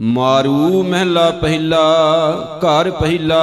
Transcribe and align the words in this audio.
ਮਾਰੂ 0.00 0.82
ਮਹਿਲਾ 0.82 1.30
ਪਹਿਲਾ, 1.30 1.82
ਘਰ 2.58 2.90
ਪਹਿਲਾ। 2.90 3.42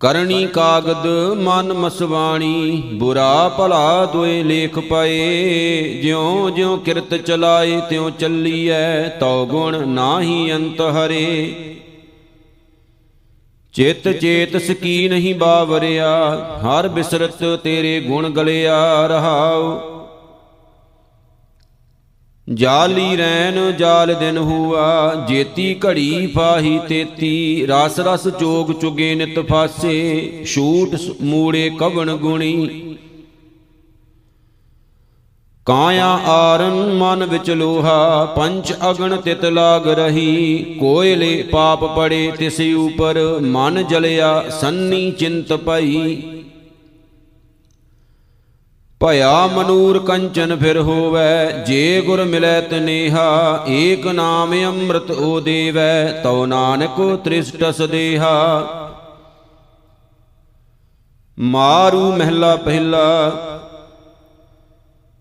ਕਰਨੀ 0.00 0.46
ਕਾਗਦ 0.46 1.06
ਮਨ 1.36 1.72
ਮਸਵਾਣੀ, 1.72 2.82
ਬੁਰਾ 2.94 3.48
ਭਲਾ 3.48 4.06
ਦੋਏ 4.06 4.42
ਲੇਖ 4.42 4.78
ਪਏ। 4.78 6.00
ਜਿਉ 6.02 6.50
ਜਿਉ 6.50 6.76
ਕਿਰਤ 6.76 7.14
ਚਲਾਏ, 7.14 7.80
ਤਿਉ 7.90 8.10
ਚੱਲੀਐ, 8.10 9.08
ਤਉ 9.08 9.46
ਗੁਣ 9.46 9.88
ਨਾਹੀ 9.88 10.52
ਅੰਤ 10.52 10.80
ਹਰੇ। 10.80 11.54
ਚਿਤ 13.72 14.08
ਚੇਤ 14.08 14.56
ਸਕੀ 14.56 15.08
ਨਹੀਂ 15.08 15.34
ਬਾਵਰਿਆ, 15.34 16.36
ਹਰ 16.60 16.88
ਬਿਸਰਤ 16.88 17.60
ਤੇਰੇ 17.64 18.00
ਗੁਣ 18.00 18.30
ਗਲਿਆ 18.30 19.06
ਰਹਾਉ। 19.06 19.97
ਜਾਲੀ 22.54 23.16
ਰੈਨ 23.16 23.76
ਜਾਲ 23.76 24.14
ਦਿਨ 24.14 24.38
ਹੁਆ, 24.38 25.14
ਜੇਤੀ 25.28 25.80
ਘੜੀ 25.86 26.26
ਫਾਹੀ 26.26 26.78
ਤੇਤੀ, 26.88 27.66
ਰਸ 27.66 28.00
ਰਸ 28.00 28.28
ਚੋਗ 28.28 28.72
ਚੁਗੇ 28.72 29.14
ਨਿਤ 29.14 29.38
ਫਾਸੇ, 29.38 30.44
ਛੂਟ 30.46 30.96
ਮੂੜੇ 31.22 31.70
ਕਵਣ 31.70 32.14
ਗੁਣੀ। 32.16 32.68
ਕਾਇਆ 35.66 36.08
ਆਰਨ 36.26 36.92
ਮਨ 36.92 37.24
ਵਿੱਚ 37.24 37.50
ਲੋਹਾ 37.50 38.24
ਪੰਚ 38.24 38.72
ਅਗਣ 38.90 39.16
ਤਿਤ 39.16 39.44
ਲਾਗ 39.44 39.88
ਰਹੀ, 39.88 40.64
ਕੋਇਲੇ 40.80 41.42
ਪਾਪ 41.42 41.96
ਪੜੇ 41.96 42.32
ਤਿਸ 42.38 42.60
ਉਪਰ, 42.60 43.38
ਮਨ 43.42 43.86
ਜਲਿਆ 43.86 44.44
ਸੰਨੀ 44.50 45.10
ਚਿੰਤ 45.10 45.52
ਪਈ। 45.52 46.22
ਭਇਆ 49.00 49.46
ਮਨੂਰ 49.46 49.98
ਕੰਚਨ 49.98 50.56
ਫਿਰ 50.56 50.78
ਹੋਵੈ, 50.78 51.64
ਜੇ 51.66 52.00
ਗੁਰ 52.00 52.24
ਮਿਲੈ 52.24 52.60
ਤਨੇਹਾ, 52.60 53.64
ਏਕ 53.68 54.06
ਨਾਮ 54.06 54.54
ਅੰਮ੍ਰਿਤ 54.64 55.10
ਓ 55.10 55.38
ਦੇਵੈ, 55.40 56.22
ਤਉ 56.22 56.46
ਨਾਨਕ 56.46 57.00
ਤ੍ਰਿਸ਼ਟਸ 57.24 57.82
ਦੇਹਾ। 57.82 58.34
ਮਾਰੂ 61.38 62.00
ਮਹਿਲਾ 62.12 62.54
ਪਹਿਲਾ, 62.56 63.30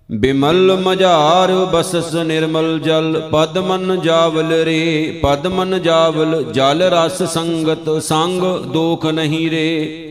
ਬਿਮਲ 0.10 0.76
ਮਝਾਰ 0.76 1.52
ਬਸਸ 1.66 2.14
ਨਿਰਮਲ 2.16 2.80
ਜਲ 2.80 3.20
ਪਦਮਨ 3.32 4.00
ਜਾਵਲ 4.02 4.52
ਰੇ 4.66 5.20
ਪਦਮਨ 5.23 5.82
ਜਾਵਲ 5.82 6.44
ਜਲ 6.54 6.82
ਰਸ 6.84 7.23
ਸੰਗਤ, 7.23 7.90
ਸੰਗ 8.04 8.42
ਦੋਖ 8.73 9.06
ਨਹੀਂ 9.06 9.50
ਰੇ। 9.52 10.07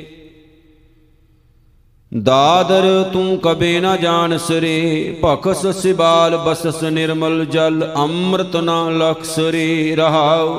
ਦਾਦਰ 2.13 2.85
ਤੂੰ 3.13 3.39
ਕਬੇ 3.39 3.79
ਨਾ 3.81 3.97
ਜਾਣ 3.97 4.37
ਸਰੇ, 4.37 5.17
ਭਖਸ 5.25 5.67
ਸਿਬਾਲ 5.77 6.37
ਬਸਸ 6.37 6.83
ਨਿਰਮਲ 6.83 7.45
ਜਲ, 7.45 7.93
ਅੰਮ੍ਰਿਤ 7.97 8.57
ਨਾ 8.57 8.89
ਲਖਸ 8.91 9.39
ਰੇ 9.39 9.95
ਰਹਾਉ। 9.97 10.57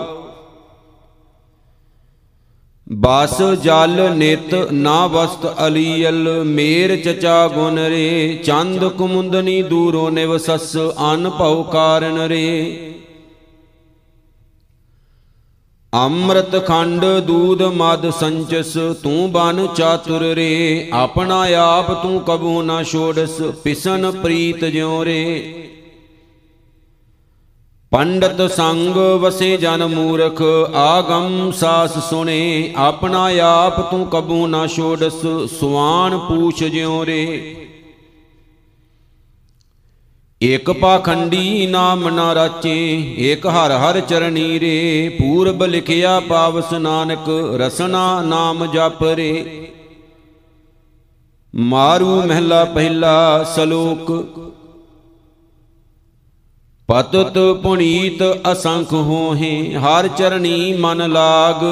ਬਾਸ 2.87 3.41
ਜਲ 3.63 4.09
ਨਿਤ 4.15 4.53
ਨਾ 4.71 5.07
ਵਸਤ 5.07 5.45
ਅਲੀਲ 5.67 6.29
ਮੇਰ 6.43 6.95
ਚਚਾ 6.95 7.47
ਗੁਨ 7.47 7.79
ਰੇ, 7.79 8.39
ਚੰਦ 8.45 8.87
ਕੁਮੁੰਦਨੀ 8.87 9.61
ਦੂਰੋ 9.61 10.09
ਨਿਵਸਸ 10.09 10.75
ਅਨ 11.13 11.29
ਭਉ 11.29 11.63
ਕਾਰਨ 11.63 12.17
ਰੇ। 12.19 12.93
ਅੰਮ੍ਰਿਤ 15.97 16.55
ਖੰਡ 16.65 17.05
ਦੂਧ 17.27 17.61
ਮਦ 17.73 18.09
ਸੰਚਸ, 18.09 18.73
ਤੂੰ 19.03 19.31
ਬਨ 19.31 19.67
ਚਾਤੁਰ 19.75 20.21
ਰੇ, 20.35 20.89
ਆਪਣਾ 20.93 21.39
ਆਪ 21.57 21.91
ਤੂੰ 22.01 22.19
ਕਬੂ 22.21 22.61
ਨਾ 22.61 22.81
ਛੋੜਸ, 22.83 23.41
ਪਿਸਨ 23.63 24.11
ਪ੍ਰੀਤ 24.13 24.65
ਜਿਉ 24.65 25.03
ਰੇ। 25.05 25.23
ਪੰਡਤ 27.91 28.41
ਸੰਗ 28.51 28.97
ਵਸੇ 29.21 29.55
ਜਨ 29.57 29.85
ਮੂਰਖ, 29.85 30.41
ਆਗਮ 30.75 31.51
ਸਾਸ 31.51 31.97
ਸੁਣੇ 32.09 32.73
ਆਪਣਾ 32.77 33.27
ਆਪ 33.43 33.79
ਤੂੰ 33.91 34.05
ਕਬੂ 34.07 34.45
ਨਾ 34.47 34.65
ਛੋੜਸ, 34.67 35.21
ਸੁਆਨ 35.59 36.17
ਪੂਛ 36.19 36.63
ਜਿਉ 36.63 37.05
ਰੇ। 37.05 37.23
ਇਕ 40.41 40.69
ਪਾਖੰਡੀ 40.71 41.67
ਨਾਮ 41.67 42.09
ਨਾ 42.09 42.33
ਰਾਚੇ 42.35 42.73
ਇਕ 43.31 43.45
ਹਰ 43.47 43.71
ਹਰ 43.71 43.99
ਚਰਣੀ 43.99 44.59
ਰੇ, 44.59 45.09
ਪੂਰਬ 45.09 45.63
ਲਿਖਿਆ 45.63 46.19
ਪਾਵਸ 46.19 46.73
ਨਾਨਕ, 46.73 47.29
ਰਸਨਾ 47.59 48.21
ਨਾਮ 48.21 48.65
ਜਪ 48.65 49.03
ਰੇ। 49.03 49.71
ਮਾਰੂ 51.53 52.21
ਮਹਿਲਾ 52.21 52.63
ਪਹਿਲਾ 52.65 53.43
ਸਲੋਕ, 53.43 54.11
ਪਤਤ 56.89 57.37
ਪੁਨੀਤ 57.63 58.23
ਅਸੰਖ 58.51 58.93
ਹੋਹੇ, 58.93 59.73
ਹਰ 59.75 60.07
ਚਰਣੀ 60.07 60.73
ਮਨ 60.73 61.11
ਲਾਗ 61.11 61.63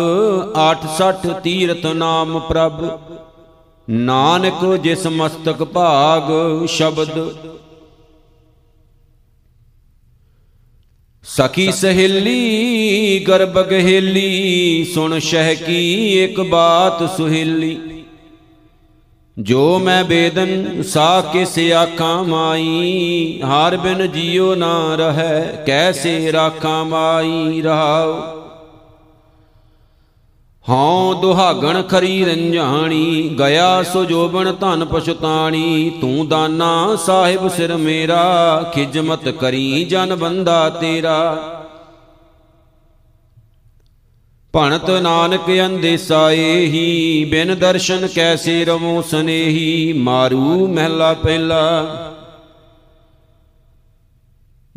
86 0.55 1.33
ਤੀਰਥ 1.43 1.85
ਨਾਮ 1.85 2.39
ਪ੍ਰਭ। 2.39 2.83
ਨਾਨਕ 3.89 4.65
ਜਿਸ 4.75 5.07
ਮਸਤਕ 5.07 5.63
ਭਾਗ, 5.63 6.31
ਸ਼ਬਦ 6.67 7.19
ਸਖੀ 11.27 11.71
ਸਹੇਲੀ 11.71 13.19
ਗਰਬ 13.27 13.69
ਗਹੇਲੀ, 13.69 14.83
ਸੁਣ 14.93 15.19
ਸ਼ਹਿ 15.19 15.55
ਕੀ 15.55 16.23
ਇੱਕ 16.23 16.41
ਬਾਤ 16.41 17.17
ਸੁਹੇਲੀ। 17.17 18.03
ਜੋ 19.39 19.79
ਮੈਂ 19.79 20.03
ਬੇਦਨ 20.03 20.81
ਸਾ 20.81 21.21
ਕਿਸ 21.33 21.59
ਆਖਾਂ 21.71 22.23
ਮਾਈ, 22.23 23.41
ਹਾਰ 23.43 23.77
ਬਿਨ 23.77 24.11
ਜਿਉ 24.11 24.55
ਨਾ 24.55 24.95
ਰਹੈ, 24.95 25.63
ਕੈਸੇ 25.67 26.31
ਰਾਖਾਂ 26.31 26.85
ਮਾਈ 26.85 27.61
ਰਹਾਉ। 27.61 28.44
ਹਉ 30.69 31.13
ਦੁਹਾਗਣ 31.13 31.81
ਖਰੀ 31.81 32.25
ਰੰਝਾਣੀ 32.25 33.35
ਗਿਆ 33.39 33.83
ਸੋ 33.83 34.03
ਜੋਬਨ 34.05 34.55
ਧਨ 34.61 34.85
ਪਛਤਾਣੀ, 34.85 35.91
ਤੂੰ 36.01 36.27
ਦਾਨਾ 36.27 36.95
ਸਾਹਿਬ 36.95 37.47
ਸਿਰ 37.47 37.77
ਮੇਰਾ, 37.77 38.71
ਖਿਜਮਤ 38.75 39.29
ਕਰੀ 39.29 39.83
ਜਨ 39.83 40.15
ਬੰਦਾ 40.15 40.69
ਤੇਰਾ। 40.69 41.35
ਭਣਤ 44.53 44.89
ਨਾਨਕ 44.89 45.49
ਅੰਦੇਸਾ 45.65 46.31
ਏਹੀ, 46.31 47.25
ਬਿਨ 47.25 47.55
ਦਰਸ਼ਨ 47.55 48.07
ਕੈਸੇ 48.07 48.65
ਰਵੋ 48.65 49.01
ਸਨੇਹੀ, 49.01 49.93
ਮਾਰੂ 49.93 50.67
ਮਹਿਲਾ 50.67 51.13
ਪਹਿਲਾ। 51.13 52.14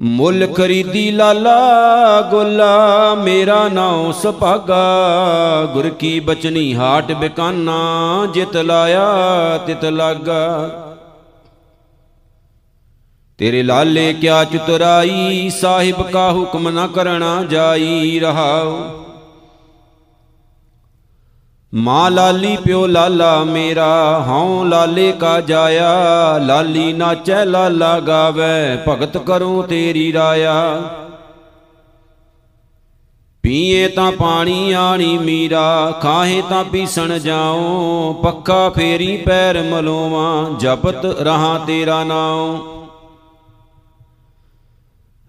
ਮੁੱਲ 0.00 0.46
ਖਰੀਦੀ 0.46 1.10
ਲਾਲਾ 1.10 2.20
ਗੋਲਾ, 2.30 3.14
ਮੇਰਾ 3.14 3.68
ਨਾਉ 3.68 4.12
ਸੁਭਾਗਾ। 4.12 4.84
ਗੁਰ 5.74 5.88
ਕੀ 5.88 6.20
ਬਚਨੀ 6.20 6.74
ਹਾਟ 6.74 7.12
ਬਿਕਾਨਾ, 7.12 8.28
ਜਿਤ 8.34 8.56
ਲਾਇਆ 8.56 9.06
ਤਿਤ 9.66 9.84
ਲਾਗਾ। 9.84 10.68
ਤੇਰੇ 13.38 13.62
ਲਾਲੇ 13.62 14.12
ਕਿਆ 14.12 14.44
ਚਤੁਰਾਈ, 14.44 15.50
ਸਾਹਿਬ 15.50 16.10
ਕਾ 16.10 16.32
ਹੁਕਮ 16.32 16.68
ਨਾ 16.68 16.86
ਕਰਣਾ 16.86 17.44
ਜਾਈ 17.44 18.20
ਰਹਾਉ। 18.20 18.90
ਮਾਂ 21.74 22.10
ਲਾਲੀ, 22.10 22.56
ਪਿਓ 22.56 22.86
ਲਾਲਾ 22.86 23.44
ਮੇਰਾ, 23.44 24.24
ਹਉ 24.28 24.64
ਲਾਲੇ 24.64 25.12
ਕਾ 25.12 25.40
ਜਾਇਆ, 25.40 26.38
ਲਾਲੀ 26.38 26.92
ਨਾਚੈ, 26.92 27.44
ਲਾਲਾ 27.44 28.00
ਗਾਵੇ, 28.00 28.78
ਭਗਤ 28.88 29.18
ਕਰੂੰ 29.18 29.62
ਤੇਰੀ 29.62 30.12
ਰਾਇਆ। 30.12 30.82
ਪੀਏ 33.42 33.88
ਤਾਂ 33.88 34.12
ਪਾਣੀ, 34.12 34.72
ਆਣੀ 34.72 35.18
ਮੀਰਾ, 35.18 35.98
ਖਾਹੇ 36.02 36.42
ਤਾਂ 36.50 36.64
ਪੀਸਣ 36.64 37.18
ਜਾਉ 37.18 38.12
ਪੱਕਾ 38.12 38.68
ਫੇਰੀ 38.68 39.16
ਪੈਰ 39.16 39.62
ਮਲੋਵਾਂ, 39.62 40.58
ਜਪਤ 40.58 41.06
ਰਹਾ 41.06 41.58
ਤੇਰਾ 41.66 42.04
ਨਾਉ। 42.04 42.77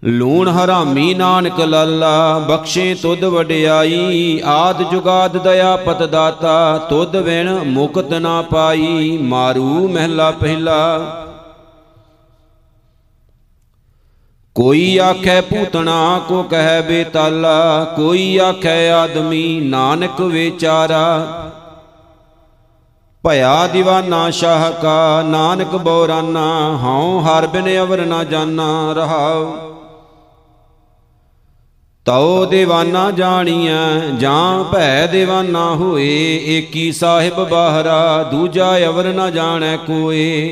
ਲੂਣ 0.04 0.48
ਹਰਾਮੀ 0.48 1.14
ਨਾਨਕ 1.14 1.60
ਲਾਲਾ, 1.60 2.38
ਬਖਸ਼ੇ 2.38 2.94
ਤੁਧ 2.94 3.24
ਵਡਿਆਈ, 3.24 4.40
ਆਦ 4.44 4.82
ਜੁਗਾਦ 4.82 5.36
ਦਇਆ 5.36 5.76
ਪਤ 5.76 6.02
ਦਾਤਾ, 6.02 6.78
ਤੁਧ 6.78 7.16
ਵਿਣ 7.16 7.64
ਮੁਕਤ 7.64 8.12
ਨਾ 8.12 8.42
ਪਾਈ, 8.42 9.18
ਮਾਰੂ 9.22 9.88
ਮਹਿਲਾ 9.88 10.30
ਪਹਿਲਾ। 10.30 10.98
ਕੋਈ 14.54 14.98
ਆਖੈ 14.98 15.40
ਪੂਤਣਾ 15.40 16.20
ਕੋ 16.28 16.42
ਕਹਿ 16.42 16.82
ਬੇਤਾਲਾ, 16.82 17.84
ਕੋਈ 17.96 18.38
ਆਖੈ 18.38 18.92
ਆਦਮੀ, 18.92 19.60
ਨਾਨਕ 19.60 20.20
ਵਿਚਾਰਾ। 20.20 21.26
ਭਇਆ 23.24 23.68
دیਵਾਨਾ 23.76 24.30
ਸ਼ਾਹ 24.30 24.70
ਕਾ 24.70 25.22
ਨਾਨਕ 25.22 25.76
ਬੋਰਾਨਾ, 25.76 26.78
ਹਉ 26.82 27.20
ਹਰ 27.20 27.46
ਬਿਨ 27.46 27.78
ਅਵਰ 27.78 28.06
ਨਾ 28.06 28.24
ਜਾਣਾ 28.24 28.92
ਰਹਾਉ। 28.92 29.69
ਤਉ 32.10 32.46
ਦੇਵਾਨਾ 32.46 33.10
ਜਾਣੀਐ, 33.10 33.98
ਜਾਂ 34.18 34.64
ਭੈ 34.64 35.06
ਦੇਵਾਨਾ 35.06 35.74
ਹੋਏ। 35.74 36.40
ਏਕੀ 36.46 36.92
ਸਾਹਿਬ 36.92 37.48
ਬਾਹਰਾ, 37.48 38.22
ਦੂਜਾ 38.22 38.78
ਅਵਰ 38.78 39.04
ਨਾ 39.04 39.30
ਜਾਣੈ 39.30 39.76
ਕੋਏ। 39.76 40.48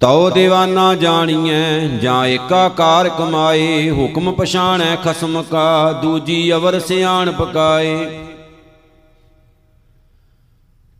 ਤਉ 0.00 0.30
ਦੇਵਾਨਾ 0.30 0.94
ਜਾਣੀਐ, 0.94 1.80
ਜਾਂ 1.80 2.26
ਏਕਾਕਾਰ 2.26 3.08
ਕਮਾਏ, 3.08 3.90
ਹੁਕਮ 3.90 4.32
ਪਛਾਣੈ 4.32 4.96
ਖਸਮ 4.96 5.42
ਕਾ, 5.42 5.92
ਦੂਜੀ 5.92 6.52
ਅਵਰ 6.52 6.80
ਸਿਆਣ 6.80 7.30
ਪਕਾਏ 7.30 8.06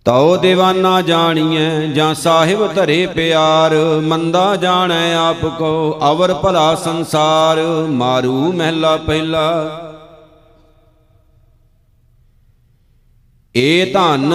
ਤਉ 0.05 0.37
ਦੀਵਾਨਾ 0.37 1.03
ਜਾਣੀਐ, 1.03 1.87
ਜਾਂ 1.87 2.15
ਸਾਹਿਬ 2.15 2.75
ਧਰੇ 2.75 3.07
ਪਿਆਰ, 3.07 3.75
ਮੰਦਾ 4.03 4.57
ਜਾਣੈ 4.57 5.15
ਆਪ 5.15 5.45
ਕੋ, 5.59 5.99
ਅਵਰ 6.11 6.35
ਭਲਾ 6.35 6.75
ਸੰਸਾਰ, 6.75 7.61
ਮਾਰੂ 7.89 8.53
ਮਹਿਲਾ 8.53 8.97
ਪਹਿਲਾ। 8.97 9.79
ਏ 13.57 13.93
ਧਨ 13.93 14.35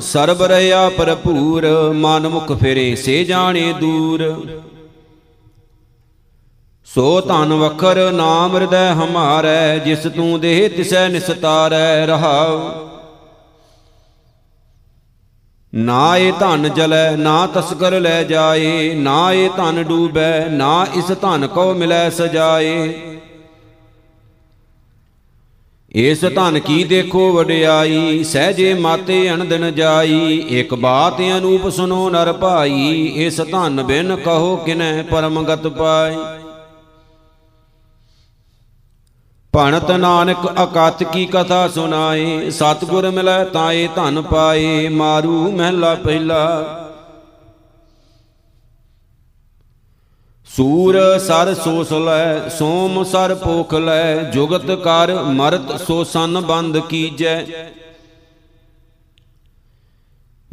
ਸਰਬ 0.00 0.42
ਰਿਆ 0.42 0.90
ਭਰਪੂਰ 0.90 1.66
ਮਨ 1.94 2.28
ਮੁਖ 2.28 2.52
ਫਿਰੇ 2.52 2.94
ਸੇ 2.94 3.24
ਜਾਣੇ 3.24 3.72
ਦੂਰ। 3.72 4.34
ਸੋ 6.84 7.20
ਧਨ 7.20 7.52
ਵਖਰ 7.52 8.12
ਨਾਮ 8.12 8.56
ਹਿਰਦੈ 8.56 8.92
ਹਮਾਰੈ, 8.92 9.78
ਜਿਸ 9.78 9.98
ਤੂੰ 9.98 10.40
ਦੇਹ 10.40 10.70
ਤਿਸੈ 10.70 11.08
ਨਿਸਤਾਰੈ 11.08 12.06
ਰਹਾਉ। 12.06 12.85
ਨਾ 15.76 16.16
ਇਹ 16.16 16.32
ਧਨ 16.32 16.68
ਜਲੈ, 16.74 17.16
ਨਾ 17.16 17.46
ਤਸਕਰ 17.46 18.00
ਲੈ 18.00 18.22
ਜਾਏ, 18.22 18.94
ਨਾ 18.94 19.32
ਇਹ 19.32 19.50
ਧਨ 19.56 19.82
ਡੂਬੈ, 19.82 20.48
ਨਾ 20.48 20.86
ਇਸ 20.94 21.12
ਧਨ 21.12 21.46
ਕੋ 21.46 21.74
ਮਿਲੈ 21.74 22.10
ਸਜਾਏ। 22.10 22.94
ਇਸ 25.94 26.24
ਧਨ 26.24 26.58
ਕੀ 26.58 26.84
ਦੇਖੋ 26.84 27.32
ਵਡਿਆਈ, 27.32 28.24
ਸਹਜੇ 28.24 28.74
ਮਾਤੇ 28.74 29.30
ਅਣਦਨ 29.30 29.74
ਜਾਈ, 29.74 30.44
ਇੱਕ 30.50 30.74
ਬਾਤ 30.74 31.20
ਅਨੂਪ 31.20 31.68
ਸੁਨੋ 31.68 32.10
ਨਰ 32.10 32.32
ਭਾਈ, 32.32 33.12
ਇਸ 33.16 33.40
ਧਨ 33.40 33.82
ਬਿਨ 33.82 34.16
ਕਹੋ 34.16 34.56
ਕਿਨੈ 34.56 35.02
ਪਰਮਗਤ 35.02 35.66
ਪਾਈ। 35.66 36.16
ਭਣਤ 39.56 39.90
ਨਾਨਕ 39.90 40.46
ਅਕਥ 40.62 41.02
ਕੀ 41.02 41.24
ਕਥਾ 41.26 41.66
ਸੁਨਾਏ 41.68 42.50
ਸਤਗੁਰ 42.50 43.10
ਮਿਲੈ 43.10 43.44
ਤਾਏ 43.44 43.86
ਧਨ 43.94 44.20
ਪਾਏ, 44.22 44.88
ਮਾਰੂ 44.88 45.50
ਮਹਿਲਾ 45.52 45.94
ਪਹਿਲਾ। 45.94 46.40
ਸੂਰ 50.48 50.98
ਸਰ 51.18 51.52
ਸੋਸ 51.54 51.92
ਲੈ 51.92 52.48
ਸੋਮ 52.48 53.02
ਸਰ 53.04 53.34
ਪੋਖ 53.34 53.74
ਲੈ 53.74 54.14
ਜੁਗਤ 54.30 54.70
ਕਰ 54.84 55.14
ਮਰਤ 55.32 55.74
ਸੋ 55.82 56.02
ਸੰਨ 56.04 56.40
ਬੰਦ 56.42 56.78
ਕੀਜੈ। 56.88 57.44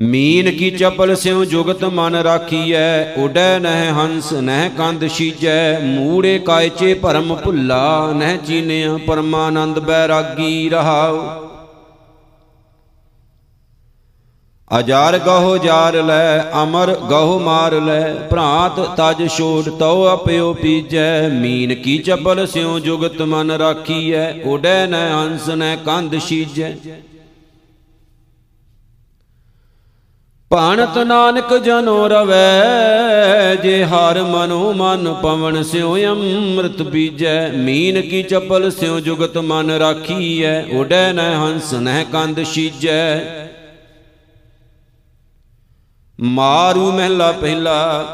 ਮੀਨ 0.04 0.50
ਕੀ 0.52 0.70
ਚਪਲ 0.72 1.16
ਸਿਉ 1.16 1.44
ਜੁਗਤ 1.46 1.84
ਮਨ 1.84 2.16
ਰਾਖੀਐ, 2.16 3.14
ਉਡੈ 3.18 3.60
ਨਹਿ 3.60 3.92
ਹੰਸ, 3.92 4.32
ਨਹਿ 4.34 4.70
ਕੰਦ 4.70 5.08
ਸੀਜੈ 5.08 5.80
ਮੂੜੇ 5.80 6.38
ਕਾਇਚੇ 6.40 6.94
ਭਰਮ 6.94 7.36
ਭੁੱਲਾ, 7.36 8.12
ਨਹਿ 8.16 8.38
ਚੀਨਿਆ 8.38 8.98
ਪਰਮਾਨੰਦ 9.08 9.80
ਬੈਰਾਗੀ 9.80 10.70
ਰਹਾਉ। 10.70 11.22
ਅਜਾਰ 14.72 15.18
ਗਹੁ 15.20 15.58
ਜਾਰ 15.58 16.02
ਲੈ, 16.04 16.44
ਅਮਰ 16.64 16.94
ਗਹੁ 17.10 17.40
ਮਾਰ 17.40 17.74
ਲੈ, 17.82 18.14
ਭਰਾਤ 18.30 18.80
ਤਜ 18.98 19.28
ਛੋੜ 19.28 19.70
ਤਉ 19.70 20.14
ਅਪਿਓ 20.14 20.54
ਪੀਜੈ, 20.54 21.28
ਮੀਨ 21.30 21.74
ਕੀ 21.76 21.98
ਚਪਲ 21.98 22.46
ਸਿਉ 22.48 22.78
ਜੁਗਤ 22.80 23.22
ਮਨ 23.22 23.52
ਰਾਖੀਐ, 23.52 24.28
ਉਡੈ 24.46 24.86
ਨਹਿ 24.88 25.12
ਹੰਸ, 25.12 25.50
ਨਹਿ 25.50 25.78
ਕੰਦ 25.86 26.20
ਸੀਜੈ 26.20 26.76
ਭਾਣਤ 30.52 30.98
ਨਾਨਕ 30.98 31.54
ਜਨੋ 31.58 32.08
ਰਵੈ, 32.08 33.56
ਜੇ 33.56 33.84
ਹਰ 33.84 34.22
ਮਨੋ 34.24 34.74
ਮਨ 34.74 35.14
ਪਵਨ 35.14 35.62
ਸਿਉ 35.64 35.96
ਅੰਮ੍ਰਿਤ 36.08 36.82
ਬੀਜੈ। 36.84 37.48
ਮੀਨ 37.50 38.02
ਕੀ 38.02 38.22
ਚਪਲ 38.24 38.70
ਸਿਉ 38.72 39.00
ਜੁਗਤ 39.00 39.38
ਮਨ 39.38 39.72
ਰਾਖੀਐ, 39.72 40.62
ਉਡੈ 40.72 41.12
ਨਹਿ 41.14 41.36
ਹੰਸ 41.36 41.74
ਨਹਿ 41.74 42.06
ਕੰਦ 42.06 42.44
ਸੀਜੈ। 42.44 43.20
ਮਾਰੂ 46.20 46.92
ਮਹਿਲਾ 46.92 47.32
ਪਹਿਲਾ, 47.32 48.06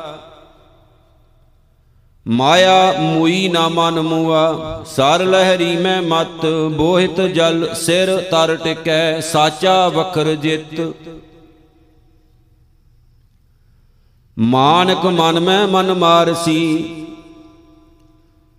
ਮਾਇਆ 2.26 2.94
ਮੂਈ 3.00 3.48
ਨਾ 3.48 3.68
ਮਨ 3.70 4.00
ਮੂਆ। 4.02 4.84
ਸਰ 4.88 5.26
ਲਹਿਰੀ 5.26 5.76
ਮੈਂ 5.78 6.02
ਮਤ, 6.02 6.46
ਬੋਹਿਤ 6.72 7.22
ਜਲ 7.34 7.68
ਸਿਰ 7.76 8.18
ਤਰ 8.32 8.56
ਟਿਕੈ, 8.56 9.20
ਸਾਚਾ 9.22 9.88
ਵਖਰ 9.90 10.36
ਜਿਤ। 10.36 10.82
ਮਾਨਕ 14.40 15.06
ਮਨ 15.06 15.40
ਮੈਂ 15.40 15.68
ਮਨ 15.68 15.94
ਮਾਰਸੀ। 15.94 17.06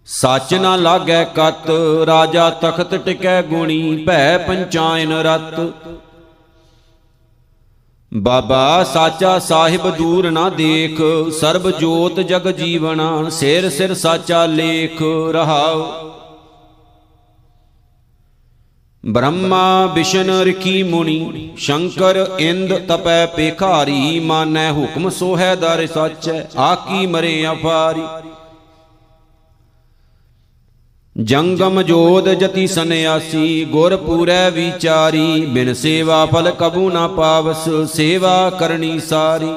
ਸੱਚ 0.06 0.54
ਨਾ 0.54 0.76
ਲਾਗੈ 0.76 1.24
ਕਤ, 1.24 1.70
ਰਾਜਾ 2.06 2.50
ਤਖਤ 2.50 2.94
ਟਿਕੈ 2.94 3.42
ਗੁਣੀ, 3.42 4.04
ਭੈ 4.06 4.38
ਪੰਚਾਇਨ 4.38 5.12
ਰਤ। 5.12 5.60
ਬਾਬਾ 8.14 8.84
ਸਾਚਾ 8.84 9.38
ਸਾਹਿਬ 9.38 9.90
ਦੂਰ 9.90 10.30
ਨਾ 10.30 10.48
ਦੇਖ 10.48 11.00
ਸਰਬ 11.32 11.70
ਜੋਤ 11.70 12.20
ਜਗ 12.20 12.50
ਜੀਵਣਾ 12.50 13.28
ਸਿਰ 13.30 13.70
ਸਿਰ 13.70 13.94
ਸਾਚਾ 13.94 14.46
ਲੇਖ 14.46 15.02
ਰਹਾਉ। 15.32 15.86
ਬ੍ਰਹਮਾ 19.04 19.86
ਵਿਸ਼ਨ 19.86 20.30
ਰਖੀ 20.46 20.82
ਮੁਨੀ, 20.82 21.50
ਸ਼ੰਕਰ 21.56 22.16
ਇੰਦ 22.38 22.74
ਤਪੈ 22.88 23.26
ਪੇਖਾਰੀ 23.26 24.18
ਮਾਨੈ 24.20 24.70
ਹੁਕਮ 24.72 25.08
ਸੋਹੈ 25.08 25.54
ਦਰ 25.56 25.86
ਸੱਚੈ, 25.86 26.42
ਆਕੀ 26.58 27.06
ਮਰੇ 27.06 27.46
ਅਫਾਰੀ 27.52 28.02
ਜੰਗਮ 31.16 31.82
ਜੋਦ 31.82 32.28
ਜਤੀ 32.34 32.66
ਸੰਿਆਸੀ 32.66 33.64
ਗੁਰ 33.64 33.96
ਪੂਰੈ 33.96 34.50
ਵਿਚਾਰੀ, 34.50 35.46
ਬਿਨ 35.46 35.72
ਸੇਵਾ 35.74 36.24
ਫਲ 36.26 36.50
ਕਬੂ 36.50 36.90
ਨਾ 36.90 37.06
ਪਾਵਸ, 37.08 37.68
ਸੇਵਾ 37.92 38.50
ਕਰਨੀ 38.50 38.98
ਸਾਰੀ। 39.00 39.50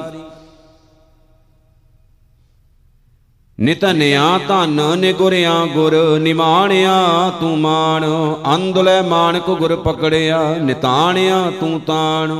ਨਿਤਨਿਆ 3.60 4.40
ਧਨ 4.48 4.98
ਨਿਗੁਰਿਆ 4.98 5.66
ਗੁਰ 5.66 6.18
ਨਿਮਾਣਿਆ 6.18 7.32
ਤੂੰ 7.40 7.58
ਮਾਣ। 7.58 8.04
ਅੰਦਲੇ 8.54 9.02
ਮਾਨਕ 9.02 9.50
ਗੁਰ 9.50 9.76
ਪਕੜਿਆ, 9.76 10.54
ਨਿਤਾਣਿਆ 10.54 11.52
ਤੂੰ 11.60 11.80
ਤਾਣ। 11.80 12.32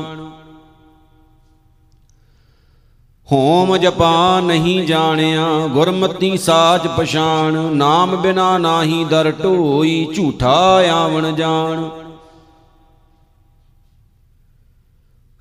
ਹੋਮ 3.31 3.77
ਜਪਾ 3.77 4.39
ਨਹੀਂ 4.39 4.87
ਜਾਣਿਆ, 4.87 5.67
ਗੁਰਮਤੀ 5.67 6.37
ਸਾਜ 6.37 6.87
ਪਛਾਣ। 6.87 7.53
ਨਾਮ 7.53 8.15
ਬਿਨਾ 8.15 8.57
ਨਾਹੀ 8.57 9.03
ਦਰ 9.03 9.33
ਢੋਈ, 9.43 10.07
ਝੂਠਾ 10.15 10.83
ਆਵਣ 10.93 11.31
ਜਾਣ। 11.31 11.89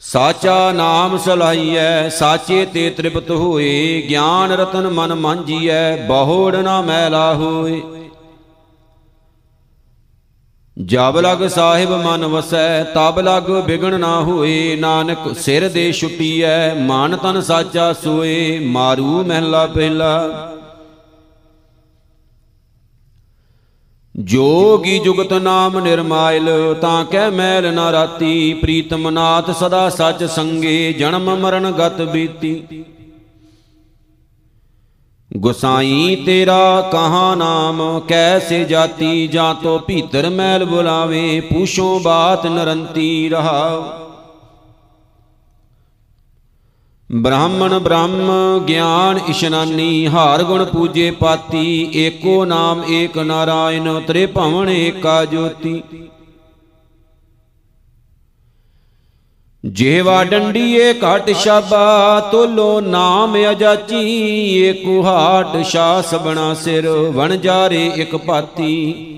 ਸਾਚਾ 0.05 0.73
ਨਾਮ 0.73 1.17
ਸਲਾਈਐ, 1.19 2.09
ਸਾਚੇ 2.09 2.67
ਤੇ 2.67 2.91
ਤ੍ਰਿਪਤ 2.91 3.31
ਹੋਏ, 3.31 4.03
ਗਿਆਨ 4.09 4.53
ਰਤਨ 4.53 4.89
ਮਨ 4.89 5.15
ਮਾਂਜੀਐ, 5.15 5.97
ਬਹੁੜ 5.97 6.57
ਨਾ 6.57 6.81
ਮੈਲਾ 6.83 7.35
ਹੋਏ। 7.35 7.83
ਜਬ 10.85 11.19
ਲਗ 11.19 11.47
ਸਾਹਿਬ 11.49 11.91
ਮਨ 11.91 12.25
ਵਸੈ, 12.25 12.83
ਤਬ 12.85 13.21
ਲਗ 13.21 13.51
ਬਿਗਣ 13.67 14.01
ਨਾ 14.01 14.21
ਹੋਏ, 14.21 14.77
ਨਾਨਕ 14.77 15.37
ਸਿਰ 15.37 15.69
ਦੇ 15.69 15.93
ਛੁੱਟੀਐ, 15.93 16.75
ਮਨ 16.75 17.17
ਤਨ 17.17 17.41
ਸਾਚਾ 17.41 17.93
ਸੋਏ, 17.93 18.59
ਮਾਰੂ 18.59 19.25
ਮਹਿਲਾ 19.25 19.67
ਪਹਿਲਾ। 19.67 20.54
ਜੋਗੀ 24.15 24.99
ਜੁਗਤ 24.99 25.33
ਨਾਮ 25.33 25.79
ਨਿਰਮਾਇਲ, 25.79 26.75
ਤਾਂ 26.75 27.05
ਕਹਿ 27.05 27.31
ਮੈਲ 27.31 27.75
ਨਾ 27.75 27.93
ਰਾਤੀ। 27.93 28.55
ਪ੍ਰੀਤਮ 28.55 29.11
ਨਾਥ 29.11 29.51
ਸਦਾ 29.51 29.89
ਸੱਚ 29.89 30.25
ਸੰਗੇ, 30.25 30.93
ਜਨਮ 30.93 31.37
ਮਰਨ 31.37 31.71
ਗਤ 31.71 32.03
ਬੀਤੀ। 32.03 32.85
ਗੁਸਾਈ 35.37 36.23
ਤੇਰਾ 36.27 36.81
ਕਹਾ 36.93 37.35
ਨਾਮ 37.35 38.01
ਕੈਸੇ 38.01 38.65
ਜਾਤੀ, 38.65 39.27
ਜਾਂ 39.27 39.55
ਤੋ 39.55 39.79
ਭੀਤਰ 39.79 40.31
ਮੈਲ 40.31 40.65
ਬੁਲਾਵੇ, 40.65 41.41
ਪੂਛੋ 41.41 41.99
ਬਾਤ 41.99 42.47
ਨਰੰਤੀ 42.47 43.29
ਰਹਾਓ 43.29 44.04
ਬ੍ਰਾਹਮਣ 47.13 47.79
ਬ੍ਰਹਮ, 47.79 48.31
ਗਿਆਨ 48.69 49.19
ਇਸ਼ਨਾਨੀ, 49.29 50.07
ਹਾਰ 50.07 50.43
ਗੁਣ 50.43 50.65
ਪੂਜੇ 50.65 51.11
ਪਾਤੀ, 51.11 51.91
ਏਕੋ 51.95 52.45
ਨਾਮ 52.45 52.85
ਏਕ 52.91 53.19
ਨਾਰਾਇਣ 53.19 54.01
ਤ੍ਰੇ 54.01 54.27
ਭਵਨ 54.27 54.69
ਏਕਾ 54.69 55.25
ਜੋਤੀ। 55.25 55.83
ਜਿਹਵਾ 59.65 60.25
ਡੰਡੀਏ 60.25 60.93
ਘਟ 60.93 61.31
ਸ਼ਾਬਾ, 61.31 62.21
ਤੋਲੋ 62.33 62.81
ਨਾਮ 62.81 63.37
ਅਜਾਚੀ 63.51 64.01
ਏ 64.59 64.73
ਕੁਹਾਟ 64.73 65.63
ਸ਼ਾਸ 65.63 66.15
ਬਣਾ 66.15 66.55
ਸਿਰ, 66.55 66.89
ਵਣ 66.89 67.37
ਜਾਰੇ 67.37 67.87
ਇਕ 67.87 68.17
ਪਾਤੀ। 68.17 69.14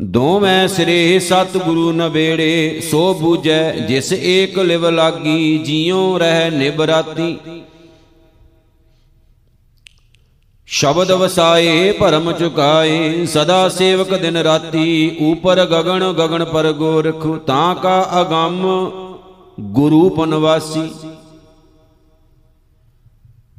ਦੋਵੇਂ 0.00 0.68
ਸ੍ਰੀ 0.68 1.20
ਸਤਿਗੁਰੂ 1.20 1.92
ਨਵੇੜੇ, 1.92 2.80
ਸੋ 2.90 3.14
ਬੂਝੈ, 3.14 3.72
ਜਿਸ 3.72 4.12
ਏਕ 4.12 4.58
ਲਿਵ 4.58 4.88
ਲਾਗੀ, 4.88 5.58
ਜਿਉ 5.58 6.18
ਰਹਿ 6.18 6.50
ਨਿਬਰਾਤੀ। 6.50 7.36
ਸ਼ਬਦ 10.66 11.12
ਵਸਾਏ, 11.12 11.92
ਭਰਮ 11.92 12.32
ਚੁਕਾਏ, 12.32 13.26
ਸਦਾ 13.26 13.68
ਸੇਵਕ 13.68 14.14
ਦਿਨ 14.14 14.36
ਰਾਤੀ, 14.36 15.16
ਉਪਰ 15.20 15.64
ਗਗਨ 15.64 16.12
ਗਗਨ 16.12 16.44
ਪਰ 16.44 16.72
ਗੋਰਖ 16.72 17.26
ਤਾਂ 17.46 17.74
ਕਾ 17.74 18.10
ਅਗੰਮ 18.20 18.90
ਗੁਰੂ 19.60 20.08
ਪਨਵਾਸੀ। 20.10 20.90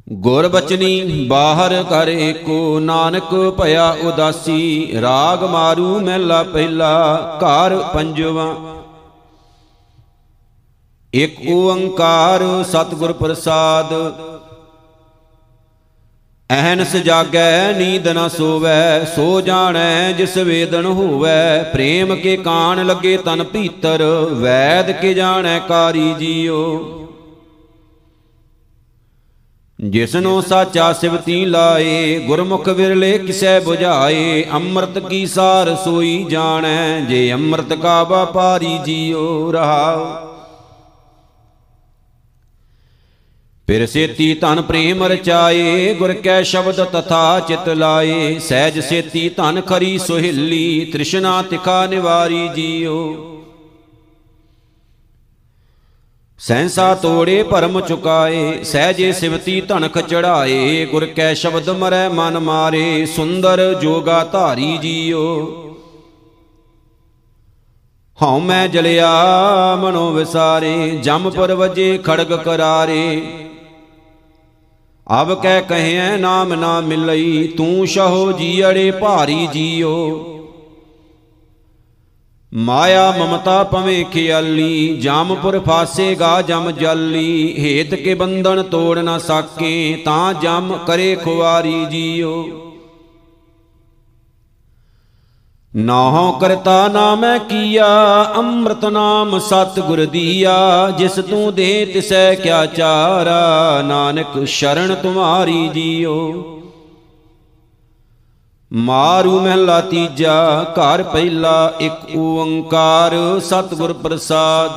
ਗੁਰ 0.06 0.46
ਬਚਨੀ 0.48 1.26
ਬਾਹਰ 1.28 1.82
ਕਰ 1.82 2.08
ਏਕੋ 2.08 2.78
ਨਾਨਕ 2.80 3.34
ਭਇਆ 3.58 3.88
ਉਦਾਸੀ, 4.02 5.00
ਰਾਗ 5.02 5.42
ਮਾਰੂ 5.44 5.98
ਮਹਿਲਾ 6.00 6.42
ਪਹਿਲਾ, 6.42 7.38
ਘਰ 7.42 7.76
ਪੰਜਵਾ। 7.94 8.54
ਇਕ 11.12 11.36
ਓੰਕਾਰ 11.50 12.42
ਸਤਿਗੁਰ 12.64 13.12
ਪ੍ਰਸਾਦ, 13.12 13.92
ਅਹਨਸ 16.50 16.96
ਜਾਗੈ 16.96 17.72
ਨੀਂਦ 17.72 18.08
ਨ 18.08 18.28
ਸੋਵੈ, 18.28 19.04
ਸੋ 19.16 19.40
ਜਾਣੈ 19.40 20.12
ਜਿਸ 20.12 20.36
ਵੇਦਨ 20.38 20.86
ਹੋਵੈ। 20.86 21.62
ਪ੍ਰੇਮ 21.72 22.14
ਕੇ 22.14 22.36
ਕਾਣ 22.36 22.84
ਲੱਗੇ 22.86 23.16
ਤਨ 23.16 23.44
ਭੀਤਰ, 23.44 24.04
ਵੈਦ 24.32 24.90
ਕੇ 24.92 25.12
ਜਾਣੈ 25.14 25.58
ਕਾਰੀ 25.58 26.14
ਜੀਓ। 26.14 27.05
ਜਿਸਨੂੰ 29.80 30.42
ਸਾਚਾ 30.42 30.92
ਸਿਵਤੀ 30.92 31.44
ਲਾਏ, 31.44 32.18
ਗੁਰਮੁਖ 32.18 32.68
ਵਿਰਲੇ 32.68 33.18
ਕਿਸੈ 33.18 33.60
부ਝਾਏ 33.60 34.44
ਅੰਮ੍ਰਿਤ 34.52 34.98
ਕੀ 34.98 35.26
ਸਾਰ 35.26 35.76
ਸੋਈ 35.76 36.24
ਜਾਣੈ, 36.30 37.00
ਜੇ 37.00 37.32
ਅੰਮ੍ਰਿਤ 37.32 37.72
ਕਾ 37.72 38.02
ਵਪਾਰੀ 38.02 38.78
ਜੀਓ 38.84 39.52
ਰਹਾਉ। 39.52 40.26
ਫਿਰ 43.66 43.86
ਸੇਤੀ 43.86 44.34
ਧਨ 44.34 44.62
ਪ੍ਰੇਮ 44.62 45.04
ਰਚਾਏ, 45.04 45.94
ਗੁਰ 45.94 46.12
ਕੈ 46.12 46.42
ਸ਼ਬਦ 46.42 46.84
ਤਥਾ 46.84 47.40
ਚਿਤ 47.40 47.68
ਲਾਏ, 47.68 48.38
ਸਹਿਜ 48.38 48.80
ਸੇਤੀ 48.80 49.28
ਧਨ 49.28 49.60
ਖਰੀ 49.60 49.98
ਸੁਹਿੱਲੀ, 49.98 50.84
ਤ੍ਰਿਸ਼ਨਾ 50.92 51.42
ਤਿਖਾ 51.42 51.86
ਨਿਵਾਰੀ 51.86 52.48
ਜੀਓ। 52.48 53.35
ਸੈਂਸਾ 56.40 56.94
ਤੋੜੇ 56.94 57.42
ਭਰਮ 57.42 57.80
ਚੁਕਾਏ, 57.80 58.64
ਸਹਿਜੇ 58.64 59.12
ਸਿਵਤੀ 59.12 59.60
ਧਨਖ 59.60 59.98
ਚੜਾਏ 59.98 60.86
ਗੁਰ 60.86 61.06
ਕੈ 61.06 61.34
ਸ਼ਬਦ 61.34 61.70
ਮਰੈ 61.70 62.08
ਮਨ 62.08 62.38
ਮਾਰੇ, 62.38 63.06
ਸੁੰਦਰ 63.06 63.74
ਜੋਗਾ 63.74 64.24
ਧਾਰੀ 64.24 64.76
ਜੀਓ। 64.78 65.22
ਹਉ 68.22 68.38
ਮੈਂ 68.38 68.68
ਜਲਿਆ 68.68 69.10
ਮਨੋ 69.76 70.10
ਵਿਸਾਰੇ 70.12 70.90
ਜਮਪੁਰ 71.02 71.54
ਵਜੇ 71.54 71.98
ਖੜਗ 71.98 72.32
ਕਰਾਰੇ। 72.36 73.22
ਅਬ 75.22 75.34
ਕਹਿ 75.42 75.62
ਕਹਿਐ 75.62 76.16
ਨਾਮ 76.16 76.54
ਨਾ 76.54 76.80
ਮਿਲਈ, 76.80 77.46
ਤੂੰ 77.48 77.86
ਸ਼ਹੋ 77.86 78.32
ਜੀੜੇ 78.32 78.90
ਭਾਰੀ 78.90 79.46
ਜੀਓ। 79.46 80.35
ਮਾਇਆ 82.54 83.10
ਮਮਤਾ 83.10 83.64
ਪਵੇਂ 83.64 84.04
ਖਿਆਲੀ, 84.04 84.96
ਜਾਮਪੁਰ 84.96 85.60
ਫਾਸੇਗਾ 85.60 86.42
ਜਮ 86.42 86.70
ਜੱਲੀ, 86.70 87.54
ਹੇਤ 87.58 87.94
ਕੇ 87.94 88.14
ਬੰਧਨ 88.14 88.62
ਤੋੜ 88.62 88.98
ਨਾ 88.98 89.18
ਸਾਕੇ, 89.18 90.02
ਤਾਂ 90.04 90.34
ਜਮ 90.34 90.78
ਕਰੇ 90.86 91.16
ਖੁਆਰੀ 91.16 91.84
ਜੀਓ। 91.84 92.62
ਨਾਹੋ 95.76 96.32
ਕਰਤਾ 96.32 96.88
ਨਾਮੈ 96.88 97.38
ਕੀਆ, 97.38 97.86
ਅੰਮ੍ਰਿਤ 98.36 98.84
ਨਾਮ 98.84 99.38
ਸਤ 99.38 99.80
ਗੁਰ 99.80 100.04
ਦੀਆ, 100.06 100.90
ਜਿਸ 100.98 101.12
ਤੂੰ 101.12 101.54
ਦੇ 101.54 101.84
ਤਿਸੈ 101.84 102.34
ਕਿਆ 102.34 102.66
ਚਾਰਾ, 102.66 103.82
ਨਾਨਕ 103.82 104.44
ਸ਼ਰਨ 104.46 104.94
ਤੁਮਾਰੀ 104.94 105.68
ਜੀਓ। 105.68 106.52
ਮਾਰੂ 108.76 109.40
ਮਹਿਲਾ 109.40 109.80
ਤੀਜਾ, 109.80 110.64
ਘਰ 110.72 111.02
ਪਹਿਲਾ, 111.02 111.72
ਇੱਕ 111.80 112.16
ਓੰਕਾਰ, 112.16 113.40
ਸਤਿਗੁਰ 113.40 113.92
ਪ੍ਰਸਾਦ। 113.92 114.72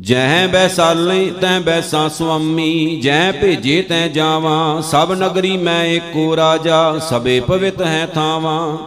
ਜਹ 0.00 0.48
ਬੈਸਾਲੇ, 0.48 1.30
ਤੈ 1.30 1.60
ਬੈਸਾ 1.60 2.08
ਸੁਆਮੀ 2.08 3.00
ਜਹ 3.00 3.32
ਭੇਜੇ 3.32 3.82
ਤੈ 3.82 4.08
ਜਾਵਾਂ, 4.08 4.82
ਸਭ 4.82 5.12
ਨਗਰੀ 5.12 5.56
ਮੈਂ 5.56 5.84
ਏਕੋ 5.84 6.36
ਰਾਜਾ, 6.36 6.98
ਸਭੇ 6.98 7.40
ਪਵਿੱਤ 7.40 7.82
ਹੈ 7.82 8.06
ਥਾਵਾਂ। 8.06 8.78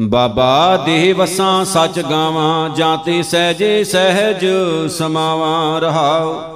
ਬਾਬਾ 0.00 0.76
ਦੇਹ 0.76 1.14
ਵਸਾਂ, 1.14 1.64
ਸੱਚ 1.64 2.00
ਗਾਵਾਂ, 2.00 2.70
ਜਾਂ 2.70 2.98
ਤੇ 2.98 3.22
ਸਹਜੇ 3.22 3.84
ਸਹਿਜ 3.84 4.46
ਸਮਾਵਾਂ, 4.90 5.80
ਰਹਾਓ। 5.80 6.52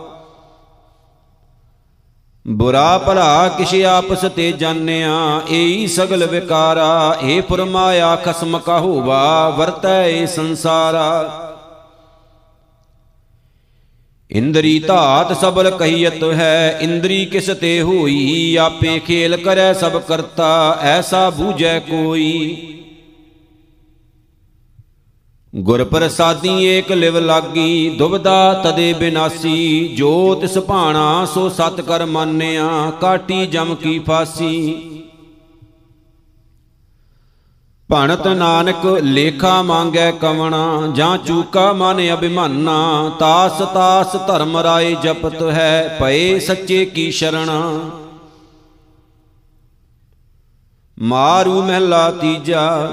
ਬੁਰਾ 2.47 2.99
ਭਲਾ 2.99 3.49
ਕਿਛ 3.49 3.75
ਆਪਸ 3.85 4.25
ਤੇ 4.37 4.53
ਜਾਣਿਆ, 4.53 5.41
ਏਈ 5.51 5.87
ਸਗਲ 5.87 6.27
ਵਿਕਾਰਾ, 6.27 7.17
ਏ 7.23 7.41
ਫਰਮਾਇਆ 7.41 8.15
ਖਸਮ 8.17 8.59
ਕਹੋਵਾ 8.59 9.49
ਵਰਤੈ 9.49 10.03
ਏ 10.07 10.25
ਸੰਸਾਰਾ। 10.27 11.47
ਇੰਦਰੀ 14.31 14.79
ਧਾਤ 14.79 15.33
ਸਬਲ 15.33 15.71
ਕਹੀਤ 15.71 16.23
ਹੈ, 16.25 16.79
ਇੰਦਰੀ 16.81 17.25
ਕਿਸ 17.27 17.47
ਤੇ 17.61 17.81
ਹੋਈ, 17.83 18.57
ਆਪੇ 18.57 18.99
ਖੇਲ 18.99 19.37
ਕਰੈ 19.37 19.73
ਸਭ 19.73 20.01
ਕਰਤਾ, 20.01 20.79
ਐਸਾ 20.83 21.31
ਬੂਝੈ 21.31 21.79
ਕੋਈ। 21.81 22.57
ਗੁਰ 25.55 25.85
ਪ੍ਰਸਾਦੀ 25.85 26.65
ਏਕ 26.65 26.93
ਲਿਵ 26.93 27.19
ਲਾਗੀ, 27.19 27.91
ਦੁਬਦਾ 27.91 28.53
ਤਦੇ 28.65 28.93
ਬਿਨਾਸੀ। 28.93 29.89
ਜੋ 29.89 30.35
ਤਿਸ 30.35 30.59
ਭਾਣਾ, 30.59 31.25
ਸੋ 31.25 31.49
ਸਤ 31.49 31.81
ਕਰ 31.81 32.05
ਮੰਨਿਆ, 32.07 32.93
ਕਾਟੀ 33.01 33.47
ਜਮ 33.47 33.75
ਕੀ 33.75 33.99
ਫਾਸੀ। 33.99 34.83
ਭਣਤ 37.89 38.27
ਨਾਨਕ, 38.29 38.87
ਲੇਖਾ 39.03 39.63
ਮੰਗੈ 39.63 40.11
ਕਵਣਾ, 40.11 40.93
ਜਾਂ 40.95 41.19
ਚੂਕਾ 41.19 41.73
ਮਨ 41.73 42.15
ਅਭਿਮਾਨਾ। 42.15 43.11
ਤਾਸ 43.19 43.59
ਤਾਸ 43.75 44.17
ਧਰਮ 44.27 44.57
ਰਾਏ 44.57 44.97
ਜਪਤ 45.03 45.43
ਹੈ, 45.43 45.99
ਭਏ 46.01 46.39
ਸੱਚੇ 46.39 46.85
ਕੀ 46.85 47.11
ਸ਼ਰਣਾ। 47.11 47.91
ਮਾਰੂ 50.99 51.63
ਮਹਿਲਾ 51.63 52.11
ਤੀਜਾ 52.11 52.89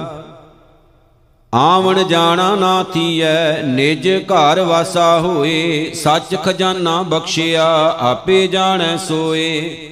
ਆਵਣ 1.53 2.03
ਜਾਣਾ 2.03 2.55
ਨਾ 2.55 2.83
ਥੀਐ, 2.83 3.61
ਨਿਜ 3.61 4.23
ਘਰ 4.23 4.59
ਵਾਸਾ 4.59 5.19
ਹੋਏ, 5.19 5.91
ਸੱਚ 5.93 6.35
ਖਜ਼ਾਨਾ 6.35 7.01
ਬਖਸ਼ਿਆ, 7.01 7.97
ਆਪੇ 7.99 8.47
ਜਾਣੈ 8.47 8.97
ਸੋਏ। 8.97 9.89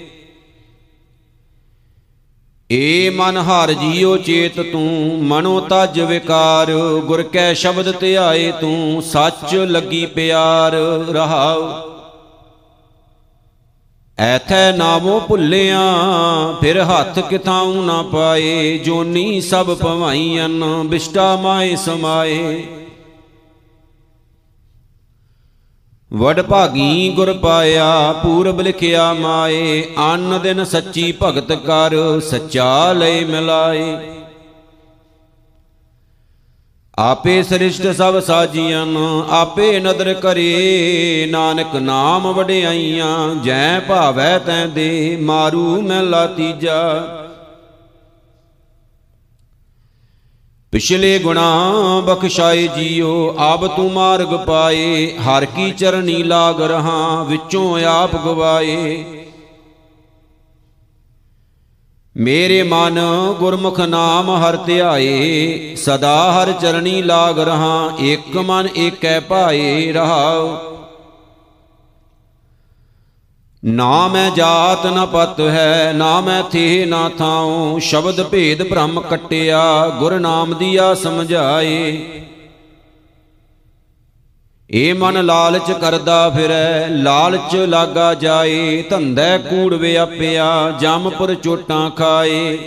ਏ 2.72 3.10
ਮਨ 3.10 3.38
ਹਰ 3.38 3.74
ਜੀਉ 3.74 4.18
ਚੇਤ 4.18 4.60
ਤੂੰ, 4.72 5.24
ਮਨੋ 5.24 5.60
ਤਜ 5.60 6.00
ਵਿਕਾਰ, 6.00 6.72
ਗੁਰ 7.06 7.24
ਕੈ 7.24 7.54
ਸ਼ਬਦ 7.54 8.00
ਧਿਆਏ 8.00 8.52
ਤੂੰ, 8.52 9.02
ਸੱਚ 9.02 9.56
ਲੱਗੀ 9.56 10.06
ਪਿਆਰ, 10.06 10.74
ਰਹਾਉ। 11.10 11.95
ਐਥੈ 14.18 14.72
ਨਾਮੋ 14.72 15.20
ਭੁੱਲਿਆ, 15.20 15.80
ਫਿਰ 16.62 16.82
ਹੱਥ 16.84 17.20
ਕਿਥਾਉ 17.20 17.82
ਨਾ 17.82 18.02
ਪਾਏ, 18.02 18.78
ਜੋਨੀ 18.78 19.42
ਸਭ 19.42 19.74
ਭਵਾਈਆਂ 19.78 20.50
ਬਿਸ਼ਟਾ 20.84 21.36
ਮਾਏ 21.36 21.76
ਸਮਾਏ। 21.76 22.64
ਵਡ 26.12 26.42
ਭਾਗੀ 26.42 27.10
ਗੁਰ 27.10 27.34
ਪਾਇਆ, 27.34 28.14
ਪੂਰਬ 28.14 28.62
ਲਿਖਿਆ 28.62 29.14
ਮਾਏ, 29.14 29.84
ਅੰਨ 29.98 30.40
ਦਿਨ 30.44 30.64
ਸੱਚੀ 30.66 31.14
ਭਗਤ 31.24 31.52
ਕਰ, 31.52 31.96
ਸੱਚਾ 32.20 32.94
ਲੈ 32.94 33.20
ਮਿਲਾਏ। 33.26 33.98
ਆਪੇ 37.00 37.44
ਸ੍ਰਿਸ਼ਟ 37.44 37.88
ਸਭ 37.88 38.20
ਸਾਜੀਆਂ 38.20 38.86
ਆਪੇ 39.30 39.80
ਨਦਰ 39.80 40.14
ਕਰੇ। 40.14 41.28
ਨਾਨਕ 41.30 41.76
ਨਾਮ 41.76 42.32
ਵਡਿਆਈਆਂ, 42.32 43.36
ਜੈ 43.36 43.80
ਭਾਵੈ 43.80 44.40
ਤੈ 44.40 44.66
ਦੇ, 44.66 45.18
ਮਾਰੂ 45.22 45.82
ਮਹਿਲਾ 45.82 46.28
ਤੀਜਾ। 46.28 47.08
ਪਿਛਲੇ 50.72 51.20
ਗੁਣਾ 51.20 51.74
ਬਖਸ਼ਾਏ 52.06 52.68
ਜੀਓ 52.68 53.36
ਆਬ 53.40 53.68
ਤੂੰ 53.68 53.92
ਮਾਰਗ 53.92 54.46
ਪਾਏ, 54.46 55.18
ਹਰ 55.18 55.46
ਕੀ 55.46 55.72
ਚਰਨੀ 55.72 56.24
ਲਾਗ 56.24 56.62
ਰਹਾ, 56.62 57.24
ਵਿੱਚੋਂ 57.24 57.80
ਆਪ 57.80 58.16
ਗਵਾਏ। 58.26 59.06
ਮੇਰੇ 62.18 62.64
ਮਨ 62.64 63.00
ਗੁਰਮੁਖ 63.40 63.80
ਨਾਮ 63.80 64.30
ਹਰ 64.36 64.56
ਧਿਆਏ, 64.56 65.76
ਸਦਾ 65.76 66.32
ਹਰ 66.32 66.52
ਚਰਣੀ 66.52 67.02
ਲਾਗ 67.02 67.40
ਰਹਾ, 67.40 67.92
ਇੱਕ 68.00 68.38
ਮਨ 68.38 68.70
ਏਕੈ 68.78 69.20
ਭਾਏ 69.20 69.92
ਰਹਾਉ। 69.92 70.58
ਨਾ 73.64 74.08
ਮੈਂ 74.08 74.32
ਜਾਤ 74.32 74.86
ਨ 74.86 75.06
ਪਤ 75.06 75.40
ਹੈ, 75.40 75.94
ਨਾ 75.96 76.22
ਮੈਂ 76.22 76.44
ਥੇ 76.44 76.86
ਨਾ 76.86 77.10
ਥਾਉ, 77.10 77.80
ਸ਼ਬਦ 77.80 78.24
ਭੇਦ 78.24 78.70
ਬ੍ਰਹਮ 78.70 79.02
ਕਟਿਆ, 79.02 79.90
ਗੁਰ 80.00 80.20
ਨਾਮ 80.20 80.54
ਦੀਆ 80.54 80.94
ਸਮਝਾਏ। 80.94 81.92
ਏ 84.76 84.94
ਮਨ 84.94 85.26
ਲਾਲਚ 85.26 85.72
ਕਰਦਾ 85.72 86.30
ਫਿਰੈ, 86.30 86.88
ਲਾਲਚ 86.88 87.56
ਲਾਗਾ 87.56 88.14
ਜਾਏ 88.14 88.84
ਧੰਦੈ 88.90 89.38
ਕੂੜ 89.38 89.74
ਵਿਆਪਿਆ, 89.74 90.72
ਜਮਪੁਰ 90.80 91.34
ਚੋਟਾਂ 91.36 91.90
ਖਾਏ। 91.90 92.58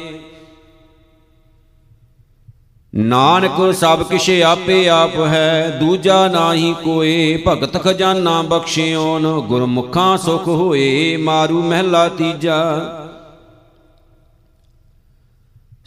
ਨਾਨਕ 2.94 3.74
ਸਭ 3.74 4.02
ਕਿਛ 4.02 4.30
ਆਪੇ 4.30 4.88
ਆਪ 4.88 5.18
ਹੈ, 5.26 5.76
ਦੂਜਾ 5.80 6.28
ਨਾਹੀ 6.28 6.74
ਕੋਏ, 6.84 7.42
ਭਗਤ 7.48 7.82
ਖਜ਼ਾਨਾ 7.82 8.42
ਬਖਸ਼ਿਓਨ, 8.42 9.26
ਗੁਰਮੁਖਾਂ 9.40 10.18
ਸੁਖ 10.18 10.48
ਹੋਏ, 10.48 11.16
ਮਾਰੂ 11.16 11.62
ਮਹਿਲਾ 11.62 12.08
ਤੀਜਾ। 12.08 12.58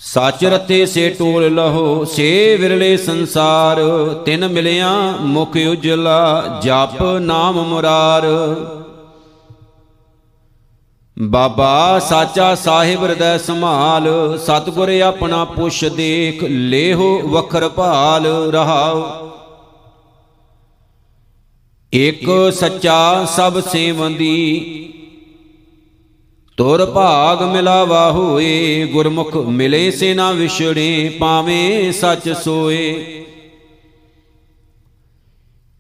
ਸੱਚ 0.04 0.46
ਰਤੇ 0.46 0.86
ਸੇ 0.86 1.10
ਟੋਲ 1.10 1.56
ਲਹੋ, 1.56 2.06
ਸੇ 2.06 2.58
ਵਿਰਲੇ 2.62 2.98
ਸੰਸਾਰ, 2.98 3.78
ਤਿਨ 4.26 4.48
ਮਿਲਿਆ 4.48 5.14
ਮੁਖ 5.22 5.58
ਉਜਲਾ, 5.72 6.60
ਜਪ 6.64 7.04
ਨਾਮ 7.04 7.62
ਮੁਰਾਰ। 7.62 8.24
ਬਾਬਾ 11.20 12.00
ਸਾਚਾ 12.00 12.56
ਸਾਹਿਬ 12.56 13.04
ਹਿਰਦੈ 13.04 13.38
ਸੰਭਾਲ, 13.38 14.38
ਸਤਗੁਰ 14.38 14.90
ਆਪਣਾ 14.90 15.46
ਪੁੱਛ 15.46 15.86
ਦੇਖ, 15.86 16.44
ਲੇਹੋ 16.44 17.22
ਵਖਰ 17.22 17.70
ਭਾਲ 17.70 18.26
ਰਹਾਉ। 18.52 19.30
ਇਕ 21.94 22.54
ਸੱਚਾ 22.54 23.26
ਸਭ 23.26 23.60
ਸੇਵੰਦੀ 23.60 24.94
ਤੁਰ 26.62 26.86
ਭਾਗ 26.86 27.42
ਮਿਲਾਵਾ 27.42 28.12
ਹੋਏ, 28.12 28.88
ਗੁਰਮੁਖ 28.92 29.36
ਮਿਲੇ 29.36 29.92
ਸੇ 29.92 30.14
ਨਾ 30.14 30.32
ਵਿਛੜੇ 30.32 31.18
ਪਾਵੇਂ 31.20 31.92
ਸੱਚ 31.92 32.30
ਸੋਏ। 32.30 33.24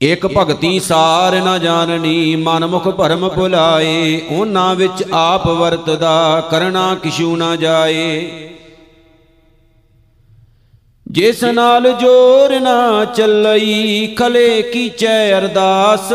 ਇਕ 0.01 0.27
ਭਗਤੀ 0.27 0.79
ਸਾਰ 0.79 1.41
ਨਾ 1.41 1.57
ਜਾਣਨੀ, 1.57 2.35
ਮਨਮੁਖ 2.35 2.87
ਭਰਮ 2.87 3.29
ਭੁਲਾਏ, 3.29 4.21
ਉਹਨਾਂ 4.31 4.75
ਵਿੱਚ 4.75 5.03
ਆਪ 5.13 5.47
ਵਰਤਦਾ 5.47 6.47
ਕਰਨਾ 6.51 6.95
ਕਿਛੂ 6.95 7.35
ਨਾ 7.35 7.55
ਜਾਏ। 7.55 8.31
ਜਿਸ 11.11 11.43
ਨਾਲ 11.43 11.91
ਜੋਰ 11.91 12.59
ਨਾ 12.59 13.05
ਚੱਲਈ, 13.05 14.07
ਖਲੇ 14.07 14.61
ਕੀਚੈ 14.61 15.37
ਅਰਦਾਸ? 15.37 16.11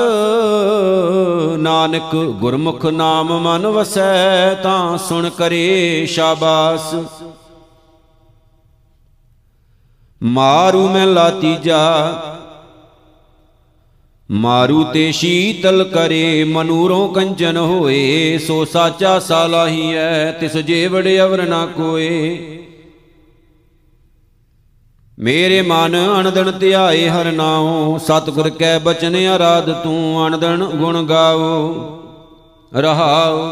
ਨਾਨਕ 1.58 2.14
ਗੁਰਮੁਖ 2.14 2.86
ਨਾਮ 2.86 3.40
ਮਨ 3.40 3.66
ਵਸੈ, 3.66 4.54
ਤਾਂ 4.54 4.98
ਸੁਣ 4.98 5.30
ਕਰੇ 5.30 6.06
ਸ਼ਾਬਾਸ। 6.06 6.94
ਮਾਰੂ 10.22 10.88
ਮੈਂ 10.88 11.06
ਲਾਤੀਜਾ 11.06 12.22
ਮਾਰੂ 14.30 14.84
ਤੇ 14.84 15.12
ਸ਼ੀਤਲ 15.12 15.84
ਕਰੇ, 15.84 16.44
ਮਨੂਰੋਂ 16.44 17.08
ਕੰਚਨ 17.08 17.56
ਹੋਏ, 17.56 18.38
ਸੋ 18.38 18.64
ਸਾਚਾ 18.64 19.18
ਸਾਲਾਹੀ 19.18 19.94
ਐ 19.94 20.30
ਤਿਸ 20.30 20.56
ਜੇਵੜ 20.56 21.08
ਅਵਰ 21.24 21.42
ਨਾ 21.42 21.66
ਕੋਏ। 21.66 22.38
ਮੇਰੇ 25.18 25.62
ਮਨ 25.62 25.94
ਅਨੰਦਨ 26.20 26.50
ਧਿਆਏ 26.58 27.08
ਹਰ 27.08 27.32
ਨਾਉ, 27.32 27.98
ਸਤਿਗੁਰ 27.98 28.48
ਕੈ 28.50 28.78
ਬਚਨ 28.78 29.14
ਆਰਾਧ 29.26 29.70
ਤੂੰ 29.82 30.26
ਅਨੰਦਨ 30.26 30.64
ਗੁਣ 30.64 31.06
ਗਾਓ, 31.06 31.72
ਰਹਾਉ। 32.74 33.48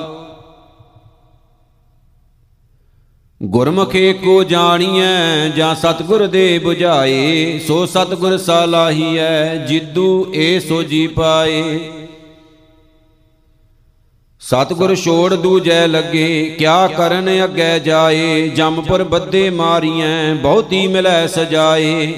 ਗੁਰਮੁਖੇ 3.43 4.13
ਕੋ 4.13 4.45
ਜਾਣੀਐ, 4.45 5.49
ਜਾਂ 5.49 5.75
ਸਤਿਗੁਰ 5.75 6.27
ਦੇ 6.27 6.61
부ਝਾਏ 6.65 7.59
ਸੋ 7.59 7.87
ਸਤਿਗੁਰ 7.87 8.37
ਸਾਲਾਹੀਐ, 8.39 9.57
ਜਿੱਦੂ 9.57 10.33
ਏ 10.35 10.59
ਸੋ 10.59 10.83
ਜੀ 10.83 11.07
ਪਾਏ। 11.07 11.91
ਸਤਿਗੁਰ 14.45 14.95
ਛੋੜ 14.95 15.35
ਦੂਜੈ 15.35 15.87
ਲੱਗੇ, 15.87 16.57
ਕਿਆ 16.59 16.87
ਕਰਨ 16.87 17.45
ਅੱਗੇ 17.45 17.79
ਜਾਏ? 17.81 18.49
ਜੰਮਪੁਰ 18.49 19.05
ਬੱਦੇ 19.05 19.51
ਮਾਰੀਐ, 19.51 20.35
ਬਹੁਤੀ 20.35 20.87
ਮਿਲੈ 20.87 21.27
ਸਜਾਏ। 21.27 22.13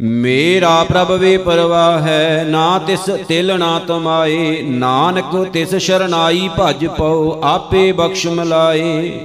ਮੇਰਾ 0.00 0.84
ਪ੍ਰਭ 0.84 1.10
ਵੇ 1.10 1.36
ਪਰਵਾਹ 1.36 2.00
ਹੈ 2.00 2.44
ਨਾ 2.48 2.78
ਤਿਸ 2.78 3.04
ਤਿਲ 3.28 3.58
ਨਾ 3.58 3.78
ਤਮਾਏ, 3.78 4.62
ਨਾਨਕ 4.62 5.36
ਤਿਸ 5.52 5.74
ਸ਼ਰਨਾਈ 5.74 6.48
ਭਜ 6.60 6.86
ਪਉ, 6.86 7.40
ਆਪੇ 7.44 7.92
ਬਖਸ਼ 7.92 8.26
ਮਲਾਏ 8.26 9.20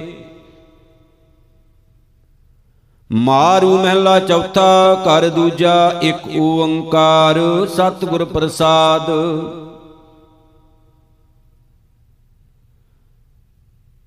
ਮਾਰੂ 3.10 3.76
ਮਹਿਲਾ 3.78 4.18
ਚੌਥਾ, 4.20 4.94
ਕਰ 5.04 5.28
ਦੂਜਾ 5.28 6.00
ਇੱਕ 6.02 6.36
ਓੰਕਾਰ, 6.36 7.40
ਸਤਿਗੁਰ 7.66 8.24
ਪ੍ਰਸਾਦ। 8.24 9.10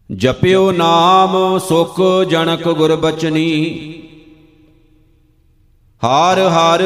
ਜਪਿਓ 0.10 0.72
ਨਾਮ 0.72 1.58
ਸੁਖ 1.60 2.00
ਜਨਕ 2.30 2.67
ਗੁਰ 2.69 2.95
ਬਚਨੀ। 2.95 3.93
ਹਾਰ 6.02 6.39
ਹਾਰ 6.39 6.84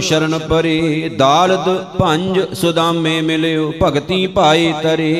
ਸ਼ਰਨ 0.00 0.38
ਪਰੇ 0.38 1.08
ਦਾਲਦ 1.08 1.68
ਭੰਜ 1.98 2.40
ਸੁਦਾਮੇ 2.54 3.20
ਮਿਲਿਓ, 3.20 3.72
ਭਗਤੀ 3.82 4.26
ਭਾਏ 4.26 4.72
ਤਰੇ। 4.82 5.12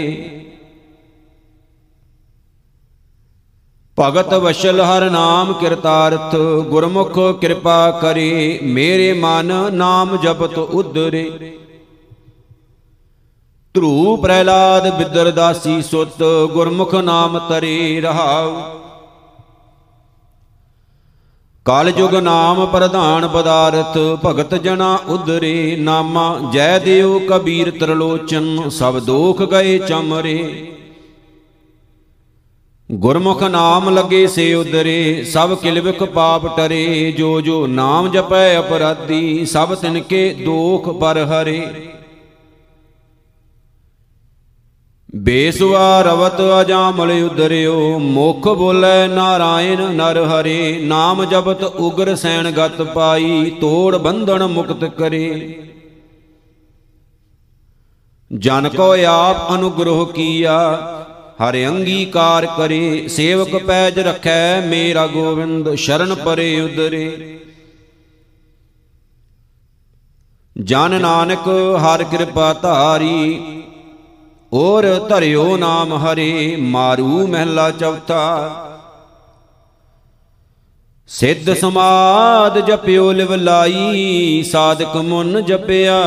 ਭਗਤ 3.98 4.34
ਵਸ਼ਲ 4.34 4.80
ਹਰ 4.80 5.08
ਨਾਮ 5.10 5.52
ਕਿਰਤਾਰਥ, 5.52 6.34
ਗੁਰਮੁਖ 6.68 7.18
ਕਿਰਪਾ 7.40 7.90
ਕਰੇ, 8.02 8.58
ਮੇਰੇ 8.62 9.12
ਮਨ 9.12 9.52
ਨਾਮ 9.72 10.16
ਜਪਤ 10.16 10.58
ਉਦਰੇ 10.58 11.30
ਧਰੂ 13.76 14.16
ਪ੍ਰਹਿਲਾਦ 14.16 14.88
ਬਿਦਰ 14.98 15.30
ਦਾਸੀ 15.30 15.82
ਸੁਤ 15.82 16.22
ਗੁਰਮੁਖ 16.52 16.94
ਨਾਮ 16.94 17.38
ਤਰੇ 17.38 18.00
ਰਹਾਉ। 18.00 18.54
ਕਾਲ 21.66 21.90
ਜੁਗ 21.90 22.14
ਨਾਮ 22.14 22.64
ਪ੍ਰਧਾਨ 22.66 23.26
ਪਦਾਰਥ, 23.28 23.98
ਭਗਤ 24.24 24.54
ਜਨਾ 24.54 24.98
ਉਦਰੇ 25.08 25.76
ਨਾਮਾ, 25.76 26.38
ਜੈ 26.52 26.78
ਦੇਵ 26.78 27.18
ਕਬੀਰ 27.26 27.70
ਤਰਲੋਚਨ, 27.70 28.68
ਸਭ 28.68 28.98
ਦੋਖ 28.98 29.42
ਗਏ 29.42 29.78
ਚਮਰੇ। 29.78 30.66
ਗੁਰਮੁਖ 32.92 33.42
ਨਾਮ 33.42 33.90
ਲੱਗੇ 33.90 34.26
ਸੇ 34.26 34.54
ਉਦਰੇ 34.54 35.24
ਸਭ 35.24 35.54
ਕਿਲਵਿਕ 35.54 36.04
ਪਾਪ 36.04 36.56
ਟਰੇ, 36.56 37.12
ਜੋ 37.12 37.40
ਜੋ 37.40 37.66
ਨਾਮ 37.66 38.10
ਜਪੈ 38.10 38.58
ਅਪਰਾਧੀ, 38.58 39.44
ਸਭ 39.46 39.74
ਤਿਨ 39.74 40.00
ਕੇ 40.00 40.34
ਦੋਖ 40.34 40.88
ਪਰ 40.88 41.18
ਹਰੇ 41.24 41.66
ਬੇਸੁਆ 45.16 46.02
ਰਵਤ 46.02 46.40
ਅਜਾਮਲ 46.60 47.10
ਉਦਰਿਓ 47.10 47.98
ਮੁਖ 47.98 48.48
ਬੋਲੇ 48.48 49.06
ਨਾਰਾਇਣ 49.06 49.80
ਨਰ 49.80 50.18
ਹਰੇ, 50.24 50.80
ਨਾਮ 50.82 51.24
ਜਪਤ 51.24 51.62
ਉਗਰ 51.62 52.14
ਸੈਣ 52.14 52.50
ਗਤ 52.50 52.82
ਪਾਈ, 52.82 53.50
ਤੋੜ 53.50 53.96
ਬੰਧਨ 53.96 54.46
ਮੁਕਤ 54.46 54.84
ਕਰੇ। 54.84 55.54
ਜਨ 58.32 58.68
ਕੋ 58.68 58.92
ਆਪ 59.08 59.54
ਅਨੁਗ੍ਰਹ 59.54 60.04
ਕੀਆ, 60.06 60.58
ਹਰਿ 61.42 61.66
ਅੰਗੀਕਾਰ 61.66 62.46
ਕਰੇ, 62.46 63.08
ਸੇਵਕ 63.08 63.56
ਪੈਜ 63.56 63.98
ਰਖੈ, 63.98 64.60
ਮੇਰਾ 64.60 65.06
ਗੋਵਿੰਦ 65.06 65.74
ਸ਼ਰਨ 65.74 66.14
ਪਰੇ 66.14 66.60
ਉਦਰੇ 66.60 67.38
ਜਨ 70.56 71.00
ਨਾਨਕ 71.00 71.48
ਹਰ 71.76 72.02
ਕਿਰਪਾ 72.04 72.52
ਧਾਰੀ 72.52 73.38
ਔਰ 74.52 75.06
ਧਰਿਓ 75.08 75.56
ਨਾਮ 75.56 75.92
ਹਰੇ, 75.92 76.56
ਮਾਰੂ 76.56 77.26
ਮਹਿਲਾ 77.26 77.70
ਚੌਥਾ। 77.70 78.62
ਸਿੱਧ 81.08 81.54
ਸਮਾਦ 81.54 82.66
ਜਪਿਓ 82.66 83.12
ਲਿਵ 83.12 83.34
ਲਾਈ, 83.34 84.42
ਸਾਧਕ 84.42 84.96
ਮੁਨ 84.96 85.44
ਜਪਿਆ, 85.44 86.02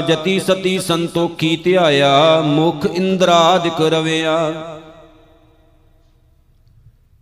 ਜਤੀ 0.00 0.40
ਸਤੀ 0.40 0.78
ਸੰਤੋਖੀ 0.78 1.56
ਧਿਆਇਆ, 1.56 2.40
ਮੁਖ 2.40 2.86
ਇੰਦਰਾਦਿਕ 2.86 3.80
ਰਵਿਆ। 3.80 4.52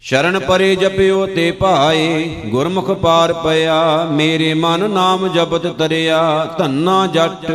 ਸ਼ਰਨ 0.01 0.39
ਪਰੇ 0.39 0.77
ਜਪਿਓ 0.77 1.27
ਤੇ 1.27 1.51
ਭਾਏ, 1.51 2.25
ਗੁਰਮੁਖ 2.47 2.91
ਪਾਰ 2.91 3.33
ਪਿਆ, 3.33 4.05
ਮੇਰੇ 4.05 4.55
ਮਨ 4.55 4.91
ਨਾਮ 4.91 5.29
ਜਪਤ 5.29 5.67
ਤਰਿਆ, 5.67 6.45
ਧੰਨਾ 6.59 7.07
ਜਟ 7.07 7.51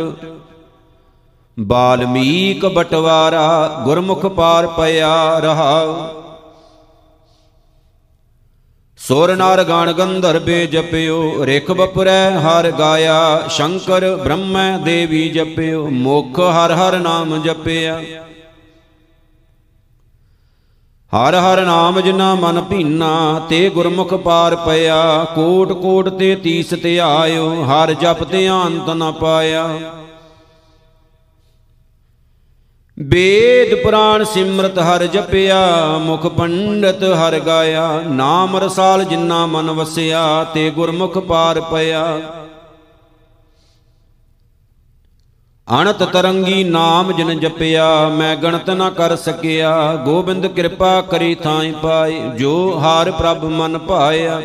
ਬਾਲਮੀਕ 1.60 2.66
ਬਟਵਾਰਾ 2.66 3.80
ਗੁਰਮੁਖ 3.84 4.26
ਪਾਰ 4.26 4.66
ਪਿਆ 4.66 5.38
ਰਹਾਉ 5.38 5.96
ਸੁਰ 8.98 9.36
ਨਰ 9.36 9.64
ਗਣ 9.64 9.92
ਗੰਧਰਬੇ 9.92 10.66
ਜਪਿਓ, 10.66 11.46
ਰਿਖ 11.46 11.70
ਬਪਰੈ 11.70 12.30
ਹਰ 12.30 12.70
ਗਾਇਆ, 12.70 13.48
ਸ਼ੰਕਰ 13.48 14.16
ਬ੍ਰਹਮੈ 14.16 14.78
ਦੇਵੀ 14.78 15.28
ਜਪਿਓ, 15.28 15.88
ਮੁਖ 15.88 16.40
ਹਰ 16.40 16.72
ਹਰ 16.72 16.98
ਨਾਮ 16.98 17.42
ਜਪਿਆ। 17.42 18.00
ਹਰ 21.12 21.34
ਹਰ 21.34 21.64
ਨਾਮ 21.64 22.00
ਜਿਨਾ 22.00 22.34
ਮਨ 22.34 22.60
ਭੀਨਾ, 22.60 23.42
ਤੇ 23.48 23.70
ਗੁਰਮੁਖ 23.70 24.14
ਪਾਰ 24.14 24.56
ਪਿਆ। 24.56 25.26
ਕੋਟ 25.34 25.72
ਕੋਟ 25.72 26.08
ਤੇ 26.08 26.36
ਤੀਸ 26.36 26.70
ਤੇ 26.82 27.00
ਆਇਓ, 27.00 27.64
ਹਰ 27.64 27.92
ਜਪ 27.92 28.24
ਤੇ 28.24 28.48
ਅੰਤ 28.50 28.90
ਨ 28.90 29.12
ਪਾਇਆ। 29.12 29.68
ਵੇਦ 32.98 33.82
ਪੁਰਾਣ 33.82 34.24
ਸਿਮਰਤ 34.24 34.78
ਹਰ 34.78 35.06
ਜਪਿਆ, 35.06 35.56
ਮੁਖ 35.98 36.26
ਪੰਡਤ 36.26 37.02
ਹਰ 37.04 37.38
ਗਾਇਆ, 37.40 38.02
ਨਾਮ 38.06 38.56
ਰਸਾਲ 38.56 39.04
ਜਿਨਾ 39.04 39.46
ਮਨ 39.46 39.70
ਵਸਿਆ, 39.70 40.44
ਤੇ 40.44 40.70
ਗੁਰਮੁਖ 40.70 41.18
ਪਾਰ 41.18 41.60
ਪਿਆ 41.60 42.20
ਅਣਤ 45.68 46.02
ਤਰੰਗੀ 46.02 46.64
ਨਾਮ 46.64 47.12
ਜਿਨ 47.12 47.38
ਜਪਿਆ, 47.40 48.08
ਮੈਂ 48.08 48.36
ਗਣਤ 48.36 48.70
ਨਾ 48.70 48.90
ਕਰ 48.90 49.16
ਸਕਿਆ, 49.16 49.94
ਗੋਬਿੰਦ 50.04 50.46
ਕਿਰਪਾ 50.46 51.00
ਕਰੀ 51.00 51.34
ਥਾਈ 51.34 51.72
ਪਾਏ, 51.82 52.20
ਜੋ 52.38 52.80
ਹਾਰ 52.80 53.10
ਪ੍ਰਭ 53.10 53.44
ਮਨ 53.44 53.78
ਭਾਇਆ। 53.78 54.40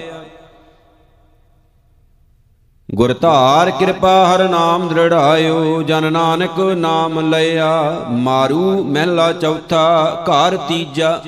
ਗੁਰ 2.95 3.13
ਧਾਰ 3.21 3.71
ਕਿਰਪਾ 3.71 4.25
ਹਰ 4.25 4.49
ਨਾਮ 4.49 4.88
ਦ੍ਰਿੜਾਇਓ, 4.88 5.82
ਜਨ 5.82 6.13
ਨਾਨਕ 6.13 6.60
ਨਾਮ 6.60 7.30
ਲਿਆ 7.30 7.95
ਮਾਰੂ 8.10 8.84
ਮਹਿਲਾ 8.84 9.34
ਚੌਥਾ, 9.34 10.17
ਘਰ 10.23 10.58
ਤੀਜਾ। 10.58 11.21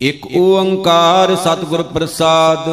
ਇੱਕ 0.00 0.26
ਓੰਕਾਰ 0.36 1.36
ਸਤਿਗੁਰ 1.36 1.82
ਪ੍ਰਸਾਦ। 1.82 2.68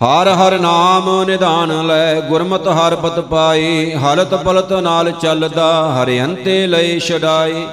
ਹਰ 0.00 0.28
ਹਰ 0.28 0.58
ਨਾਮ 0.58 1.24
ਨਿਧਾਨ 1.24 1.86
ਲੈ, 1.86 2.20
ਗੁਰਮਤ 2.20 2.68
ਹਰ 2.68 2.96
ਪਤ 2.96 3.20
ਪਾਏ। 3.20 3.94
ਹਲਤ 3.94 4.34
ਪਲਤ 4.34 4.72
ਨਾਲ 4.72 5.10
ਚੱਲਦਾ, 5.10 5.94
ਹਰਿਅੰਤੇ 5.94 6.66
ਲਈ 6.66 7.00
ਛਡਾਏ। 7.00 7.66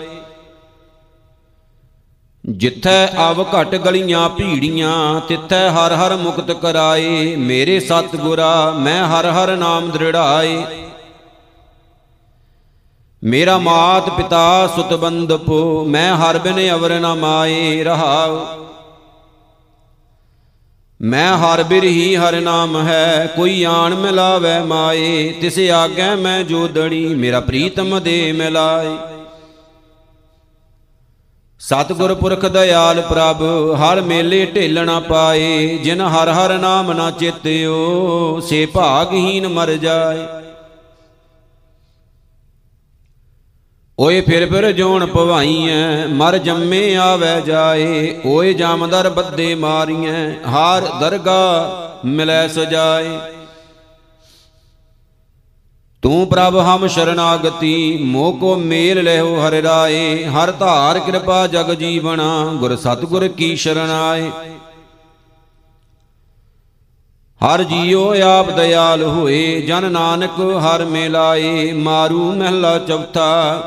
ਜਿੱਥੈ 2.49 3.07
ਅਵ 3.07 3.45
ਘਟ 3.51 3.75
ਗਲੀਆਂ 3.75 4.29
ਭੀੜੀਆਂ, 4.29 5.21
ਤਿੱਥੈ 5.21 5.69
ਹਰ 5.69 5.93
ਹਰ 5.93 6.15
ਮੁਕਤ 6.15 6.51
ਕਰਾਏ। 6.51 7.35
ਮੇਰੇ 7.35 7.79
ਸਤਿਗੁਰਾ, 7.79 8.71
ਮੈਂ 8.71 9.07
ਹਰ 9.07 9.25
ਹਰ 9.25 9.55
ਨਾਮ 9.57 9.91
ਦ੍ਰਿੜਾਏ। 9.91 10.63
ਮੇਰਾ 13.23 13.57
ਮਾਤ 13.57 14.09
ਪਿਤਾ 14.09 14.67
ਸੁਤ 14.75 14.93
ਬੰਦਪੋ 14.93 15.85
ਮੈਂ 15.85 16.15
ਹਰ 16.15 16.39
ਬਿਨ 16.39 16.71
ਅਵਰ 16.71 16.99
ਨ 16.99 17.13
ਮਾਏ 17.13 17.83
ਰਹਾਉ। 17.83 18.45
ਮੈਂ 21.01 21.37
ਹਰ 21.37 21.63
ਬਿਰਹੀ 21.63 22.15
ਹਰ 22.15 22.41
ਨਾਮ 22.41 22.87
ਹੈ, 22.87 23.33
ਕੋਈ 23.35 23.63
ਆਣ 23.63 23.95
ਮਿਲਾਵੇ 23.95 24.59
ਮਾਏ। 24.59 25.33
ਤਿਸ 25.41 25.59
ਆਗੇ 25.59 26.15
ਮੈਂ 26.15 26.43
ਜੋਦੜੀ 26.43 27.07
ਮੇਰਾ 27.07 27.39
ਪ੍ਰੀਤਮ 27.39 28.03
ਦੇ 28.03 28.31
ਮਿਲਾਏ। 28.31 29.16
ਸਤਿਗੁਰ 31.61 32.13
ਪੁਰਖ 32.13 32.45
ਦਇਆਲ 32.45 33.01
ਪ੍ਰਭ, 33.01 33.41
ਹਰ 33.75 34.01
ਮੇਲੇ 34.01 34.45
ਢੇਲਣਾ 34.45 34.99
ਪਾਏ, 34.99 35.77
ਜਿਨ 35.77 36.01
ਹਰ 36.01 36.29
ਹਰ 36.29 36.57
ਨਾਮ 36.57 36.91
ਨਾ 36.91 37.11
ਚੇਤਿਓ, 37.11 38.39
ਸੇ 38.39 38.65
ਭਾਗਹੀਨ 38.65 39.47
ਮਰ 39.47 39.71
ਜਾਏ। 39.71 40.25
ਓਏ 43.99 44.21
ਫਿਰ 44.21 44.49
ਫਿਰ 44.49 44.71
ਜੋਣ 44.71 45.05
ਪਵਾਈਐ 45.05 46.07
ਮਰ 46.07 46.37
ਜੰਮੇ 46.37 46.95
ਆਵੇ 46.95 47.41
ਜਾਏ, 47.41 48.21
ਓਏ 48.25 48.53
ਜਾਮਦਰ 48.53 49.09
ਬੱਦੇ 49.09 49.55
ਮਾਰੀਐ, 49.55 50.31
ਹਾਰ 50.47 50.87
ਦਰਗਾ 50.99 52.01
ਮਿਲੈ 52.05 52.47
ਸਜਾਏ। 52.47 53.19
ਤੂੰ 56.01 56.27
ਪ੍ਰਭ 56.27 56.55
ਹਮ 56.57 56.87
ਸ਼ਰਨਾਗਤੀ 56.87 57.97
ਮੋਹ 58.03 58.33
ਕੋ 58.33 58.55
ਮੇਲ 58.55 59.03
ਲੈਓ 59.03 59.35
ਹਰਿ 59.35 59.61
ਰਾਏ, 59.61 60.25
ਹਰ 60.25 60.51
ਧਾਰ 60.51 60.99
ਕਿਰਪਾ 60.99 61.47
ਜਗ 61.47 61.73
ਜੀਵਣਾ 61.73 62.45
ਗੁਰ 62.53 62.75
ਸਤਗੁਰ 62.75 63.27
ਕੀ 63.27 63.55
ਸ਼ਰਨ 63.55 63.89
ਆਏ। 63.89 64.31
ਹਰ 67.41 67.63
ਜੀਉ 67.63 68.13
ਆਪ 68.21 68.49
ਦਇਆਲ 68.49 69.03
ਹੋਏ, 69.03 69.61
ਜਨ 69.61 69.91
ਨਾਨਕ 69.91 70.39
ਹਰ 70.39 70.85
ਮਿਲਾਏ, 70.85 71.73
ਮਾਰੂ 71.73 72.31
ਮਹਿਲਾ 72.31 72.77
ਚੌਥਾ। 72.79 73.61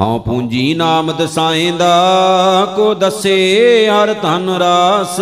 ਹਉ 0.00 0.18
ਪੂੰਜੀ 0.18 0.74
ਨਾਮ 0.74 1.12
ਦਸਾਏਂਦਾ, 1.12 1.92
ਕੋ 2.76 2.94
ਦਸੇ 2.94 3.88
ਹਰ 3.88 4.14
ਧਨ 4.14 4.50
ਰਾਸ। 4.50 5.20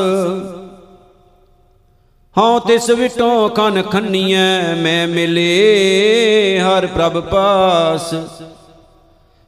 ਹਉ 2.39 2.59
ਤਿਸ 2.59 2.91
ਵਿਟੋ 2.91 3.49
ਕਨ 3.49 3.83
ਖੰਨੀਐ, 3.83 4.75
ਮੈਂ 4.75 5.09
ਮਿਲੇ 5.09 6.61
ਹਰ 6.61 6.87
ਪ੍ਰਭ 6.87 7.21
ਪਾਸ। 7.21 8.15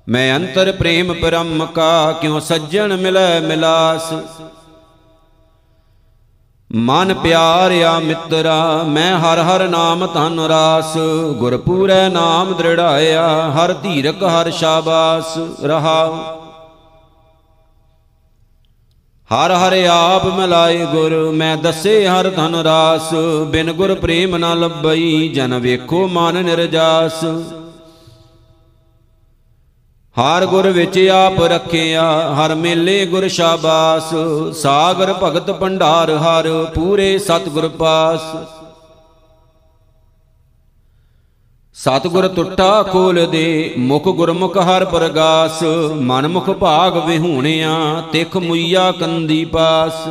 ਮੈਂ 0.08 0.36
ਅੰਤਰ 0.36 0.72
ਪ੍ਰੇਮ 0.72 1.14
ਪਰਮ 1.14 1.66
ਕਾ, 1.66 2.12
ਕਿਉ 2.12 2.40
ਸੱਜਣ 2.40 2.96
ਮਿਲੈ 2.96 3.40
ਮਿਲਾਸ। 3.40 4.12
ਮਨ 6.74 7.14
ਪਿਆਰਿਆ 7.14 7.98
ਮਿੱਤਰਾ, 7.98 8.82
ਮੈਂ 8.86 9.18
ਹਰ 9.18 9.38
ਹਰ 9.38 9.68
ਨਾਮ 9.68 10.06
ਧਨ 10.06 10.40
ਰਾਸ। 10.40 10.96
ਗੁਰ 11.38 11.56
ਪੂਰੈ 11.56 12.08
ਨਾਮ 12.08 12.54
ਦ੍ਰਿੜਾਇਆ, 12.54 13.50
ਹਰ 13.50 13.72
ਧੀਰਕ 13.72 14.22
ਹਰ 14.24 14.50
ਸ਼ਾਬਾਸ 14.50 15.38
ਰਹਾਉ। 15.64 16.41
ਹਰ 19.32 19.50
ਹਰ 19.50 19.72
ਆਪ 19.84 20.24
ਮਿਲਾਏ 20.26 20.84
ਗੁਰ, 20.86 21.30
ਮੈਂ 21.30 21.56
ਦੱਸੇ 21.56 22.08
ਹਰ 22.08 22.28
ਧਨ 22.30 22.54
ਰਾਸ। 22.54 23.14
ਬਿਨ 23.46 23.72
ਗੁਰ 23.72 23.94
ਪ੍ਰੇਮ 23.94 24.36
ਨਾ 24.36 24.54
ਲੱਭਈ, 24.54 25.28
ਜਨ 25.28 25.58
ਵੇਖੋ 25.58 26.08
ਮਨ 26.08 26.42
ਨਿਰਜਾਸ। 26.44 27.24
ਹਰ 30.16 30.46
ਗੁਰ 30.46 30.68
ਵਿੱਚ 30.68 30.98
ਆਪ 31.08 31.42
ਰੱਖਿਆ, 31.42 32.34
ਹਰ 32.34 32.54
ਮੇਲੇ 32.54 33.06
ਗੁਰ 33.06 33.28
ਸ਼ਾਬਾਸ। 33.28 34.14
ਸਾਗਰ 34.56 35.12
ਭਗਤ 35.12 35.50
ਭੰਡਾਰ 35.50 36.10
ਹਰ, 36.10 36.66
ਪੂਰੇ 36.74 37.18
ਸਤਿਗੁਰ 37.18 37.68
ਪਾਸ। 37.68 38.20
ਸਤਿਗੁਰ 41.74 42.28
ਟੁੱਟਾ 42.28 42.82
ਖੋਲ 42.82 43.26
ਦੇ, 43.26 43.74
ਮੁਖ 43.78 44.08
ਗੁਰਮੁਖ 44.08 44.56
ਹਰ 44.58 44.84
ਪ੍ਰਗਾਸ। 44.84 45.62
ਮਨ 46.00 46.28
ਮੁਖ 46.28 46.50
ਭਾਗ 46.50 46.96
ਵਿਹੂਣਿਆ, 47.06 48.02
ਤਿਖ 48.12 48.36
ਮੁਈਆ 48.36 48.92
ਕੰਦੀ 48.92 49.44
ਪਾਸ। 49.44 50.08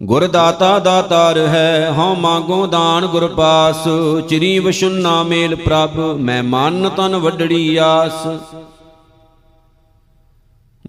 ਗੁਰ 0.00 0.26
ਦਾਤਾ 0.26 0.78
ਦਾਤਾਰ 0.78 1.38
ਹੈ, 1.38 1.94
ਹਉ 1.98 2.14
ਮੰਗੋ 2.14 2.66
ਦਾਨ 2.66 3.06
ਗੁਰ 3.06 3.26
ਪਾਸ। 3.28 3.84
ਚਰੀ 4.28 4.58
ਵਿਸ਼ੁਨਾ 4.58 5.22
ਮੇਲ 5.22 5.54
ਪ੍ਰਭ, 5.54 5.98
ਮੈਂ 5.98 6.42
ਮਨ 6.42 6.88
ਤਨ 6.88 7.16
ਵੱਡੜੀ 7.16 7.76
ਆਸ। 7.76 8.26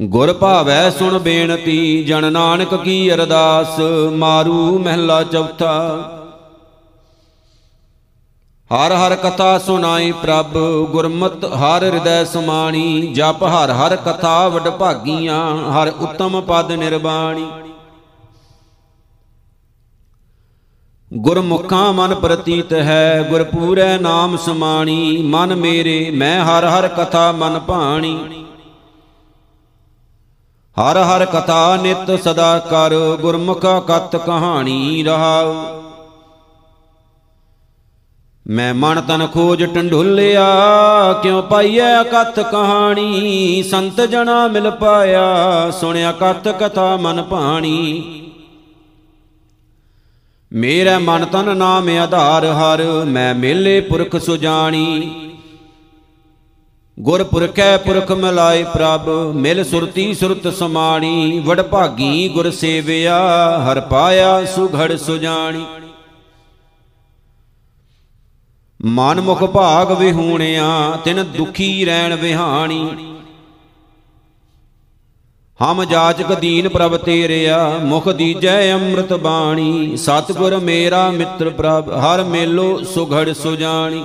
ਗੁਰ 0.01 0.33
ਭਾਵੈ 0.33 0.89
ਸੁਣ 0.89 1.19
ਬੇਨਤੀ, 1.19 2.03
ਜਨ 2.03 2.31
ਨਾਨਕ 2.33 2.75
ਕੀ 2.75 3.13
ਅਰਦਾਸ। 3.13 3.79
ਮਾਰੂ 4.13 4.79
ਮਹਿਲਾ 4.79 5.23
ਚੌਥਾ 5.23 6.13
ਹਰ 8.71 8.91
ਹਰ 8.93 9.15
ਕਥਾ 9.15 9.57
ਸੁਨਾਈ 9.57 10.11
ਪ੍ਰਭ, 10.11 10.57
ਗੁਰਮਤ 10.91 11.45
ਹਰ 11.45 11.83
ਹਿਰਦੈ 11.83 12.23
ਸਮਾਣੀ, 12.23 13.13
ਜਪ 13.13 13.43
ਹਰ 13.43 13.71
ਹਰ 13.71 13.95
ਕਥਾ 13.95 14.47
ਵਡ 14.47 14.69
ਭਾਗੀਆਂ, 14.69 15.71
ਹਰ 15.71 15.91
ਉਤਮ 15.99 16.41
ਪਦ 16.41 16.71
ਨਿਰਵਾਣੀ 16.71 17.47
ਗੁਰਮੁਖਾਂ 21.11 21.93
ਮਨ 21.93 22.15
ਪ੍ਰਤੀਤ 22.15 22.73
ਹੈ 22.73 23.27
ਗੁਰ 23.29 23.43
ਪੂਰੈ 23.43 23.97
ਨਾਮ 23.97 24.37
ਸਮਾਣੀ, 24.37 25.17
ਮਨ 25.25 25.55
ਮੇਰੇ, 25.55 26.11
ਮੈਂ 26.11 26.45
ਹਰ 26.45 26.65
ਹਰ 26.65 26.87
ਕਥਾ 26.87 27.31
ਮਨ 27.31 27.59
ਭਾਣੀ। 27.59 28.45
ਹਰ 30.77 30.97
ਹਰ 30.97 31.25
ਕਥਾ 31.25 31.75
ਨਿਤ 31.75 32.11
ਸਦਾ 32.23 32.57
ਕਰ, 32.59 32.95
ਗੁਰਮੁਖ 33.21 33.65
ਕਤ 33.87 34.15
ਕਹਾਣੀ 34.15 35.03
ਰਹਾਉ। 35.03 35.86
ਮੈਂ 38.49 38.73
ਮਨ 38.73 39.01
ਤਨ 39.01 39.27
ਖੋਜ 39.27 39.63
ਟੰਡੁਲਿਆ 39.63 40.45
ਕਿਉ 41.23 41.41
ਪਾਈਐ 41.41 42.03
ਕਥ 42.03 42.39
ਕਹਾਣੀ? 42.39 43.63
ਸੰਤ 43.63 44.01
ਜਣਾ 44.01 44.47
ਮਿਲ 44.47 44.71
ਪਾਇਆ, 44.71 45.25
ਸੁਣਿਆ 45.71 46.11
ਕਥ 46.11 46.47
ਕਥਾ 46.47 46.95
ਮਨ 46.95 47.23
ਭਾਣੀ। 47.23 48.03
ਮੇਰਾ 50.53 50.99
ਮਨ 50.99 51.25
ਤਨ 51.25 51.57
ਨਾਮ 51.57 51.89
ਆਧਾਰ 51.89 52.45
ਹਰ, 52.45 53.05
ਮੈਂ 53.05 53.35
ਮੇਲੇ 53.35 53.81
ਪੁਰਖ 53.81 54.17
ਸੁਜਾਣੀ। 54.17 55.11
ਗੁਰ 56.99 57.23
ਪੁਰਖੈ 57.23 57.77
ਪੁਰਖ 57.77 58.11
ਮਿਲਾਏ 58.11 58.63
ਪ੍ਰਭ, 58.63 59.09
ਮਿਲ 59.35 59.63
ਸੁਰਤੀ 59.63 60.13
ਸੁਰਤ 60.13 60.53
ਸਮਾਣੀ। 60.53 61.43
ਵਡ 61.45 61.61
ਭਾਗੀ 61.61 62.29
ਗੁਰ 62.29 62.51
ਸੇਵਿਆ, 62.51 63.19
ਹਰ 63.59 63.81
ਪਾਇਆ 63.81 64.45
ਸੁਘੜ 64.45 64.95
ਸੁਜਾਣੀ। 64.95 65.65
ਮਨ 68.87 69.21
ਮੁਖ 69.21 69.43
ਭਾਗ 69.43 69.91
ਵਿਹੂਣਿਆ, 69.91 70.97
ਤਿਨ 71.05 71.23
ਦੁਖੀ 71.23 71.85
ਰਹਿਣ 71.85 72.15
ਵਿਹਾਣੀ। 72.15 73.15
ਹਮ 75.59 75.83
ਜਾਚਕ 75.83 76.33
ਦੀਨ 76.33 76.69
ਪ੍ਰਭ 76.69 76.97
ਤੇਰਿਆ, 76.97 77.79
ਮੁਖ 77.83 78.09
ਦੀਜੈ 78.09 78.73
ਅੰਮ੍ਰਿਤ 78.73 79.13
ਬਾਣੀ। 79.13 79.97
ਸਤਿਗੁਰ 79.97 80.57
ਮੇਰਾ 80.59 81.11
ਮਿੱਤਰ 81.11 81.49
ਪ੍ਰਭ, 81.49 81.89
ਹਰ 81.89 82.23
ਮੇਲੋ 82.23 82.83
ਸੁਘੜ 82.83 83.33
ਸੁਜਾਣੀ। 83.33 84.03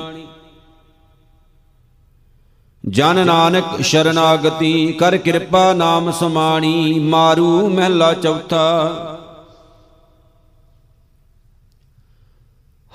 ਜਨ 2.89 3.27
ਨਾਨਕ 3.27 3.65
ਸ਼ਰਨਾਗਤੀ, 3.81 4.93
ਕਰ 4.93 5.17
ਕਿਰਪਾ 5.17 5.73
ਨਾਮ 5.73 6.11
ਸਮਾਣੀ, 6.11 6.99
ਮਾਰੂ 6.99 7.69
ਮਹਿਲਾ 7.69 8.13
ਚੌਥਾ। 8.15 8.93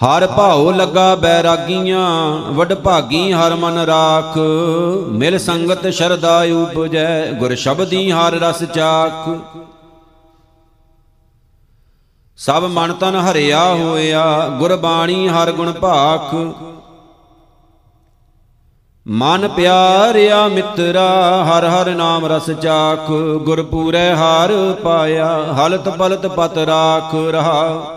ਹਰ 0.03 0.27
ਭਾਉ 0.27 0.71
ਲੱਗਾ 0.71 1.15
ਬੈਰਾਗੀਆਂ, 1.15 2.37
ਵਡ 2.51 2.73
ਭਾਗੀ 2.73 3.33
ਹਰ 3.33 3.55
ਮਨ 3.55 3.77
ਰਾਖ। 3.77 4.37
ਮਿਲ 5.09 5.37
ਸੰਗਤ 5.39 5.87
ਸ਼ਰਦਾ 5.87 6.41
ਉਪਜੈ, 6.41 7.31
ਗੁਰ 7.31 7.55
ਸ਼ਬਦੀ 7.55 8.11
ਹਰ 8.11 8.33
ਰਸ 8.33 8.63
ਚਾਖ। 8.63 9.29
ਸਭ 12.37 12.63
ਮਨ 12.63 12.93
ਤਨ 12.93 13.15
ਹਰਿਆ 13.15 13.63
ਹੋਇਆ, 13.73 14.49
ਗੁਰਬਾਣੀ 14.59 15.27
ਹਰ 15.27 15.51
ਗੁਣ 15.51 15.71
ਭਾਖ। 15.71 16.35
ਮਨ 19.07 19.47
ਪਿਆਰਿਆ 19.47 20.47
ਮਿੱਤਰਾ, 20.47 21.09
ਹਰ 21.43 21.65
ਹਰ 21.65 21.89
ਨਾਮ 21.89 22.25
ਰਸ 22.25 22.51
ਚਾਖ। 22.51 23.11
ਗੁਰ 23.43 23.63
ਪੂਰੈ 23.63 24.15
ਹਾਰ 24.15 24.75
ਪਾਇਆ, 24.83 25.53
ਹਲਤ 25.53 25.89
ਪਲਤ 25.89 26.27
ਪਤ 26.27 26.57
ਰਾਖ 26.57 27.15
ਰਹਾ। 27.31 27.93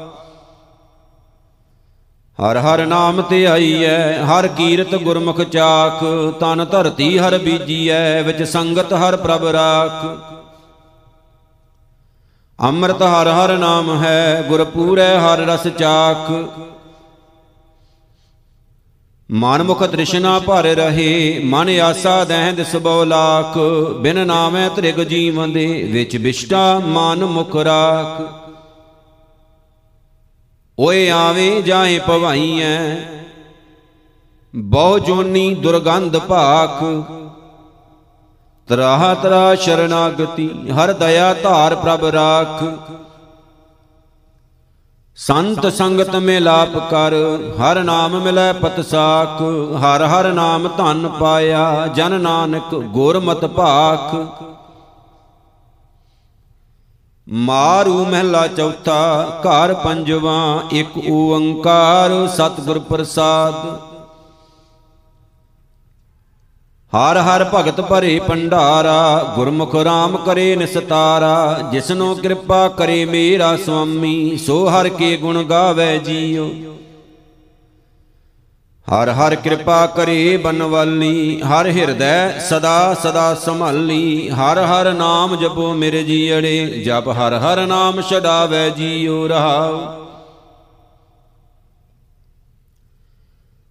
ਹਰ 2.40 2.56
ਹਰ 2.56 2.86
ਨਾਮ 2.86 3.22
ਤੇ 3.22 3.46
ਆਈਐ, 3.46 4.22
ਹਰ 4.22 4.48
ਕੀਰਤ 4.48 4.94
ਗੁਰਮੁਖ 4.94 5.40
ਚਾਖ, 5.42 6.04
ਤਨ 6.40 6.64
ਧਰਤੀ 6.64 7.18
ਹਰ 7.18 7.38
ਬੀਜੀਐ, 7.38 8.22
ਵਿੱਚ 8.22 8.42
ਸੰਗਤ 8.42 8.92
ਹਰ 8.92 9.16
ਪ੍ਰਭ 9.16 9.44
ਰਾਖ। 9.44 10.06
ਅੰਮ੍ਰਿਤ 12.58 13.02
ਹਰ 13.02 13.28
ਹਰ 13.28 13.56
ਨਾਮ 13.58 14.02
ਹੈ 14.02 14.44
ਗੁਰ 14.48 14.64
ਪੂਰੈ 14.64 15.18
ਹਰ 15.18 15.38
ਰਸ 15.38 15.68
ਚਾਖ। 15.68 16.30
ਮਨ 19.30 19.62
ਮੁਖ 19.62 19.82
ਤ੍ਰਿਸ਼ਨਾ 19.82 20.38
ਭਰ 20.38 20.64
ਰਹੇ, 20.64 21.40
ਮਨ 21.44 21.68
ਆਸਾ 21.80 22.24
ਦਹਿੰਦ 22.24 22.62
ਸਬੋ 22.62 23.04
ਲਾਖ। 23.04 23.58
ਬਿਨ 24.00 24.26
ਨਾਮੈ 24.26 24.68
ਤ੍ਰਿਗ 24.68 25.00
ਜੀਵਨ 25.00 25.52
ਦੇ, 25.52 25.82
ਵਿੱਚ 25.92 26.16
ਵਿਸ਼ਟਾ 26.16 26.78
ਮਨ 26.78 27.24
ਮੁਖ 27.24 27.56
ਰਾਖ। 27.56 28.39
ਓਏ 30.80 31.10
ਆਵੇ 31.10 31.62
ਜਾਏ 31.62 31.98
ਭਵਾਈਐ। 31.98 32.94
ਬਹੁ 34.54 34.98
ਜੋਨੀ 34.98 35.54
ਦੁਰਗੰਧ 35.54 36.18
ਭਾਖ। 36.18 36.84
ਤਰਾਹ 38.68 39.14
ਤਰਾ 39.14 39.54
ਸ਼ਰਨਾਗਤੀ, 39.54 40.70
ਹਰ 40.70 40.92
ਦਇਆ 40.92 41.34
ਧਾਰ 41.34 41.74
ਪ੍ਰਭ 41.76 42.04
ਰਾਖ। 42.04 42.64
ਸੰਤ 45.16 45.66
ਸੰਗਤ 45.66 46.16
ਮੇ 46.16 46.40
ਲਾਪ 46.40 46.90
ਕਰ, 46.90 47.14
ਹਰ 47.60 47.82
ਨਾਮ 47.82 48.20
ਮਿਲੈ 48.20 48.52
ਪਤ 48.52 48.80
ਸਾਖ। 48.84 49.42
ਹਰ 49.76 50.04
ਹਰ 50.04 50.32
ਨਾਮ 50.32 50.68
ਧਨ 50.68 51.08
ਪਾਇਆ, 51.08 51.86
ਜਨ 51.86 52.20
ਨਾਨਕ 52.20 52.74
ਗੁਰਮਤਿ 52.74 53.48
ਭਾਖ। 53.48 54.14
ਮਾਰੂ 57.30 58.04
ਮਹਿਲਾ 58.04 58.46
ਚੌਥਾ, 58.46 59.40
ਘਰ 59.42 59.74
ਪੰਜਵਾ, 59.74 60.62
ਇੱਕ 60.72 60.98
ਓੰਕਾਰ, 61.10 62.10
ਸਤਿਗੁਰ 62.26 62.78
ਪ੍ਰਸਾਦ। 62.78 63.54
ਹਰ 66.92 67.18
ਹਰ 67.18 67.44
ਭਗਤ 67.54 67.80
ਭਰੇ 67.80 68.18
ਭੰਡਾਰਾ, 68.18 69.32
ਗੁਰਮੁਖ 69.36 69.74
ਰਾਮ 69.74 70.16
ਕਰੇ 70.16 70.56
ਨਿਸਤਾਰਾ, 70.56 71.60
ਜਿਸਨੋ 71.72 72.14
ਕਿਰਪਾ 72.14 72.68
ਕਰੇ 72.68 73.04
ਮੇਰਾ 73.04 73.56
ਸੁਆਮੀ 73.56 74.36
ਸੋ 74.36 74.68
ਹਰ 74.68 74.88
ਕੇ 74.88 75.16
ਗੁਣ 75.16 75.42
ਗਾਵੇ 75.42 75.98
ਜੀਉ 75.98 76.50
ਹਰ 78.94 79.08
ਹਰ 79.08 79.34
ਕਿਰਪਾ 79.34 79.86
ਕਰੇ 79.86 80.36
ਬਨਵਾਲੀ, 80.36 81.40
ਹਰ 81.42 81.66
ਹਿਰਦੈ 81.66 82.38
ਸਦਾ 82.38 82.94
ਸਦਾ 82.94 83.34
ਸੰਭਾਲੀ। 83.34 84.28
ਹਰ 84.30 84.58
ਹਰ 84.58 84.92
ਨਾਮ 84.92 85.36
ਜਪੋ 85.36 85.74
ਮੇਰੇ 85.74 86.02
ਜੀੜੇ 86.02 86.82
ਜਪ 86.86 87.08
ਹਰ 87.08 87.34
ਹਰ 87.34 87.66
ਨਾਮ 87.66 88.00
ਛਡਾਵੇ 88.00 88.70
ਜੀਉ 88.70 89.28
ਰਹਾਉ। 89.28 89.80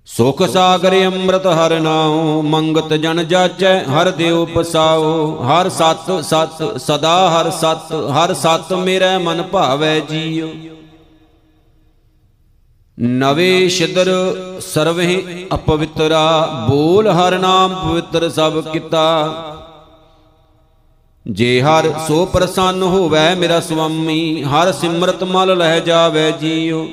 ਸੁਖ 0.06 0.44
ਸਾਗਰ 0.44 1.06
ਅੰਮ੍ਰਿਤ 1.06 1.48
ਹਰ 1.48 1.80
ਨਾਉ, 1.80 2.42
ਮੰਗਤ 2.42 2.94
ਜਨ 2.94 3.28
ਜਾਚੈ, 3.28 3.84
ਹਰ 3.84 4.12
ਦੇਉ 4.12 4.46
ਪਸਾਉ। 4.46 5.44
ਹਰ 5.44 5.70
ਸਤ 5.70 6.24
ਸਤ, 6.24 6.80
ਸਦਾ 6.80 7.30
ਹਰ 7.30 7.50
ਸਤ 7.52 7.94
ਹਰ 7.94 8.34
ਸਤ 8.34 8.74
ਮੇਰੇ 8.74 9.18
ਮਨ 9.18 9.44
ਭਾਵੈ 9.44 10.00
ਜੀਉ। 10.00 10.79
ਨਵੇ 13.02 13.70
ਸ਼ਿਦਰ 13.70 14.10
ਸਰਵਹਿ 14.62 15.22
ਅਪਵਿੱਤਰਾ, 15.54 16.66
ਬੋਲ 16.70 17.08
ਹਰ 17.08 17.40
ਨਾਮ 17.40 17.76
ਪਵਿੱਤਰ 17.76 18.30
ਸਭ 18.30 18.62
ਕੀਤਾ। 18.74 19.34
ਜੇ 21.28 21.62
ਹਰ 21.62 21.94
ਸੋ 22.08 22.26
ਪ੍ਰਸੰਨ 22.26 22.84
ਹੋਵੇ 22.84 23.36
ਮੇਰਾ 23.36 23.60
ਸੁਆਮੀ, 23.60 24.44
ਹਰ 24.44 24.72
ਸਿਮਰਤ 24.72 25.24
ਮਲ 25.24 25.58
ਲਹਿ 25.58 25.82
ਜਾਵੇ 25.82 26.32
ਜੀਉ। 26.32 26.88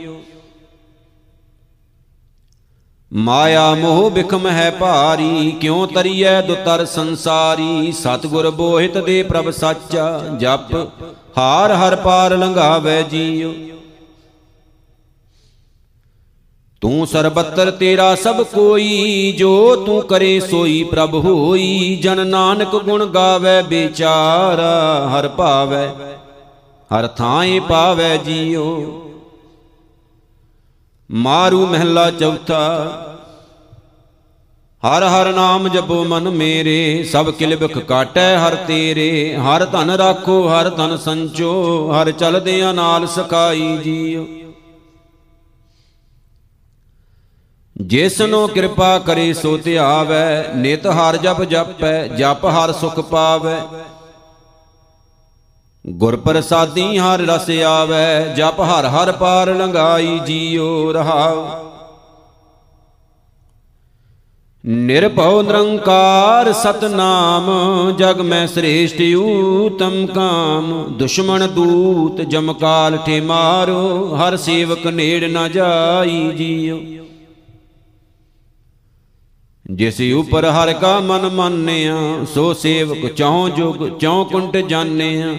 ਮਾਇਆ 3.13 3.75
ਮੋਹ 3.75 4.11
ਬਿਖਮ 4.11 4.47
ਹੈ 4.47 4.71
ਭਾਰੀ, 4.71 5.51
ਕਿਉ 5.51 5.87
ਤਰੀਐ 5.87 6.41
ਦੁਤਰ 6.41 6.85
ਸੰਸਾਰੀ? 6.85 7.93
ਸਤਗੁਰ 7.93 8.51
ਬੋਹਿਤ 8.51 8.99
ਦੇ 8.99 9.23
ਪ੍ਰਭ 9.23 9.51
ਸਾਚਾ, 9.51 10.21
ਜਪ 10.41 10.75
ਹਾਰ 11.39 11.73
ਹਰ 11.73 11.97
ਪਾਰ 11.97 12.37
ਲੰਘਾਵੇ 12.37 13.03
ਜੀਉ। 13.03 13.76
ਤੂੰ 16.87 17.07
ਸਰਬੱਤਰ 17.07 17.71
ਤੇਰਾ 17.71 18.15
ਸਭ 18.15 18.43
ਕੋਈ, 18.43 19.33
ਜੋ 19.39 19.77
ਤੂੰ 19.77 20.03
ਕਰੇ 20.03 20.39
ਸੋਈ 20.41 20.83
ਪ੍ਰਭ 20.85 21.15
ਹੋਈ। 21.15 21.97
ਜਨ 22.03 22.27
ਨਾਨਕ 22.27 22.77
ਗੁਣ 22.77 23.05
ਗਾਵੇ 23.07 23.63
ਵਿਚਾਰਾ, 23.63 25.09
ਹਰ 25.09 25.29
ਭਾਵੇ, 25.29 25.89
ਹਰ 26.91 27.07
ਥਾਂਏ 27.09 27.59
ਪਾਵੇ 27.61 28.17
ਜੀਉ 28.19 28.67
ਮਾਰੂ 31.11 31.67
ਮਹਿਲਾ 31.67 32.11
ਚੌਥਾ, 32.11 32.63
ਹਰ 34.83 35.05
ਹਰ 35.05 35.33
ਨਾਮ 35.33 35.69
ਜਪੋ 35.69 36.03
ਮਨ 36.05 36.31
ਮੇਰੇ। 36.31 37.05
ਸਭ 37.13 37.31
ਕਿਲਬਖ 37.31 37.79
ਕਾਟੈ 37.79 38.37
ਹਰ 38.39 38.55
ਤੇਰੇ, 38.69 39.37
ਹਰ 39.37 39.65
ਧਨ 39.65 39.91
ਰਾਖੋ 39.91 40.43
ਹਰ 40.49 40.71
ਧਨ 40.71 40.97
ਸੰਚੋ। 40.97 41.53
ਹਰ 41.93 42.11
ਚਲਦਿਆਂ 42.13 42.75
ਨਾਲ 42.75 43.07
ਸਕਾਈ 43.07 43.77
ਜੀਉ 43.77 44.27
ਜਿਸਨੋ 47.81 48.47
ਕਿਰਪਾ 48.47 48.99
ਕਰੇ 48.99 49.33
ਸੋ 49.33 49.57
ਧਿਆਵੈ, 49.57 50.45
ਨਿਤ 50.57 50.87
ਹਰ 50.87 51.17
ਜਪ 51.17 51.43
ਜਪੈ, 51.43 52.09
ਜਪ 52.09 52.45
ਹਰ 52.45 52.73
ਸੁਖ 52.73 53.01
ਪਾਵੈ। 53.01 53.61
ਗੁਰ 55.87 56.17
ਪ੍ਰਸਾਦੀ 56.17 56.99
ਹਰ 56.99 57.21
ਰਸ 57.21 57.51
ਆਵੈ, 57.67 58.35
ਜਪ 58.37 58.61
ਹਰ 58.61 58.87
ਹਰ 58.87 59.13
ਪਾਰ 59.13 59.55
ਲੰਗਾਈ 59.55 60.19
ਜੀਉ 60.19 60.93
ਰਹਾਉ। 60.93 61.47
ਨਿਰਭਉ 64.67 65.43
ਨਿਰੰਕਾਰ 65.43 66.53
ਸਤਨਾਮ, 66.53 67.51
ਜਗ 67.99 68.21
ਮੈਂ 68.21 68.47
ਸ੍ਰੇਸ਼ਟ 68.47 69.03
ਊਤਮ 69.17 70.07
ਕਾਮ। 70.07 70.85
ਦੁਸ਼ਮਣ 70.99 71.47
ਦੂਤ 71.47 72.21
ਜਮਕਾਲ 72.21 72.97
ਠੇ 72.97 73.21
ਮਾਰੋ, 73.21 74.17
ਹਰ 74.17 74.37
ਸੇਵਕ 74.37 74.87
ਨੇੜ 74.87 75.25
ਨਾ 75.25 75.49
ਜਾਈ 75.49 76.31
ਜੀਉ। 76.31 76.96
ਜਿਸ 79.71 80.01
ਉਪਰ 80.17 80.45
ਹਰ 80.45 80.73
ਕਾ 80.73 81.01
ਮਨ 81.01 81.29
ਮੰਨਿਆ, 81.29 81.97
ਸੋ 82.35 82.53
ਸੇਵਕ 82.55 83.07
ਚੌ 83.13 83.49
ਜੁਗ 83.49 83.99
ਚੌ 83.99 84.25
ਕੁੰਟ 84.25 84.57
ਜਾਣਿਆ। 84.57 85.35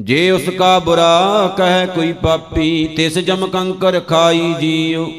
ਜੇ 0.00 0.30
ਉਸ 0.30 0.48
ਕਾ 0.48 0.78
ਬੁਰਾ 0.78 1.54
ਕਹਿ 1.56 1.86
ਕੋਈ 1.86 2.12
ਪਾਪੀ, 2.12 2.94
ਤਿਸ 2.96 3.18
ਜਮ 3.18 3.46
ਕੰਕਰ 3.46 4.00
ਖਾਈ 4.00 4.54
ਜੀਉ। 4.60 5.10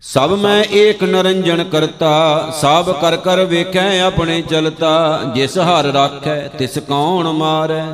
ਸਭ 0.00 0.32
ਮੈਂ 0.32 0.64
ਏਕ 0.72 1.02
ਨਰੰਜਨ 1.04 1.64
ਕਰਤਾ 1.64 2.50
ਸਭ 2.60 2.92
ਕਰ 3.00 3.16
ਕਰ 3.16 3.44
ਵੇਖੈ 3.44 4.00
ਆਪਣੇ 4.00 4.42
ਚਲਤਾ, 4.42 5.22
ਜਿਸ 5.34 5.58
ਹਰ 5.58 5.84
ਰਾਖੈ, 5.84 6.48
ਤਿਸ 6.48 6.78
ਕੌਣ 6.78 7.32
ਮਾਰੈ। 7.32 7.84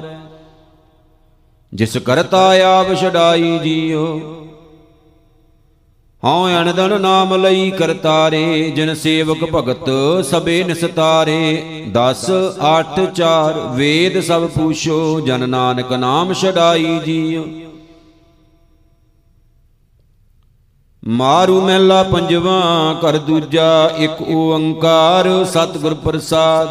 ਜਿਸ 1.74 1.96
ਕਰਤਾ 1.96 2.78
ਆਪ 2.78 2.94
ਛਡਾਈ 2.94 3.58
ਜੀਉ। 3.58 4.20
ਹਉ 6.22 6.48
ਅਨਦਨ 6.48 7.00
ਨਾਮ 7.00 7.34
ਲਈ 7.34 7.70
ਕਰਤਾਰੇ 7.70 8.70
ਜਿਨ 8.70 8.94
ਸੇਵਕ 8.94 9.44
ਭਗਤ 9.54 9.88
ਸਬੇ 10.24 10.62
ਨਿਸਤਾਰੇ 10.64 11.38
10 11.96 12.20
8 12.68 13.06
4 13.14 13.58
ਵੇਦ 13.76 14.20
ਸਭ 14.20 14.46
ਪੂਛੋ, 14.48 15.20
ਜਨ 15.20 15.48
ਨਾਨਕ 15.48 15.92
ਨਾਮ 15.92 16.32
ਛਡਾਈ 16.32 16.98
ਜੀਉ 17.06 17.44
ਮਾਰੂ 21.02 21.60
ਮਹਿਲਾ 21.60 22.02
ਪੰਜਵਾ, 22.02 22.60
ਕਰ 23.02 23.18
ਦੂਜਾ 23.18 23.90
ਇੱਕ 23.98 24.22
ਓੰਕਾਰ, 24.22 25.28
ਸਤਿਗੁਰ 25.44 25.94
ਪ੍ਰਸਾਦ। 25.94 26.68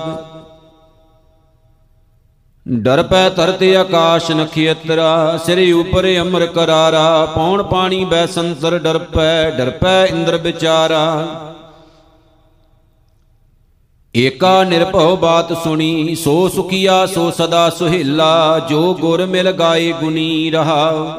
ਡਰ 2.67 3.03
ਪੈ 3.03 3.29
ਧਰਤੇ 3.29 3.75
ਆਕਾਸ਼ 3.75 4.31
ਨਖੇਤਰਾ, 4.31 5.37
ਸਿਰ 5.45 5.73
ਉਪਰ 5.73 6.07
ਅਮਰ 6.21 6.45
ਕਰਾਰਾ, 6.45 7.25
ਪੌਣ 7.25 7.63
ਪਾਣੀ 7.63 8.05
ਬੈ 8.05 8.25
ਸੰਤਰ 8.25 8.77
ਡਰ 8.79 8.97
ਪੈ 8.97 9.49
ਡਰ 9.49 9.69
ਪੈ 9.69 10.05
ਇੰਦਰ 10.05 10.37
ਵਿਚਾਰਾ। 10.37 11.27
ਏਕਾ 14.15 14.63
ਨਿਰਭਉ 14.63 15.15
ਬਾਤ 15.15 15.63
ਸੁਣੀ, 15.63 16.15
ਸੋ 16.15 16.49
ਸੁਖੀਆ, 16.49 17.05
ਸੋ 17.05 17.31
ਸਦਾ 17.31 17.69
ਸੁਹੇਲਾ, 17.69 18.59
ਜੋ 18.69 18.93
ਗੁਰ 18.93 19.25
ਮਿਲ 19.25 19.51
ਗਾਏ 19.51 19.91
ਗੁਨੀ 19.91 20.51
ਰਹਾ। 20.51 21.17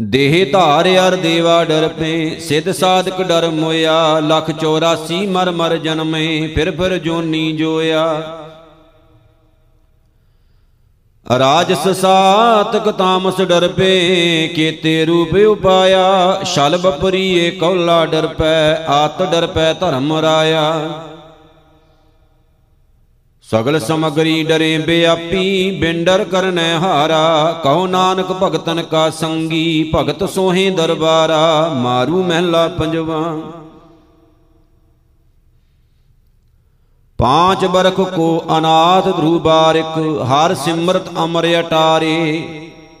ਦੇਹ 0.00 0.52
ਧਾਰ 0.52 0.88
ਅਰ 1.08 1.16
ਦੇਵਾ 1.16 1.64
ਡਰ 1.64 1.88
ਪੇ, 1.88 2.36
ਸਿੱਧ 2.40 2.70
ਸਾਧਕ 2.70 3.22
ਡਰ 3.22 3.50
ਮੋਇਆ, 3.50 4.20
ਲਖ 4.20 4.50
84 4.50 5.26
ਮਰ 5.26 5.50
ਮਰ 5.50 5.76
ਜਨਮੇ, 5.76 6.46
ਫਿਰ 6.54 6.70
ਫਿਰ 6.70 6.98
ਜੋਨੀ 6.98 7.52
ਜੋਇਆ। 7.52 8.36
ਰਾਜਸ 11.26 11.86
ਸਾਤਕ 11.96 12.90
ਤਾਮਸ 12.90 13.40
ਡਰ 13.40 13.66
ਪੇ 13.68 14.48
ਕੀਤੇ 14.54 15.04
ਰੂਪ 15.04 15.34
ਉਪਾਇਆ, 15.48 16.40
ਛਲ 16.44 16.76
ਬਪਰੀਏ 16.76 17.50
ਕੌਲਾ 17.50 18.04
ਡਰ 18.06 18.26
ਪੈ 18.26 18.84
ਆਤ 18.88 19.22
ਡਰ 19.22 19.46
ਪੈ 19.46 19.72
ਧਰਮ 19.72 20.12
ਰਾਇਆ। 20.12 20.64
ਸਗਲ 23.44 23.78
ਸਮਗਰੀ 23.80 24.42
ਡਰੇ 24.44 24.76
ਬਿਆਪੀ, 24.78 25.70
ਬਿੰਡਰ 25.80 26.24
ਕਰਨੈ 26.24 26.74
ਹਾਰਾ, 26.78 27.60
ਕਹੋ 27.64 27.86
ਨਾਨਕ 27.86 28.32
ਭਗਤਨ 28.32 28.82
ਕਾ 28.82 29.08
ਸੰਗੀ, 29.10 29.90
ਭਗਤ 29.94 30.28
ਸੋਹੇ 30.30 30.68
ਦਰਬਾਰਾ, 30.70 31.68
ਮਾਰੂ 31.76 32.22
ਮਹਿਲਾ 32.22 32.66
ਪੰਜਵਾ। 32.68 33.22
ਪਾਂਚ 37.20 37.64
ਬਰਖ 37.66 38.00
ਕੋ 38.10 38.28
ਅਨਾਥ 38.56 39.04
ਧਰੂ 39.06 39.38
ਬਾਰਿਕ 39.38 39.98
ਹਰ 40.26 40.54
ਸਿਮਰਤ 40.54 41.08
ਅਮਰ 41.24 41.46
ਅਟਾਰੇ 41.58 42.16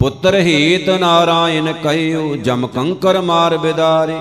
ਪੁੱਤਰ 0.00 0.34
ਹੀਤ 0.40 0.88
ਨਾਰਾਇਣ 0.90 1.72
ਕਹਿਓ 1.72 2.34
ਜਮ 2.36 2.66
ਕੰਕਰ 2.66 3.20
ਮਾਰ 3.20 3.56
ਬਿਦਾਰੇ 3.58 4.18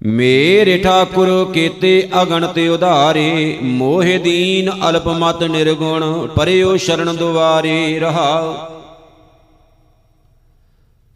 ਮੇਰੇ 0.00 0.76
ਠਾਕੁਰ 0.78 1.28
ਕੀਤੇ 1.52 2.08
ਅਗਣ 2.22 2.46
ਤੇ 2.46 2.68
ਉਧਾਰੇ 2.68 3.58
ਮੋਹ 3.62 4.18
ਦੀਨ 4.18 4.70
ਅਲਪ 4.88 5.08
ਮਤ 5.18 5.42
ਨਿਰਗੁਣ 5.44 6.26
ਪਰਿਓ 6.26 6.76
ਸ਼ਰਨ 6.76 7.16
ਦੁਆਰੇ 7.16 7.98
ਰਹਾਓ 7.98 8.75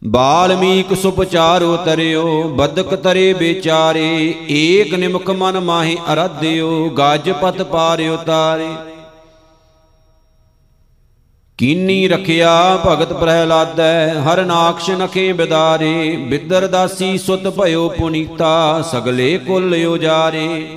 ਬਾਲਮੀਕ 0.05 0.95
ਸੁਪਚਾਰੋ 0.95 1.77
ਤਰਿਓ 1.77 2.43
ਬਦਕ 2.49 2.95
ਤਰੇ 2.95 3.33
ਵਿਚਾਰੇ, 3.33 4.35
ਏਕ 4.51 4.95
ਨਿਮਕ 4.95 5.31
ਮਨ 5.31 5.61
ਮਾਹੀ 5.61 5.97
ਅਰਾਧਿਓ, 6.13 6.89
ਗਜ 6.89 7.31
ਪਤ 7.31 7.63
ਪਾਰਿਓ 7.63 8.17
ਤਾਰੇ। 8.17 8.69
ਕੀਨੀ 11.59 12.09
ਰਖਿਆ 12.09 12.77
ਭਗਤ 12.87 13.13
ਪ੍ਰਹਿਲਾਦੈ, 13.13 14.21
ਹਰ 14.21 14.45
ਨਾਕਸ਼ 14.45 14.91
ਨਖੇ 14.91 15.33
ਬਿਦਾਰੇ, 15.33 16.17
ਬਿਦਰ 16.17 16.67
ਦਾਸੀ 16.67 17.19
ਸੁਤ 17.19 17.49
ਭਇਓ 17.49 17.89
ਪੁਨੀਤਾ, 17.89 18.83
ਸਗਲੇ 18.83 19.39
ਕੁਲ 19.39 19.87
ਉਜਾਰੇ। 19.87 20.77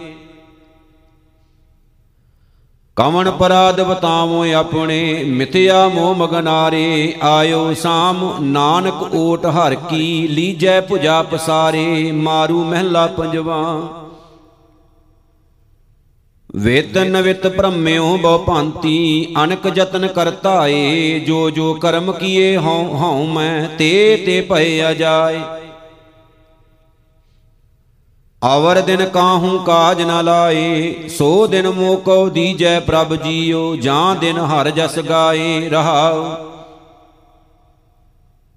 ਕਵਣ 2.98 3.32
ਪਰਾਦ 3.32 3.82
ਬਤਾਵੋ 3.82 4.54
ਆਪਣੇ, 4.54 5.24
ਮਿਥਿਆ 5.24 5.88
ਮੋਹ 5.88 6.16
ਮਗਨਾਰੇ, 6.16 7.14
ਆਇਓ 7.24 7.74
ਸਾਮ 7.74 8.38
ਨਾਨਕ 8.42 9.16
ਓਟ 9.16 9.46
ਹਰ 9.46 9.76
ਕੀ, 9.76 10.28
ਲੀਜੈ 10.28 10.82
ਪੁਜਾ 10.82 11.22
ਪਸਾਰੇ, 11.24 12.12
ਮਾਰੂ 12.12 12.64
ਮਹਿਲਾ 12.64 13.08
ਪੰਜਵਾ। 13.08 13.82
ਵੇਤਨ 16.56 17.22
ਵਿਤ 17.22 17.48
ਭ੍ਰਮਿਓ 17.48 18.18
ਬਹੁ 18.18 18.38
ਭਾਂਤੀ, 18.38 19.28
ਅਨਕ 19.44 19.72
ਯਤਨ 19.76 20.08
ਕਰਤਾਏ 20.08 21.20
ਜੋ 21.20 21.50
ਜੋ 21.50 21.74
ਕਰਮ 21.74 22.12
ਕੀਏ 22.12 22.58
ਹਉ 22.58 22.96
ਹਉ 22.96 23.26
ਮੈਂ, 23.26 23.70
ਤੇ 23.78 24.24
ਤੇ 24.26 24.42
ਭਏ 24.42 24.92
ਅਜਾਏ। 24.92 25.42
ਆਵਰ 28.44 28.82
ਦਿਨ 28.82 29.06
ਕਾਹੂ 29.06 29.60
ਕਾਜ 29.60 30.02
ਨ 30.02 30.24
ਲਾਏ, 30.24 30.94
ਸੋ 31.08 31.48
ਦਿਨ 31.48 31.70
ਮੋਕੋ 31.70 32.30
ਦੀਜੈ 32.30 32.80
ਪ੍ਰਭ 32.80 33.16
ਜੀਓ, 33.16 33.76
ਜਾਂ 33.76 34.16
ਦਿਨ 34.16 34.38
ਹਰ 34.38 34.70
ਜਸ 34.70 35.00
ਗਾਏ 35.00 35.70
ਰਹਾਉ। 35.70 36.26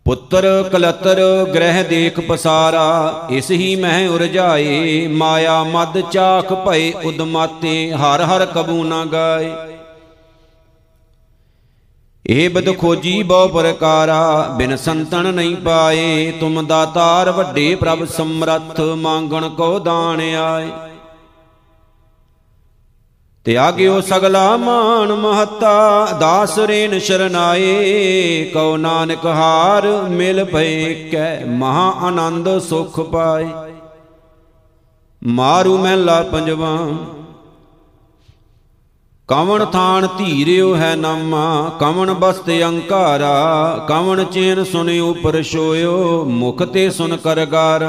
ਪੁੱਤਰ 0.06 0.70
ਕਲਤਰ 0.72 1.20
ਗ੍ਰਹਿ 1.54 1.84
ਦੇਖ 1.84 2.20
ਪਸਾਰਾ, 2.20 3.26
ਇਸ 3.30 3.50
ਹੀ 3.50 3.76
ਮਹਿ 3.76 4.08
ਉਰਜਾਏ, 4.08 5.06
ਮਾਇਆ 5.06 5.64
ਮਦ 5.64 6.00
ਚਾਖ 6.10 6.52
ਭਏ 6.52 6.92
ਉਦਮਾਤੇ, 7.04 7.92
ਹਰ 7.92 8.22
ਹਰ 8.22 8.46
ਕਬੂ 8.46 8.84
ਨਾ 8.84 9.04
ਗਾਏ। 9.04 9.75
ਏ 12.30 12.48
ਬਦ 12.48 12.76
ਖੋਜੀ 12.78 13.22
ਬਹੁ 13.22 13.48
ਪ੍ਰਕਾਰਾ, 13.48 14.54
ਬਿਨ 14.58 14.76
ਸੰਤਨ 14.76 15.34
ਨਹੀਂ 15.34 15.56
ਪਾਏ। 15.56 16.32
ਤੁਮ 16.40 16.66
ਦਾਤਾਰ 16.66 17.30
ਵੱਡੇ 17.30 17.74
ਪ੍ਰਭ 17.74 18.04
ਸਮਰੱਥ, 18.04 18.80
ਮੰਗਣ 18.80 19.48
ਕੋ 19.48 19.78
ਦਾਣ 19.78 20.20
ਆਏ। 20.34 20.68
ਤਿਆਗਿਓ 23.44 24.00
ਸਗਲਾ 24.00 24.56
ਮਾਨ 24.56 25.12
ਮਹਤਾ, 25.12 26.06
ਦਾਸ 26.20 26.58
ਰੇਨ 26.58 26.98
ਸ਼ਰਨਾਏ। 26.98 28.50
ਕਉ 28.54 28.76
ਨਾਨਕ 28.76 29.26
ਹਾਰ 29.26 29.86
ਮਿਲ 30.10 30.44
ਭਏ 30.44 31.08
ਕੈ 31.12 31.44
ਮਹਾ 31.44 31.90
ਆਨੰਦ 31.90 32.58
ਸੁਖ 32.58 33.00
ਪਾਏ। 33.00 33.48
ਮਾਰੂ 35.22 35.78
ਮਹਿਲਾ 35.78 36.22
ਪੰਜਵਾ 36.22 36.78
ਕਵਣ 39.28 39.64
ਥਾਨ 39.64 40.08
ਧੀਰਿਓ 40.18 40.76
ਹੈ 40.76 40.96
ਨਾਮਾ, 40.96 41.72
ਕਵਣ 41.80 42.14
ਬਸਤ 42.14 42.50
ਅੰਕਾਰਾ, 42.68 43.86
ਕਵਣ 43.88 44.24
ਚੇਨ 44.24 44.64
ਸੁਨਿਓ 44.64 45.14
ਪਰਸ਼ੋਇਓ 45.14 46.24
ਮੁਖ 46.24 46.62
ਤੇ 46.62 46.90
ਸੁਨ 46.90 47.16
ਕਰਗਾਰ। 47.16 47.84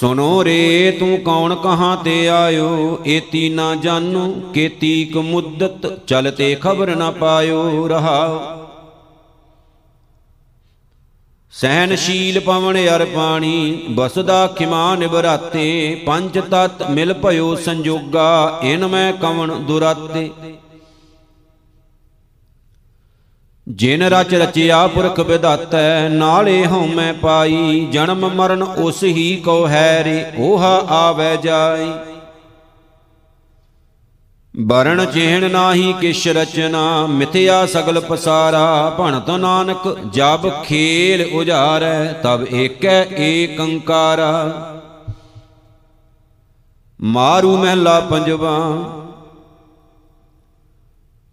ਸੁਨੋ 0.00 0.44
ਰੇ, 0.44 0.96
ਤੂੰ 1.00 1.18
ਕੌਣ 1.18 1.54
ਕਹਾਂ 1.54 1.96
ਤੇ 1.96 2.28
ਆਇਓ, 2.28 2.98
ਏਤੀ 3.06 3.48
ਨਾ 3.48 3.74
ਜਾਨੂ 3.74 4.40
ਕੇਤੀ 4.54 5.04
ਕ 5.04 5.16
ਮੁੱਦਤ 5.16 6.06
ਚਲਤੇ 6.06 6.54
ਖਬਰ 6.54 6.96
ਨਾ 6.96 7.10
ਪਾਇਓ, 7.10 7.88
ਰਹਾਓ। 7.88 8.61
ਸਹਿਨਸ਼ੀਲ 11.52 12.40
ਪਵਨ 12.40 12.76
ਅਰ 12.96 13.04
ਪਾਣੀ, 13.04 13.84
ਬਸਦਾ 13.90 14.46
ਖਿਮਾ 14.46 14.94
ਨਿਬਰਾਤੇ 14.96 16.02
ਪੰਜ 16.06 16.38
ਤਤ 16.38 16.90
ਮਿਲ 16.90 17.12
ਭਇਓ 17.14 17.54
ਸੰਜੋਗਾ, 17.54 18.58
ਇਨ 18.62 18.86
ਮੈਂ 18.86 19.12
ਕਵਣ 19.12 19.52
ਦੁਰਾਤੇ। 19.52 20.30
ਜਿਨ 23.68 24.02
ਰਚ 24.02 24.34
ਰਚਿਆ 24.34 24.86
ਪੁਰਖ 24.86 25.20
ਵਿਧਾਤੈ, 25.20 26.08
ਨਾਲੇ 26.08 26.66
ਹਉ 26.66 26.86
ਮੈਂ 26.86 27.14
ਪਾਈ, 27.14 27.88
ਜਨਮ 27.92 28.34
ਮਰਨ 28.34 28.62
ਉਸ 28.62 29.04
ਹੀ 29.04 29.36
ਕੋ 29.36 29.68
ਹੈ 29.68 30.04
ਰੇ 30.04 30.24
오ਹਾ 30.38 30.76
ਆਵੈ 30.88 31.36
ਜਾਈ। 31.36 32.11
ਬਰਣ 34.54 35.04
ਚਿਹਣ 35.04 35.50
ਨਾਹੀ 35.50 35.92
ਕਿਛ 36.00 36.26
ਰਚਨਾ, 36.28 37.06
ਮਿਥਿਆ 37.06 37.66
ਸਗਲ 37.66 38.00
ਪਸਾਰਾ, 38.00 38.90
ਭਣਤ 38.98 39.30
ਨਾਨਕ 39.30 39.96
ਜਬ 40.12 40.48
ਖੇਲ 40.64 41.24
ਉਜਾਰੈ, 41.34 42.12
ਤਬ 42.12 42.44
ਏਕੈ 42.52 43.04
ਏਕੰਕਾਰਾ 43.18 44.32
ਮਾਰੂ 47.00 47.56
ਮਹਿਲਾ 47.56 47.98
ਪੰਜਵਾ, 48.00 48.58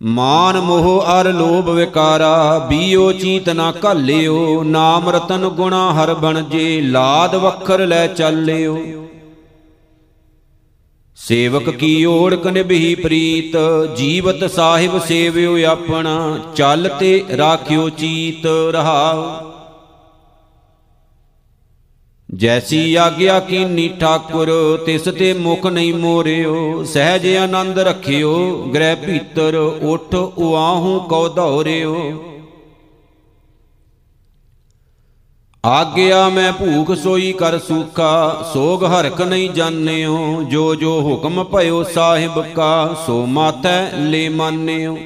ਮਾਨ 0.02 0.60
ਮੋਹ 0.60 1.04
ਅਰ 1.12 1.32
ਲੋਭ 1.34 1.70
ਵਿਕਾਰਾ, 1.70 2.60
ਬੀਓ 2.60 3.12
ਚੀਤ 3.12 3.50
ਨਾ 3.50 3.74
ਘਾਲਿਓ, 3.86 4.64
ਨਾਮ 4.64 5.10
ਰਤਨ 5.10 5.48
ਗੁਣਾ 5.50 5.92
ਹਰ 5.94 6.14
ਬਣ 6.14 6.42
ਜੇ, 6.42 6.82
ਲਾਦ 6.82 7.36
ਵਖਰ 7.36 7.86
ਲੈ 7.88 8.08
ਚੱਲਿਓ। 8.08 8.78
ਸੇਵਕ 11.28 11.70
ਕੀ 11.70 12.06
ਓੜਕ 12.06 12.48
ਨਿਭੀ 12.48 12.96
ਪ੍ਰੀਤ? 12.96 13.58
ਜੀਵਤ 13.98 14.52
ਸਾਹਿਬ 14.52 15.00
ਸੇਵਿਓ 15.00 15.66
ਆਪਣਾ 15.66 16.40
ਚੱਲ 16.56 16.90
ਤੇ 17.00 17.26
ਰਾਖਿਓ 17.38 17.90
ਚੀਤ 17.90 18.46
ਰਹਾਓ। 18.72 19.52
ਜੈਸੀ 22.36 22.96
ਆਗਿਆ 22.96 23.40
ਕੀਨੀ 23.40 23.88
ਠਾਕੁਰ 24.00 24.78
ਤਿਸ 24.86 25.02
ਤੇ 25.02 25.34
ਮੁਖ 25.34 25.68
ਨਹੀਂ 25.68 25.94
ਮੋਰਿਓ। 25.94 26.84
ਸਹਿਜ 26.84 27.36
ਆਨੰਦ 27.36 27.80
ਰਖਿਓ। 27.80 28.64
ਗ੍ਰਹਿ 28.76 28.96
ਭੀਤਰ 28.96 29.56
ਉਠ 29.82 30.16
ਉਆਹੂ 30.16 31.00
ਕਉ 31.00 31.28
ਧੌਰਿਓ 31.28 32.24
ਆਗਿਆ 35.66 36.30
ਮੈਂ 36.30 36.54
ਭੂਖ 36.54 36.92
ਸੋਈ 36.98 37.32
ਕਰ 37.34 37.60
ਸੂਖਾ, 37.60 38.44
ਸੋਗ 38.54 38.84
ਹਰਕ 38.84 39.22
ਨਹੀਂ 39.22 39.50
ਜਾਣਿਓ, 39.50 40.44
ਜੋ 40.44 40.76
ਜੋ 40.76 41.02
ਹੁਕਮ 41.02 41.44
ਭਇਓ 41.44 41.84
ਸਾਹਿਬ 41.84 42.54
ਕਾ, 42.56 42.96
ਸੋ 43.08 43.26
ਮਾਤੈ 43.26 43.92
ਲੈ 43.92 44.30
ਮਾਨਿਓ। 44.30 44.98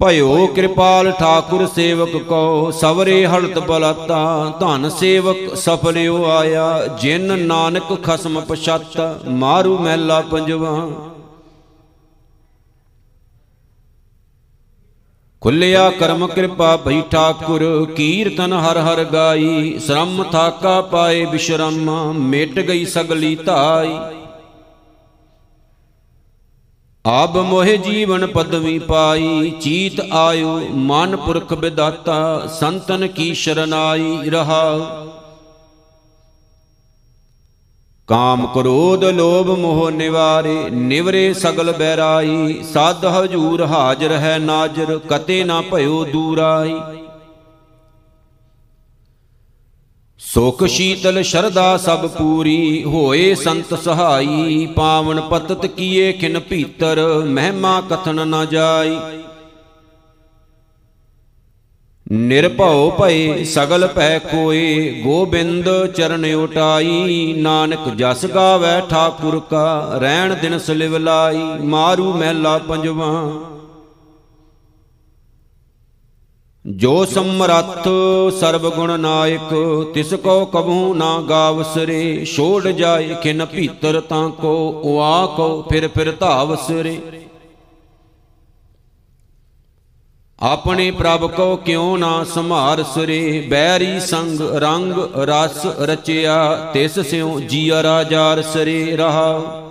ਭਇਓ 0.00 0.46
ਕਿਰਪਾਲ 0.46 1.10
ਠਾਕੁਰ 1.10 1.66
ਸੇਵਕ 1.66 2.16
ਕੋ, 2.16 2.70
ਸਵਰੇ 2.70 3.26
ਹਲਤ 3.26 3.58
ਬਲਤਾ, 3.58 4.52
ਧਨ 4.60 4.88
ਸੇਵਕ 4.88 5.54
ਸਫਲਿਓ 5.54 6.24
ਆਇਆ, 6.24 6.86
ਜਿਨ 7.02 7.38
ਨਾਨਕ 7.46 8.02
ਖਸਮ 8.02 8.40
ਪਛਾਤਾ, 8.40 9.20
ਮਾਰੂ 9.28 9.78
ਮਹਿਲਾ 9.78 10.20
ਪੰਜਵਾ। 10.20 10.88
ਖੁੱਲਿਆ 15.42 15.88
ਕਰਮ 15.90 16.26
ਕਿਰਪਾ 16.26 16.76
ਭਈ 16.76 17.00
ਠਾਕੁਰ, 17.10 17.62
ਕੀਰਤਨ 17.96 18.52
ਹਰ 18.52 18.78
ਹਰ 18.78 19.04
ਗਾਈ, 19.04 19.78
ਸ਼ਰਮ 19.78 20.22
ਥਾਕਾ 20.32 20.80
ਪਾਏ 20.80 21.24
ਬਿਸ਼ਰਮ, 21.26 21.90
ਮਿਟ 22.14 22.58
ਗਈ 22.60 22.84
ਸਗਲੀ 22.84 23.34
ਧਾਈ। 23.36 23.94
ਆਬ 27.04 27.36
ਮੋਹਿ 27.42 27.76
ਜੀਵਨ 27.78 28.26
ਪਦਵੀ 28.26 28.78
ਪਾਈ, 28.78 29.50
ਚੀਤ 29.60 30.00
ਆਇਓ 30.12 30.58
ਮਨ 30.88 31.16
ਪੁਰਖ 31.16 31.52
ਵਿਦਾਤਾ 31.52 32.46
ਸੰਤਨ 32.60 33.06
ਕੀ 33.06 33.32
ਸ਼ਰਨਾਈ 33.34 34.30
ਰਹਾ 34.30 34.62
ਕਾਮ 38.10 38.46
ਕ੍ਰੋਧ 38.46 39.04
ਲੋਭ 39.04 39.48
ਮੋਹ 39.58 39.90
ਨਿਵਾਰੇ, 39.90 40.54
ਨਿਵਰੇ 40.70 41.32
ਸਗਲ 41.32 41.72
ਬੈਰਾਈ, 41.72 42.62
ਸਾਧ 42.62 43.04
ਹਜੂਰ 43.06 43.62
ਹਾਜ਼ਰ 43.62 44.12
ਹੈ 44.12 44.38
ਨਾਜ਼ਰ, 44.38 44.98
ਕਤੇ 45.08 45.44
ਨਾ 45.44 45.60
ਭਇਓ 45.60 46.04
ਦੂਰਾਈ। 46.04 46.74
ਸੁਖ 50.20 50.64
ਸ਼ੀਤਲ 50.66 51.22
ਸ਼ਰਦਾ 51.22 51.76
ਸਭ 51.76 52.06
ਪੂਰੀ, 52.06 52.84
ਹੋਏ 52.84 53.34
ਸੰਤ 53.34 53.74
ਸਹਾਈ, 53.74 54.66
ਪਾਵਨ 54.66 55.20
ਪਤਤ 55.20 55.66
ਕੀਏ 55.66 56.12
ਖਿਨ 56.12 56.40
ਭੀਤਰ, 56.40 57.24
ਮਹਿਮਾ 57.26 57.80
ਕਥਨ 57.80 58.28
ਨ 58.28 58.46
ਜਾਈ। 58.46 58.98
ਨਿਰਭਉ 62.10 62.90
ਭਏ 62.90 63.44
ਸਗਲ 63.44 63.86
ਭੈ 63.86 64.18
ਕੋਏ 64.18 65.02
ਗੋਬਿੰਦ 65.02 65.68
ਚਰਨ 65.86 66.24
ਉਟਾਈ। 66.34 67.34
ਨਾਨਕ 67.38 67.88
ਜਸ 67.96 68.24
ਗਾਵੈ 68.26 68.80
ਠਾਕੁਰ 68.80 69.38
ਕਾ, 69.50 69.98
ਰਹਿਣ 70.00 70.34
ਦਿਨ 70.34 70.58
ਸਲਿਵ 70.58 70.96
ਲਾਈ, 70.96 71.38
ਮਾਰੂ 71.64 72.12
ਮਹਿਲਾ 72.12 72.56
ਪੰਜਵਾ। 72.58 73.12
ਜੋ 76.64 77.04
ਸਮਰੱਥ 77.04 77.88
ਸਰਬ 78.40 78.68
ਗੁਣ 78.70 78.98
ਨਾਇਕ, 79.00 79.54
ਤਿਸ 79.94 80.14
ਕੋ 80.14 80.44
ਕਬਹੂ 80.46 80.94
ਨਾ 80.94 81.16
ਗਾਵਸਰੇ 81.20 82.24
ਛੋੜ 82.24 82.68
ਜਾਏ 82.68 83.14
ਖਿਨ 83.22 83.44
ਭੀਤਰ 83.44 84.00
ਤਾਂ 84.00 84.28
ਕੋ, 84.30 84.56
ਉਆ 84.84 85.26
ਕੋ, 85.36 85.64
ਫਿਰ 85.70 85.88
ਫਿਰ 85.88 86.12
ਧਾਵਸਰੇ 86.20 86.98
ਆਪਣੇ 90.42 90.90
ਪ੍ਰਭ 90.90 91.30
ਕੋ 91.30 91.56
ਕਿਉ 91.56 91.96
ਨਾ 91.96 92.24
ਸੰਭਾਰ 92.24 92.82
ਸਰੇ? 92.82 93.46
ਬੈਰੀ 93.50 94.00
ਸੰਗ 94.00 94.40
ਰੰਗ 94.40 94.92
ਰਸ 95.16 95.66
ਰਚਿਆ, 95.66 96.70
ਤਿਸ 96.74 96.98
ਸਿਉ 96.98 97.40
ਜੀਆ 97.40 97.82
ਰਾਜਾਰ 97.82 98.42
ਸਰੇ 98.42 98.96
ਰਹਾ। 98.96 99.62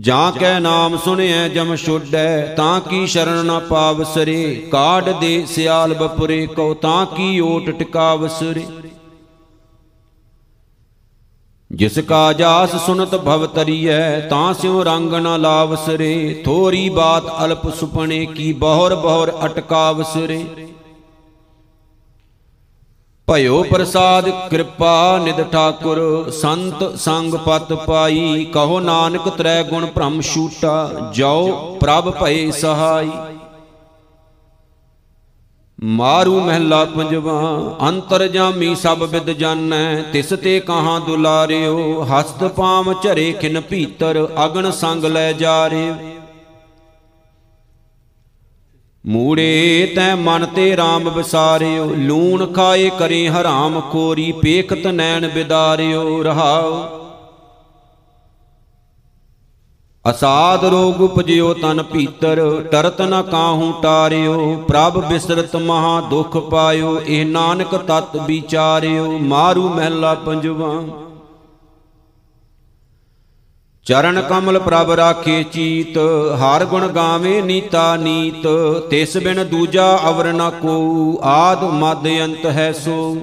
ਜਾਂ 0.00 0.32
ਕੈ 0.32 0.60
ਨਾਮ 0.60 0.96
ਸੁਣਿਐ 0.96 1.48
ਜਮ 1.48 1.76
ਛੋਡੈ, 1.76 2.54
ਤਾਂ 2.54 2.80
ਕੀ 2.80 3.06
ਸ਼ਰਨ 3.06 3.46
ਨਾ 3.46 3.58
ਪਾਵ 3.58 4.04
ਸਰੇ? 4.04 4.68
ਕਾਢ 4.70 5.10
ਦੇ 5.10 5.46
ਸਿਆਲ 5.46 5.94
ਬਪੁਰੇ 5.94 6.46
ਕੋ 6.46 6.74
ਤਾਂ 6.74 7.06
ਕੀ 7.06 7.40
ਓਟ 7.40 7.70
ਟਿਕਾਵ 7.70 8.28
ਸਰੇ? 8.28 8.66
ਜਿਸ 11.70 11.98
ਕਾ 11.98 12.32
ਜਾਸ 12.32 12.74
ਸੁਨਤ 12.86 13.14
ਭਵ 13.16 13.46
ਤਰੀਐ, 13.46 14.20
ਤਾਂ 14.20 14.52
ਸਿਉ 14.54 14.82
ਰੰਗ 14.84 15.14
ਨ 15.14 15.40
ਲਾਵਸਰੇ 15.40 16.42
ਥੋਰੀ 16.44 16.88
ਬਾਤ 16.88 17.24
ਅਲਪ 17.44 17.68
ਸੁਪਣੇ 17.76 18.24
ਕੀ 18.26 18.52
ਬਹੁਰ 18.54 18.94
ਬਹੁਰ 18.96 19.32
ਅਟਕਾਵ 19.44 20.02
ਸਰੇ 20.02 20.44
ਭਇਓ 23.28 23.62
ਪ੍ਰਸਾਦ 23.62 24.28
ਕਿਰਪਾ 24.50 25.18
ਨਿਦ 25.18 25.42
ਠਾਕੁਰ, 25.52 26.30
ਸੰਤ 26.32 26.82
ਸੰਗ 26.98 27.34
ਪਤ 27.46 27.72
ਪਾਈ। 27.86 28.44
ਕਹੋ 28.54 28.80
ਨਾਨਕ 28.80 29.28
ਤ੍ਰੈ 29.28 29.62
ਗੁਣ 29.62 29.86
ਭ੍ਰਮ 29.86 30.20
ਛੂਟਾ, 30.22 31.10
ਜਾਓ 31.14 31.76
ਪ੍ਰਭ 31.80 32.10
ਭਏ 32.20 32.50
ਸਹਾਈ। 32.50 33.10
ਮਾਰੂ 35.82 36.40
ਮਹਿਲਾ 36.40 36.84
ਪੰਜਵਾ, 36.84 37.76
ਅੰਤਰ 37.88 38.28
ਜਾਮੀ 38.28 38.74
ਸਭ 38.74 39.02
ਵਿਦ 39.02 39.30
ਜਾਣੈ, 39.30 40.02
ਤਿਸ 40.02 40.28
ਤੇ 40.28 40.60
ਕਹਾਂ 40.60 41.00
ਦੁਲਾਰਿਓ, 41.00 42.02
ਹਸਤ 42.04 42.44
ਪਾਮ 42.44 42.94
ਝਰੇ 43.02 43.32
ਖਿਨ 43.32 43.60
ਭੀਤਰ 43.60 44.28
ਅਗਨ 44.44 44.70
ਸੰਗ 44.70 45.04
ਲੈ 45.04 45.32
ਜਾਰਿਓ। 45.32 45.94
ਮੂੜੇ 49.06 49.92
ਤੈ 49.96 50.14
ਮਨ 50.14 50.46
ਤੇ 50.46 50.74
RAM 50.74 51.10
ਵਿਸਾਰਿਓ, 51.10 51.84
ਲੂਣ 51.84 52.52
ਖਾਏ 52.52 52.90
ਕਰੇ 52.98 53.28
ਹਰਾਮ 53.28 53.80
ਖੋਰੀ, 53.80 54.32
ਪੇਖਤ 54.32 54.86
ਨੈਣ 54.86 55.28
ਬਿਦਾਰਿਓ, 55.28 56.22
ਰਹਾਓ। 56.22 57.03
ਅਸਾਦ 60.10 60.64
ਰੋਗ 60.64 61.00
ਉਪਜਿਓ 61.00 61.52
ਤਨ 61.54 61.82
ਭੀਤਰ 61.82 62.40
ਟਰਤ 62.72 63.00
ਨ 63.02 63.22
ਕਾਹੂ 63.22 63.72
ਟਾਰਿਓ। 63.82 64.56
ਪ੍ਰਭ 64.68 64.98
ਬਿਸਰਤ 65.08 65.56
ਮਹਾ 65.56 66.00
ਦੁਖ 66.00 66.36
ਪਾਇਓ, 66.36 67.00
ਇਹ 67.00 67.26
ਨਾਨਕ 67.26 67.74
ਤਤ 67.74 68.16
ਵਿਚਾਰਿਓ। 68.16 69.18
ਮਾਰੂ 69.18 69.68
ਮਹਿਲਾ 69.68 70.14
ਪੰਜਵਾ। 70.14 70.72
ਚਰਨ 73.86 74.20
ਕਮਲ 74.20 74.58
ਪ੍ਰਭ 74.58 74.90
ਰਾਖੇ 74.90 75.42
ਚੀਤ, 75.42 75.98
ਹਰ 76.36 76.64
ਗੁਣ 76.64 76.86
ਗਾਵੇ 76.88 77.40
ਨੀਤਾ 77.42 77.96
ਨੀਤ। 77.96 78.46
ਤਿਸ 78.90 79.16
ਬਿਨ 79.16 79.44
ਦੂਜਾ 79.46 79.98
ਅਵਰ 80.08 80.32
ਨ 80.32 80.50
ਕੋ, 80.50 81.20
ਆਦ 81.22 81.64
ਮਦ 81.64 82.08
ਅੰਤ 82.24 82.46
ਹੈ 82.46 82.72
ਸੋ। 82.72 83.16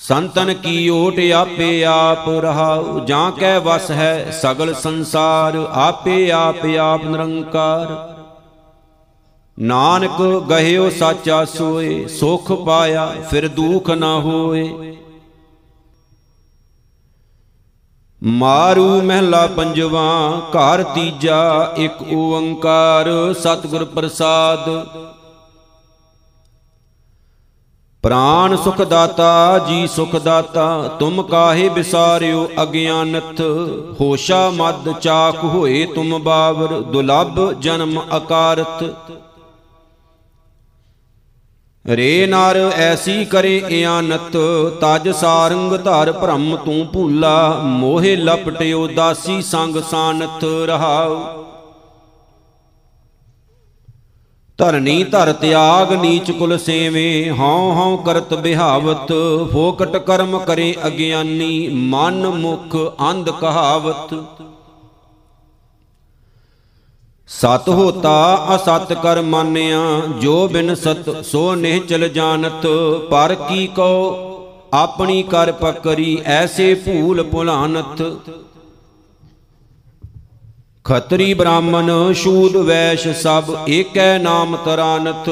ਸੰਤਨ 0.00 0.54
ਕੀ 0.54 0.88
ਓਟ 0.88 1.18
ਆਪੇ 1.34 1.84
ਆਪ 1.84 2.28
ਰਹਾਉ, 2.28 3.00
ਜਾਂ 3.06 3.30
ਕੈ 3.32 3.58
ਵਸ 3.58 3.90
ਹੈ 3.90 4.30
ਸਗਲ 4.42 4.74
ਸੰਸਾਰ, 4.74 5.56
ਆਪੇ 5.72 6.30
ਆਪ 6.30 6.64
ਆਪ 6.80 7.04
ਨਿਰੰਕਾਰ। 7.04 7.88
ਨਾਨਕ 9.58 10.22
ਗਹਿਓ 10.50 10.88
ਸਾਚਾ 10.90 11.44
ਸੋਏ 11.44 12.06
ਸੁਖ 12.06 12.52
ਪਾਇਆ 12.52 13.06
ਫਿਰ 13.30 13.48
ਦੁਖ 13.48 13.90
ਨਾ 13.90 14.14
ਹੋਏ। 14.20 14.96
ਮਾਰੂ 18.22 19.02
ਮਹਿਲਾ 19.02 19.46
ਪੰਜਵਾ, 19.46 20.42
ਘਰ 20.50 20.82
ਤੀਜਾ, 20.82 21.74
ਇੱਕ 21.76 22.02
ਓੰਕਾਰ, 22.12 23.08
ਸਤਿਗੁਰ 23.40 23.84
ਪ੍ਰਸਾਦ। 23.84 24.68
ਪ੍ਰਾਨ 28.04 28.56
ਸੁਖ 28.56 28.80
ਦਾਤਾ 28.82 29.58
ਜੀ 29.58 29.86
ਸੁਖ 29.86 30.14
ਦਾਤਾ 30.16 30.96
ਤੁਮ 30.98 31.22
ਕਾਹੇ 31.22 31.68
ਵਿਸਾਰਿਓ 31.68 32.46
ਅਗਿਆਨਤ? 32.62 33.40
ਹੋਸ਼ਾ 34.00 34.38
ਮਦ 34.50 34.88
ਚਾਕ 35.00 35.44
ਹੋਏ 35.44 35.84
ਤੁਮ 35.86 36.18
ਬਾਵਰ, 36.22 36.80
ਦੁਲਭ 36.82 37.40
ਜਨਮ 37.60 38.00
ਅਕਾਰਤ। 38.16 38.84
ਰੇ 41.84 42.26
ਨਰ 42.26 42.56
ਐਸੀ 42.76 43.24
ਕਰੇ 43.24 43.56
ਇਆਨਤ, 43.70 44.36
ਤਜ 44.80 45.08
ਸਾਰੰਗ 45.10 45.72
ਧਰ 45.76 46.12
ਭ੍ਰਮ 46.12 46.56
ਤੂੰ 46.56 46.86
ਭੂਲਾ, 46.86 47.60
ਮੋਹਿ 47.64 48.16
ਲਪਟਿਓ 48.16 48.86
ਦਾਸੀ 48.86 49.40
ਸੰਗ 49.42 49.76
ਸਾਨਤ 49.90 50.44
ਰਹਾਉ। 50.66 51.22
ਧਰਨੀ 54.60 55.04
ਧਰ 55.04 55.32
ਤਿਆਗ 55.32 55.92
ਨੀਚ 55.92 56.30
ਕੁਲ 56.30 56.58
ਸੇਵੇ, 56.58 57.30
ਹਉ 57.30 57.70
ਹਉ 57.72 57.96
ਕਰਤ 57.96 58.34
ਬਿਹਾਵਤ, 58.34 59.12
ਫੋਕਟ 59.52 59.96
ਕਰਮ 59.96 60.38
ਕਰੇ 60.38 60.74
ਅਗਿਆਨੀ, 60.86 61.68
ਮਨ 61.68 62.26
ਮੁਖ 62.28 62.76
ਅੰਧ 63.10 63.30
ਕਹਾਵਤ। 63.30 64.14
ਸਤ 67.28 67.68
ਹੋਤਾ 67.68 68.48
ਅਸਤ 68.54 68.92
ਕਰ 68.92 69.22
ਮਾਨਿਆ, 69.22 69.80
ਜੋ 70.20 70.48
ਬਿਨ 70.48 70.74
ਸਤ 70.74 71.24
ਸੋ 71.24 71.54
ਨਿਹਚਲ 71.54 72.08
ਜਾਣਤ। 72.08 72.66
ਪਰ 73.10 73.34
ਕੀ 73.48 73.66
ਕੋ 73.66 73.88
ਆਪਣੀ 74.74 75.22
ਕਰ 75.22 75.52
ਪਕਰੀ 75.52 76.18
ਐਸੇ 76.24 76.74
ਭੂਲ 76.74 77.22
ਭੁਲਾਨਤ। 77.22 78.02
ਖਤਰੀ 80.84 81.34
ਬ੍ਰਾਹਮਣ 81.34 82.12
ਸ਼ੂਦ 82.12 82.56
ਵੈਸ਼ 82.56 83.06
ਸਭ 83.08 83.44
ਏਕੈ 83.68 84.18
ਨਾਮ 84.18 84.56
ਤਰਾਨਤ, 84.56 85.28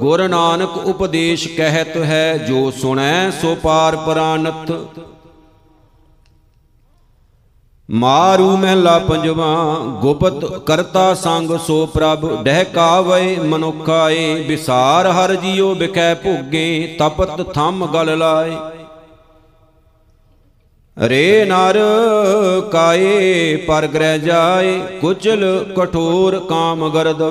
ਗੁਰ 0.00 0.28
ਨਾਨਕ 0.28 0.76
ਉਪਦੇਸ਼ 0.76 1.46
ਕਹਿਤ 1.48 1.96
ਹੈ, 1.96 2.36
ਜੋ 2.38 2.70
ਸੁਣੈ 2.70 3.30
ਸੋ 3.30 3.54
ਪਾਰ 3.54 3.96
ਪਰਾਨਤ। 3.96 4.72
ਮਾਰੂ 7.88 8.56
ਮਹਿਲਾ 8.56 8.98
ਪੰਜਵਾ, 8.98 9.76
ਗੁਪਤ 10.02 10.44
ਕਰਤਾ 10.66 11.14
ਸੰਗ 11.14 11.56
ਸੋ 11.58 11.84
ਪ੍ਰਭ 11.86 12.26
ਡਹਿ 12.44 12.64
ਕਾਵੇ 12.64 13.36
ਮਨੁਖਾਏ, 13.36 14.34
ਵਿਸਾਰ 14.48 15.06
ਹਰ 15.10 15.34
ਜੀਉ 15.34 15.74
ਬਿਕੈ 15.74 16.14
ਭੋਗੇ, 16.14 16.96
ਤਪਤ 16.98 17.42
ਥੰਮ 17.52 17.86
ਗਲ 17.86 18.18
ਲਾਏ। 18.18 18.56
ਰੇ 20.96 21.44
ਨਰ 21.44 21.78
ਕਾਏ, 22.72 23.56
ਪਰ 23.56 23.86
ਗ੍ਰਹਿ 23.86 24.18
ਜਾਏ, 24.18 24.78
ਕੁਚਲ 25.00 25.44
ਕਠੋਰ 25.76 26.38
ਕਾਮ 26.48 26.88
ਗਰਦ। 26.88 27.22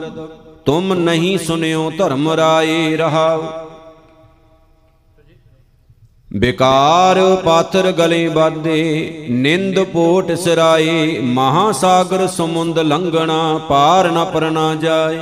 ਤੁਮ 0.66 0.94
ਨਹੀਂ 0.94 1.38
ਸੁਨਿਓ 1.38 1.92
ਧਰਮ 1.98 2.30
ਰਾਏ 2.30 2.96
ਰਹਾਉ 2.98 3.44
ਬਿਕਾਰ 6.32 7.20
ਪਾਥਰ 7.36 7.92
ਗਲੇ 7.92 8.28
ਬਾਦੇ 8.30 9.28
ਨਿੰਦ 9.30 9.80
ਪੋਟ 9.84 10.32
ਸਿਰਾਏ 10.34 11.20
ਮਹਾ 11.20 11.72
ਸਾਗਰ 11.72 12.28
ਸਮੁੰਦ 12.28 12.80
ਲੰਘਣਾ, 12.80 13.60
ਪਾਰ 13.70 14.12
ਨ 14.12 14.24
ਪਰਨਾ 14.26 14.74
ਜਾਏ। 14.76 15.20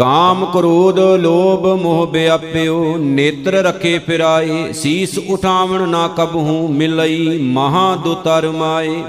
ਕਾਮ 0.00 0.44
ਕ੍ਰੋਧ 0.44 0.98
ਲੋਭ 0.98 1.66
ਮੋਹ 1.82 2.06
ਬਿਆਪਿਓ, 2.06 2.96
ਨੇਤਰ 2.98 3.52
ਰਖੇ 3.52 3.98
ਫਿਰਾਏ, 3.98 4.72
ਸੀਸ 4.72 5.18
ਉਠਾਵਣ 5.18 5.88
ਨਾ 5.88 6.08
ਕਬਹੂ, 6.08 6.68
ਮਿਲਈ 6.68 7.38
ਮਹਾ 7.42 7.96
ਦੁਤਰ 7.96 8.50
ਮਾਏ। 8.50 9.02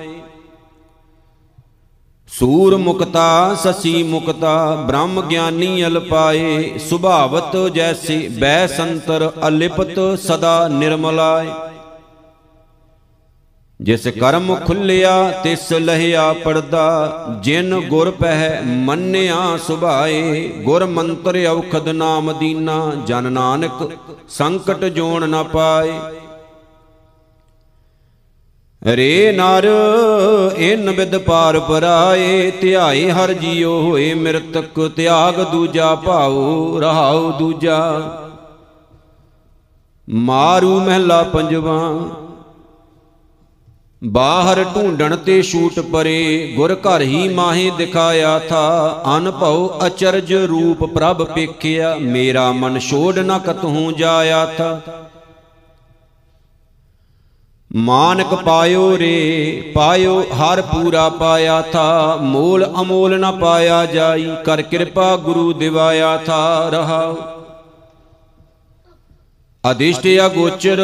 ਸੂਰ 2.28 2.78
ਮੁਕਤਾ, 2.78 3.56
ਸਸੀ 3.56 4.04
ਮੁਕਤਾ, 4.04 4.76
ਬ੍ਰਹਮ 4.88 5.22
ਗਿਆਨੀ 5.22 5.86
ਅਲਪਾਏ, 5.86 6.78
ਸੁਭਾਵਤ 6.90 7.58
ਜੈਸੇ 7.74 8.28
ਬੈ 8.40 8.68
ਸੰਤਰ 8.68 9.32
ਅਲਿਪਤ 9.48 10.00
ਸਦਾ 10.20 10.68
ਨਿਰਮਲਾਏ। 10.68 11.48
ਜਿਸ 13.82 14.08
ਕਰਮ 14.08 14.56
ਖੁੱਲਿਆ, 14.56 15.32
ਤਿਸ 15.44 15.74
ਲਹਿਆ 15.74 16.34
ਪੜਦਾ 16.34 17.26
ਜਿਨ 17.44 17.80
ਗੁਰ 17.80 18.12
ਪਹਿ 18.12 18.62
ਮੰਨਿਆ 18.66 19.58
ਸੁਭਾਏ, 19.68 20.48
ਗੁਰ 20.48 20.86
ਮੰਤਰ 20.86 21.46
ਔਖਦ 21.46 21.90
ਨਾਮ 21.90 22.34
ਦੀਨਾ, 22.40 22.92
ਜਨ 23.08 23.32
ਨਾਨਕ 23.32 23.92
ਸੰਕਟ 24.30 24.86
ਜੋਣ 24.86 25.30
ਨ 25.30 25.44
ਪਾਏ। 25.44 25.92
ਰੇ 28.96 29.32
ਨਰ, 29.32 29.68
ਇਨ 30.58 30.90
ਵਿਦ 30.90 31.18
ਪਾਰ 31.18 31.60
ਪਰਾਏ, 31.60 32.52
ਧਿਆਏ 32.52 33.12
ਹਰ 33.12 33.34
ਜੀਉ 33.34 33.82
ਹੋਏ 33.82 34.14
ਮਿਰਤਕ, 34.14 34.90
ਤਿਆਗ 34.96 35.40
ਦੂਜਾ 35.52 35.96
ਭਾਉ, 35.96 36.80
ਰਹਾਉ 36.80 37.32
ਦੂਜਾ। 37.32 38.12
ਮਾਰੂ 40.08 40.80
ਮਹਿਲਾ 40.80 41.24
ਪੰਜਵਾ 41.24 41.94
ਬਾਹਰ 44.04 44.64
ਢੂੰਡਣ 44.64 45.16
ਤੇ 45.16 45.42
ਛੂਟ 45.42 45.80
ਪਰੇ, 45.80 46.54
ਗੁਰ 46.56 46.76
ਘਰ 46.76 47.02
ਹੀ 47.02 47.28
ਮਾਹੇ 47.30 47.70
ਦਿਖਾਇਆ 47.70 48.40
ਥਾ। 48.40 49.04
ਅਨਭਉ 49.18 49.80
ਅਚਰਜ 49.86 50.34
ਰੂਪ 50.34 50.84
ਪ੍ਰਭ 50.86 51.24
ਪੇਖਿਆ, 51.24 51.96
ਮੇਰਾ 51.96 52.52
ਮਨ 52.52 52.80
ਛੋੜ 52.80 53.20
ਨ 53.20 53.40
ਕਤਹੂ 53.40 53.92
ਜਾਇਆ 53.92 54.46
ਥਾ। 54.46 54.82
ਮਾਨਕ 57.76 58.34
ਪਾਇਓ 58.36 58.98
ਰੇ, 58.98 59.72
ਪਾਇਓ 59.76 60.22
ਹਰ 60.22 60.62
ਪੂਰਾ 60.62 61.10
ਪਾਇਆ 61.10 61.62
ਥਾ। 61.62 62.16
ਮੋਲ 62.16 62.66
ਅਮੋਲ 62.82 63.20
ਨ 63.20 63.32
ਪਾਇਆ 63.32 63.86
ਜਾਈ, 63.86 64.36
ਕਰ 64.46 64.62
ਕਿਰਪਾ 64.62 65.16
ਗੁਰੂ 65.18 65.54
ਦਿਵਾਇਆ 65.54 66.18
ਥਾ 66.18 66.70
ਰਹਾ 66.70 67.16
ਅਦਿਸ਼ਟ 69.72 70.08
ਅਗੋਚਰ 70.26 70.80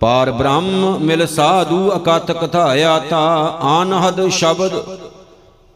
ਪਾਰ 0.00 0.30
ਬ੍ਰਹਮ 0.30 0.98
ਮਿਲ 1.00 1.26
ਸਾਧੂ 1.26 1.92
ਅਕਥ 1.96 2.30
ਕਥਾਇਆ 2.32 2.98
ਤਾ, 2.98 3.18
ਆਨਹਦ 3.62 4.28
ਸ਼ਬਦ, 4.28 4.72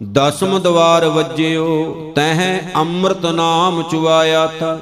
ਦਸਮ 0.03 0.59
ਦਵਾਰ 0.59 1.05
ਵੱਜਿਓ, 1.09 2.13
ਤਹ 2.17 2.43
ਅੰਮ੍ਰਿਤ 2.77 3.27
ਨਾਮ 3.27 3.83
ਚੁਆਇਆ 3.83 4.47
ਤਾ। 4.47 4.79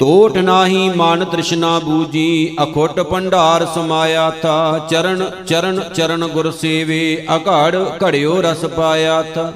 ਟੋਟ 0.00 0.38
ਨਾਹੀ 0.38 0.88
ਮਨ 0.88 1.24
ਤ੍ਰਿਸ਼ਨਾ 1.24 1.78
ਬੂਜੀ, 1.78 2.56
ਅਖੁੱਟ 2.62 3.00
ਭੰਡਾਰ 3.00 3.66
ਸਮਾਇਆ 3.66 4.30
ਤਾ। 4.30 4.78
ਚਰਨ 4.90 5.30
ਚਰਨ 5.46 5.80
ਚਰਨ 5.94 6.26
ਗੁਰ 6.26 6.50
ਸੇਵੇ, 6.50 7.26
ਅਘੜ 7.36 7.76
ਘੜਿਓ 8.04 8.40
ਰਸ 8.42 8.64
ਪਾਇਆ 8.64 9.22
ਤਾ। 9.22 9.52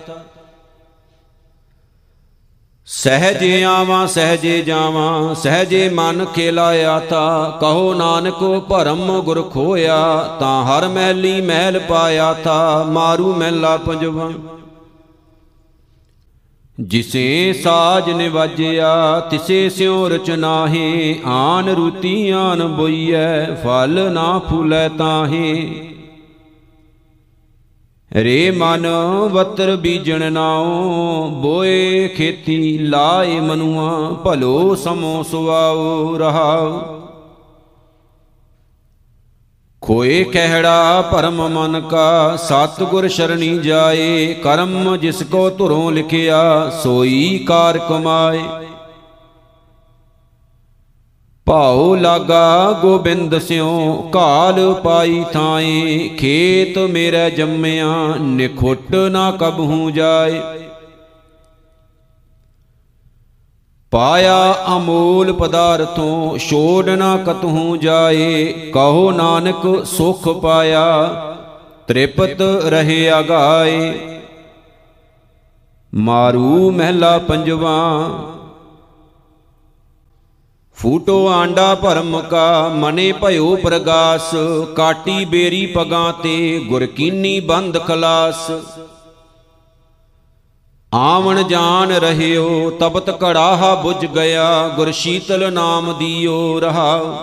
ਸਹਜੇ 2.88 3.64
ਆਵਾਂ, 3.64 4.06
ਸਹਜੇ 4.06 4.62
ਜਾਵਾਂ, 4.62 5.34
ਸਹਜੇ 5.34 5.88
ਮਨ 5.88 6.24
ਖੇਲਾਇਆ 6.24 6.98
ਤਾ। 6.98 7.58
ਕਹੋ 7.60 7.94
ਨਾਨਕ, 7.94 8.64
ਭਰਮ 8.68 9.20
ਗੁਰ 9.20 9.42
ਖੋਇਆ 9.42 10.36
ਤਾਂ, 10.40 10.64
ਹਰ 10.64 10.88
ਮਹਿਲੀ 10.88 11.40
ਮਹਿਲ 11.40 11.78
ਪਾਇਆ 11.78 12.32
ਤਾ, 12.32 12.84
ਮਾਰੂ 12.88 13.34
ਮਹਿਲਾ 13.34 13.76
ਪੰਜਵਾ। 13.76 14.30
ਜਿਸੇ 16.80 17.52
ਸਾਜ 17.52 18.10
ਨਿਵਾਜਿਆ, 18.10 19.20
ਤਿਸੇ 19.20 19.68
ਸਿਉ 19.68 20.08
ਰਚਨਾਹੇ, 20.08 21.18
ਆਨ 21.26 21.68
ਰੂਤੀ 21.68 22.30
ਆਨ 22.30 22.68
ਬੋਈਐ, 22.68 23.54
ਫਲ 23.54 24.12
ਨਾ 24.12 24.38
ਫੁਲੈ 24.38 24.88
ਤਾਹੇ। 24.88 25.78
ਰੇ 28.16 28.50
ਮਨ 28.50 28.86
ਵਤਰ 29.32 29.76
ਬੀਜਣ 29.76 30.32
ਨਾਉ, 30.32 31.28
ਬੋਏ 31.30 32.08
ਖੇਤੀ 32.08 32.78
ਲਾਏ 32.78 33.40
ਮਨੁਆ, 33.40 34.10
ਭਲੋ 34.24 34.74
ਸਮੋ 34.74 35.22
ਸੁਆਉ 35.22 36.18
ਰਹਾਉ। 36.18 36.80
ਖੋਏ 39.82 40.24
ਕਹਿੜਾ 40.24 41.02
ਪਰਮ 41.12 41.48
ਮਨ 41.48 41.80
ਕਾ, 41.80 42.36
ਸਤਗੁਰ 42.36 43.08
ਸ਼ਰਣੀ 43.08 43.58
ਜਾਏ, 43.58 44.34
ਕਰਮ 44.34 44.96
ਜਿਸ 44.96 45.22
ਕੋ 45.22 45.50
ਧੁਰੋਂ 45.50 45.92
ਲਿਖਿਆ, 45.92 46.70
ਸੋਈ 46.82 47.44
ਕਾਰ 47.48 47.78
ਕਮਾਏ। 47.78 48.40
ਭਾਉ 51.46 51.94
ਲਾਗਾ 51.94 52.72
ਗੋਬਿੰਦ 52.72 53.38
ਸਿਉ, 53.38 54.02
ਕਾਲ 54.12 54.74
ਪਾਈ 54.74 55.24
ਥਾਏ, 55.32 56.08
ਖੇਤ 56.08 56.78
ਮੇਰਾ 56.78 57.28
ਜੰਮਿਆ, 57.28 57.86
ਨਿਖੁੱਟ 58.20 58.94
ਨਾ 58.94 59.30
ਕਬਹੂ 59.30 59.90
ਜਾਏ। 59.90 60.40
ਪਾਇਆ 63.90 64.54
ਅਮੋਲ 64.76 65.32
ਪਦਾਰਥੋਂ, 65.32 66.38
ਛੋੜ 66.38 66.88
ਨਾ 66.88 67.16
ਕਤਹੂ 67.16 67.76
ਜਾਏ। 67.76 68.52
ਕਹੋ 68.52 69.10
ਨਾਨਕ, 69.10 69.86
ਸੁਖ 69.86 70.28
ਪਾਇਆ, 70.28 71.08
ਤ੍ਰਿਪਤ 71.86 72.42
ਰਹੇ 72.66 73.12
ਅਗਾਏ। 73.18 73.94
ਮਾਰੂ 75.94 76.70
ਮਹਿਲਾ 76.70 77.18
ਪੰਜਵਾ 77.18 78.00
ਫੂਟੋ 80.78 81.26
ਆਂਡਾ 81.28 81.74
ਭਰਮ 81.74 82.20
ਕਾ, 82.20 82.68
ਮਨੇ 82.70 83.12
ਭਇਓ 83.12 83.54
ਪ੍ਰਗਾਸ, 83.56 84.30
ਕਾਟੀ 84.76 85.24
ਬੇਰੀ 85.24 85.64
ਪਗਾਂ 85.66 86.12
ਤੇ 86.12 86.58
ਗੁਰ 86.68 86.84
ਕੀਨੀ 86.86 87.38
ਬੰਦ 87.40 87.78
ਖਲਾਸ। 87.86 88.50
ਆਵਣ 90.92 91.42
ਜਾਣ 91.42 91.92
ਰਹਿਓ, 91.92 92.70
ਤਪਤ 92.80 93.10
ਕੜਾਹਾ 93.20 93.74
ਬੁਝ 93.74 94.04
ਗਿਆ, 94.06 94.68
ਗੁਰ 94.76 94.90
ਸ਼ੀਤਲ 94.92 95.52
ਨਾਮ 95.52 95.92
ਦੀਓ 95.98 96.60
ਰਹਾਉ 96.60 97.14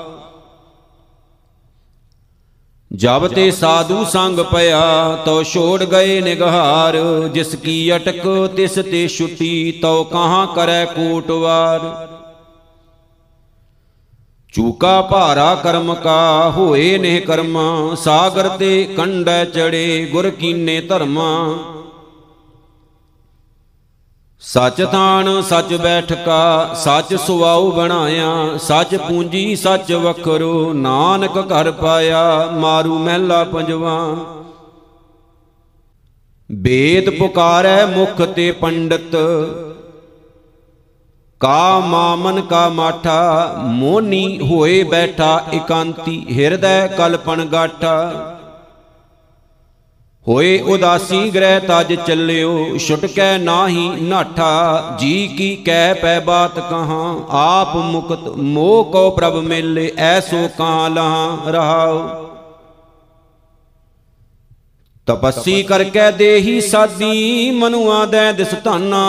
ਜਬ 2.92 3.28
ਤੇ 3.28 3.50
ਸਾਧੂ 3.52 4.04
ਸੰਗ 4.06 4.40
ਪਿਆ 4.52 4.82
ਤੋ 5.26 5.42
ਛੋੜ 5.44 5.84
ਗਏ 5.84 6.20
ਨਿਗਹਾਰ 6.22 6.98
ਜਿਸ 7.34 7.56
ਕੀ 7.56 7.96
ਅਟਕ 7.96 8.28
ਤਿਸ 8.56 8.74
ਤੇ 8.82 9.08
ਛੁੱਟੀ 9.08 9.72
ਤੋ 9.82 10.04
ਕਹਾਂ 10.04 10.46
ਕਰੈ 10.48 10.84
ਕੋਟਵਾਰ। 10.86 11.82
ਚੂਕਾ 14.54 15.02
ਭਾਰਾ 15.02 15.56
ਕਰਮ 15.56 15.94
ਕਾ 15.96 16.50
ਹੋਏ 16.50 16.98
ਨੇ 16.98 17.20
ਕਰਮਾ, 17.20 17.96
ਸਾਗਰ 17.96 18.50
ਤੇ 18.50 18.84
ਕੰਡੈ 18.98 19.46
ਚੜੇ 19.46 20.10
ਗੁਰ 20.12 20.30
ਕੀਨੇ 20.30 20.82
ਧਰਮਾ। 20.82 21.56
ਸਚ 24.40 24.84
ਥਾਨ, 24.92 25.42
ਸਚ 25.42 25.74
ਬੈਠਕਾ, 25.74 26.74
ਸਚ 26.74 27.16
ਸੁਆਉ 27.16 27.72
ਬਣਾਇਆ, 27.72 28.58
ਸਚ 28.58 28.96
ਪੂੰਜੀ, 28.96 29.56
ਸਚ 29.56 29.92
ਵਖਰੋ, 29.92 30.74
ਨਾਨਕ 30.74 31.38
ਘਰ 31.38 31.72
ਪਾਇਆ, 31.72 32.50
ਮਾਰੂ 32.54 32.98
ਮਹਿਲਾ 32.98 33.44
ਪੰਜਵਾ। 33.44 34.16
ਬੇਦ 36.52 37.10
ਪੁਕਾਰੈ 37.10 37.86
ਮੁਖ 37.86 38.22
ਤੇ 38.22 38.52
ਪੰਡਤ 38.52 39.16
ਕਾ 41.44 41.80
ਮਾਮਨ 41.80 42.42
ਕਾ 42.42 42.70
ਮਾਠਾ, 42.70 43.54
ਮੋਨੀ 43.66 44.40
ਹੋਏ 44.40 44.84
ਬੈਠਾ 44.84 45.44
ਇਕਾਂਤੀ, 45.54 46.26
ਹਿਰਦੈ 46.32 46.88
ਕਲਪਨ 46.88 47.46
ਗਾਠਾ। 47.46 48.14
ਹੋਏ 50.28 50.60
ਉਦਾਸੀ 50.60 51.32
ਗ੍ਰਹਿ 51.32 51.60
ਤਜ 51.60 51.94
ਚੱਲਿਓ, 51.94 52.78
ਛੁਟਕੈ 52.78 53.38
ਨਾਹੀ 53.38 53.90
ਨਾਠਾ, 54.02 54.96
ਜੀ 55.00 55.28
ਕੀ 55.28 55.56
ਕਹਿ 55.56 55.94
ਪੈ 55.94 56.20
ਬਾਤ 56.20 56.60
ਕਹਾਂ, 56.60 57.16
ਆਪ 57.30 57.76
ਮੁਕਤ 57.76 58.28
ਮੋਹ 58.38 58.84
ਕੋ 58.92 59.12
ਪ੍ਰਭ 59.12 59.36
ਮਿਲੇ, 59.36 59.92
ਐਸੋ 59.98 60.50
ਕਾਂ 60.58 60.90
ਲਹਾਂ 60.90 61.52
ਰਹਾਉ। 61.52 62.33
ਤਪੱਸੀ 65.08 65.64
ਕਰਕੇ 65.64 66.12
ਦੇਹੀ 66.12 66.60
ਸਾਦੀ 66.62 67.52
ਮਨੁਆ 67.52 68.06
ਦੇ 68.06 68.32
ਦਿਸ 68.34 68.54
ਧਾਨਾ 68.64 69.00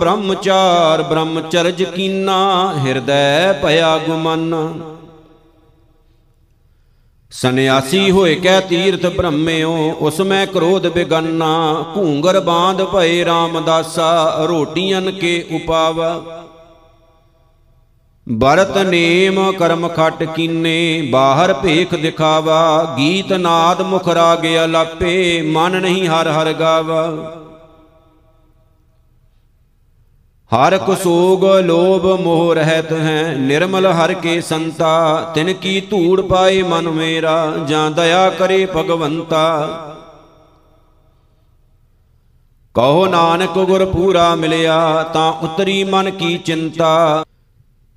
ਬ੍ਰਹਮਚਾਰ 0.00 1.02
ਬ੍ਰਹਮਚਰਜ 1.02 1.82
ਕੀਨਾ 1.82 2.38
ਹਿਰਦੈ 2.78 3.52
ਭਇਆ 3.52 3.96
ਗੁਮਾਨਾ। 3.98 4.72
ਸੰਨਿਆਸੀ 7.32 8.10
ਹੋਏ 8.10 8.34
ਕੈ 8.34 8.60
ਤੀਰਥ 8.60 9.06
ਬ੍ਰਹਮਿਓ 9.06 9.72
ਉਸ 10.00 10.20
ਮੈਂ 10.20 10.46
ਕ੍ਰੋਧ 10.46 10.86
ਬਿਗੰਨਾ। 10.86 11.50
ਭੂੰਗਰ 11.94 12.40
ਬਾਂਧ 12.40 12.82
ਭਏ 12.82 13.24
ਰਾਮਦਾਸਾ 13.24 14.44
ਰੋਟੀਆਂ 14.48 15.02
ਕੇ 15.02 15.44
ਉਪਾਵਾ। 15.52 16.14
ਬਰਤ 18.30 18.78
ਨੇਮ 18.78 19.52
ਕਰਮ 19.52 19.88
ਖਟ 19.88 20.24
ਕੀਨੇ, 20.24 21.08
ਬਾਹਰ 21.10 21.52
ਭੇਖ 21.52 21.94
ਦਿਖਾਵਾ, 21.94 22.94
ਗੀਤ 22.98 23.32
ਨਾਦ 23.32 23.82
ਮੁਖ 23.82 24.08
ਰਾਗ 24.08 24.46
ਅਲਾਪੇ, 24.64 25.42
ਮਨ 25.42 25.80
ਨਹੀਂ 25.80 26.08
ਹਰ 26.08 26.28
ਹਰ 26.28 26.52
ਗਾਵਾ। 26.52 27.06
ਹਰ 30.52 30.78
ਕੁਸੋਗ 30.78 31.44
ਲੋਭ 31.44 32.20
ਮੋਹ 32.20 32.54
ਰਹਿਤ 32.54 32.92
ਹੈ, 32.92 33.34
ਨਿਰਮਲ 33.38 33.86
ਹਰ 33.86 34.12
ਕੇ 34.12 34.40
ਸੰਤਾ, 34.40 35.32
ਤਿਨ 35.34 35.52
ਕੀ 35.52 35.80
ਧੂੜ 35.80 36.20
ਪਾਏ 36.20 36.62
ਮਨ 36.62 36.88
ਮੇਰਾ, 36.88 37.52
ਜਾਂ 37.68 37.90
ਦਇਆ 37.90 38.30
ਕਰੇ 38.30 38.66
ਭਗਵੰਤਾ। 38.76 39.68
ਕਹੋ 42.74 43.06
ਨਾਨਕ 43.06 43.58
ਗੁਰ 43.58 43.84
ਪੂਰਾ 43.84 44.34
ਮਿਲਿਆ, 44.34 45.02
ਤਾਂ 45.02 45.32
ਉਤਰੀ 45.32 45.84
ਮਨ 45.84 46.10
ਕੀ 46.10 46.38
ਚਿੰਤਾ। 46.38 47.24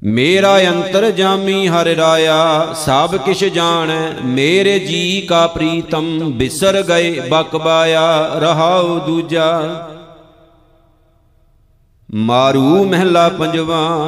ਮੇਰਾ 0.05 0.57
ਅੰਤਰ 0.59 1.11
ਜਾਮੀ 1.11 1.67
ਹਰ 1.67 1.85
ਰਾਇਆ, 1.85 2.73
ਸਭ 2.73 3.15
ਕਿਛ 3.15 3.43
ਜਾਣੈ, 3.43 4.09
ਮੇਰੇ 4.25 4.79
ਜੀ 4.79 5.21
ਕਾ 5.21 5.47
ਪ੍ਰੀਤਮ, 5.47 6.19
ਬਿਸਰ 6.31 6.83
ਗਏ 6.83 7.19
ਬਕਬਾਇਆ 7.19 8.31
ਰਹਾਉ 8.39 8.99
ਦੂਜਾ। 8.99 9.69
ਮਾਰੂ 12.13 12.85
ਮਹਿਲਾ 12.85 13.29
ਪੰਜਵਾ, 13.29 14.07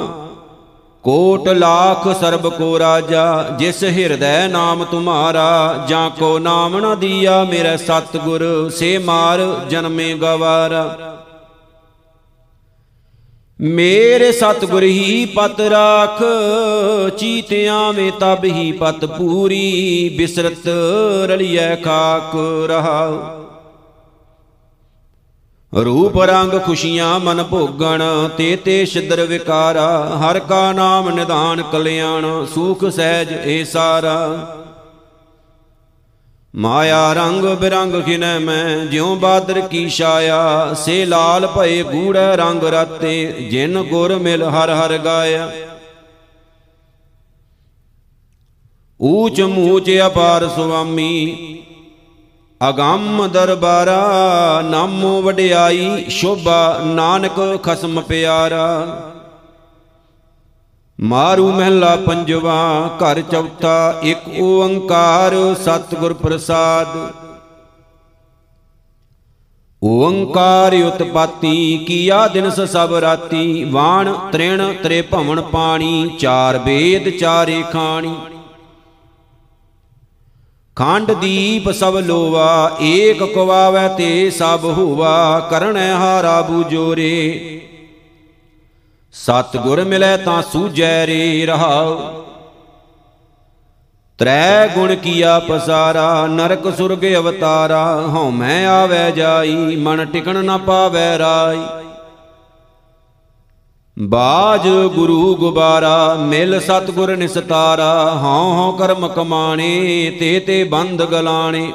ਕੋਟ 1.04 1.50
ਲਾਖ 1.50 2.08
ਸਰਬ 2.22 2.50
ਕੋ 2.50 2.80
ਰਾਜਾ, 2.80 3.56
ਜਿਸ 3.60 3.84
ਹਿਰਦੈ 3.84 4.48
ਨਾਮ 4.48 4.84
ਤੁਮਾਰਾ, 4.84 5.86
ਜਾਂ 5.90 6.10
ਕੋ 6.10 6.40
ਨਾਮ 6.40 6.78
ਨ 6.78 7.00
ਦੀਆ 7.00 7.44
ਮੇਰੇ 7.44 7.78
ਸਤਗੁਰ, 7.78 8.70
ਸੇ 8.70 8.98
ਮਾਰ 8.98 9.62
ਜਨਮੇ 9.70 10.14
ਗਵਾਰਾ। 10.14 11.12
ਮੇਰੇ 13.62 14.32
ਸਤਗੁਰ 14.32 14.84
ਹੀ 14.84 15.26
ਪਤ 15.26 15.62
ਰਾਖ, 15.62 16.24
ਚੀਤਿਆਂ 17.18 17.94
ਮੇ 17.94 18.12
ਤਬ 18.20 18.44
ਹੀ 18.46 18.72
ਪਤ 18.72 19.06
ਪੂਰੀ, 19.06 20.10
ਬਿਸਰਤ 20.18 20.68
ਰਲਿਐ 21.26 21.76
ਖਾਕ 21.76 22.36
ਰਹਾਉ। 22.68 23.20
ਰੂਪ 25.84 26.18
ਰੰਗ 26.22 26.52
ਖੁਸ਼ੀਆਂ 26.66 27.20
ਮਨ 27.20 27.44
ਭੋਗਣ, 27.44 28.04
ਤੇ 28.38 28.56
ਤੇ 28.56 28.86
ਛਿਦਰ 28.86 29.26
ਵਿਕਾਰਾ, 29.26 30.20
ਹਰ 30.20 30.40
ਕਾ 30.40 30.72
ਨਾਮ 30.72 31.10
ਨਿਧਾਨ 31.10 31.62
ਕਲਿਆਣ, 31.62 32.46
ਸੁਖ 32.46 32.86
ਸਹਿਜ 32.86 33.32
ਏ 33.46 33.64
ਸਾਰਾ। 33.64 34.48
ਮਾਇਆ 36.58 37.14
ਰੰਗ 37.14 37.44
ਬਿਰੰਗ 37.46 38.04
ਖਿਨੈ 38.04 38.40
ਮੈਂ, 38.40 38.86
ਜਿਉ 38.86 39.16
ਬਾਦਰ 39.16 39.62
ਕੀ 39.62 39.90
ਛਾਇਆ, 39.90 40.74
ਸੇ 40.74 41.06
ਲਾਲ 41.06 41.48
ਭਏ 41.48 41.84
ਗੂੜੈ 41.84 42.36
ਰੰਗ 42.36 42.64
ਰਾਤੇ, 42.64 43.32
ਜਿਨ 43.52 43.84
ਗੁਰ 43.84 44.16
ਮਿਲ 44.16 44.44
ਹਰ 44.44 44.70
ਹਰ 44.70 44.98
ਗਾਇਆ। 44.98 45.52
ਊਚ 49.02 49.42
ਮੂਚ 49.42 49.92
ਅਪਾਰ 50.06 50.48
ਸੁਆਮੀ, 50.48 51.38
ਅਗੰਮ 52.70 53.28
ਦਰਬਾਰਾ, 53.28 54.62
ਨਾਮੋ 54.62 55.22
ਵਡਿਆਈ, 55.22 56.06
ਸ਼ੋਭਾ 56.10 56.80
ਨਾਨਕ 56.86 57.64
ਖਸਮ 57.64 58.02
ਪਿਆਰਾ। 58.02 58.86
ਮਾਰੂ 61.00 61.52
ਮਹਿਲਾ 61.52 61.96
ਪੰਜਵਾ, 61.96 62.90
ਘਰ 63.02 63.22
ਚੌਥਾ, 63.22 64.00
ਇੱਕ 64.04 64.20
ਓੰਕਾਰ, 64.40 65.56
ਸਤਿਗੁਰ 65.64 66.14
ਪ੍ਰਸਾਦ। 66.14 66.88
ਓੰਕਾਰ 69.84 70.74
ਉਤਪਾਤੀ, 70.74 71.78
ਕੀਆ 71.78 72.28
ਦਿਨਸ 72.28 72.60
ਸਭ 72.62 72.94
ਰਾਤੀ, 72.94 73.64
ਵਾਣ 73.64 74.14
ਤ੍ਰਿਣ 74.32 74.74
ਤ੍ਰੇ 74.74 75.02
ਭਵਨ 75.02 75.42
ਪਾਣੀ, 75.42 76.10
ਚਾਰ 76.20 76.58
ਵੇਦ 76.58 77.10
ਚਾਰੇ 77.10 77.64
ਖਾਣੀ। 77.72 78.16
ਖੰਡ 80.76 81.12
ਦੀਪ 81.12 81.72
ਸਭ 81.72 81.98
ਲੋਵਾ, 81.98 82.78
ਏਕ 82.82 83.24
ਕਵਾਵੈ 83.24 83.88
ਤੇ 83.88 84.30
ਸਭ 84.30 84.60
ਹੋਵਾ 84.64 85.40
ਕਰਣੈ 85.50 85.94
ਹਾਰਾ 85.94 86.42
ਬੂਜੋਰੇ 86.42 87.62
ਸਤ 89.16 89.58
ਗੁਰ 89.58 89.84
ਮਿਲੈ 89.84 90.18
ਤਾਂ 90.18 90.42
ਸੂਜੈ 90.42 91.08
ਰੇ 91.08 91.46
ਰਹਾਉ। 91.46 92.24
ਤ੍ਰੈ 94.18 94.68
ਗੁਣ 94.68 94.96
ਕੀਆ 94.96 95.40
ਪਸਾਰਾ, 95.40 96.28
ਨਰਕ 96.28 96.76
ਸੁਰਗ 96.78 97.06
ਅਵਤਾਰਾ, 97.16 98.08
ਹਉ 98.08 98.30
ਮੈਂ 98.30 98.68
ਆਵੈ 98.68 99.12
ਜਾਈ, 99.12 99.76
ਮਨ 99.76 100.06
ਟਿਕਣ 100.06 100.46
ਨਾ 100.46 100.58
ਪਾਵੈ 100.58 101.18
ਰਾਈ। 101.18 101.60
ਬਾਜ 104.00 104.68
ਗੁਰੂ 104.68 105.36
ਗੁਬਾਰਾ, 105.36 106.16
ਮਿਲ 106.16 106.60
ਸਤਗੁਰ 106.60 107.16
ਨਿਸਤਾਰਾ, 107.16 108.20
ਹਉ 108.24 108.54
ਹਉ 108.54 108.72
ਕਰਮ 108.72 109.08
ਕਮਾਣੇ, 109.08 110.16
ਤੇ 110.20 110.40
ਤੇ 110.40 110.64
ਬੰਦ 110.64 111.04
ਗਲਾਣੇ। 111.04 111.74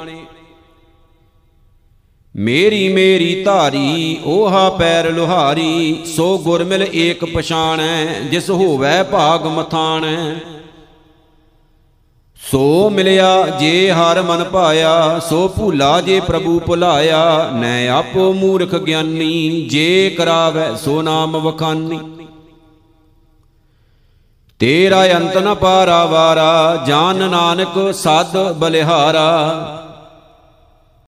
ਮੇਰੀ 2.35 2.89
ਮੇਰੀ 2.89 3.43
ਧਾਰੀ, 3.43 4.21
ਓਹਾ 4.25 4.69
ਪੈਰ 4.69 5.11
ਲੋਹਾਰੀ, 5.11 6.03
ਸੋ 6.05 6.37
ਗੁਰ 6.37 6.63
ਮਿਲ 6.63 6.87
ਏਕ 6.93 7.25
ਪਛਾਣੈ, 7.25 8.05
ਜਿਸ 8.31 8.49
ਹੋਵੈ 8.49 9.03
ਭਾਗ 9.03 9.45
ਮਥਾਣੈ। 9.45 10.35
ਸੋ 12.51 12.89
ਮਿਲਿਆ 12.89 13.47
ਜੇ 13.59 13.91
ਹਰ 13.91 14.21
ਮਨ 14.21 14.43
ਪਾਇਆ, 14.43 15.19
ਸੋ 15.19 15.47
ਭੂਲਾ 15.47 16.01
ਜੇ 16.01 16.19
ਪ੍ਰਭੂ 16.19 16.59
ਭੁਲਾਇਆ, 16.59 17.49
ਨੈ 17.53 17.87
ਆਪੋ 17.87 18.33
ਮੂਰਖ 18.33 18.75
ਗਿਆਨੀ, 18.75 19.67
ਜੇ 19.71 20.15
ਕਰਾਵੈ 20.17 20.75
ਸੋ 20.75 21.01
ਨਾਮ 21.01 21.37
ਵਖਾਨੀ। 21.37 21.99
ਤੇਰਾ 24.59 25.05
ਅੰਤ 25.17 25.37
ਨ 25.37 25.53
ਪਾਰਾਵਾਰਾ 25.55 26.83
ਜਾਨ 26.87 27.29
ਨਾਨਕ 27.29 27.93
ਸਦ 27.93 28.53
ਬਲਿਹਾਰਾ। 28.53 29.87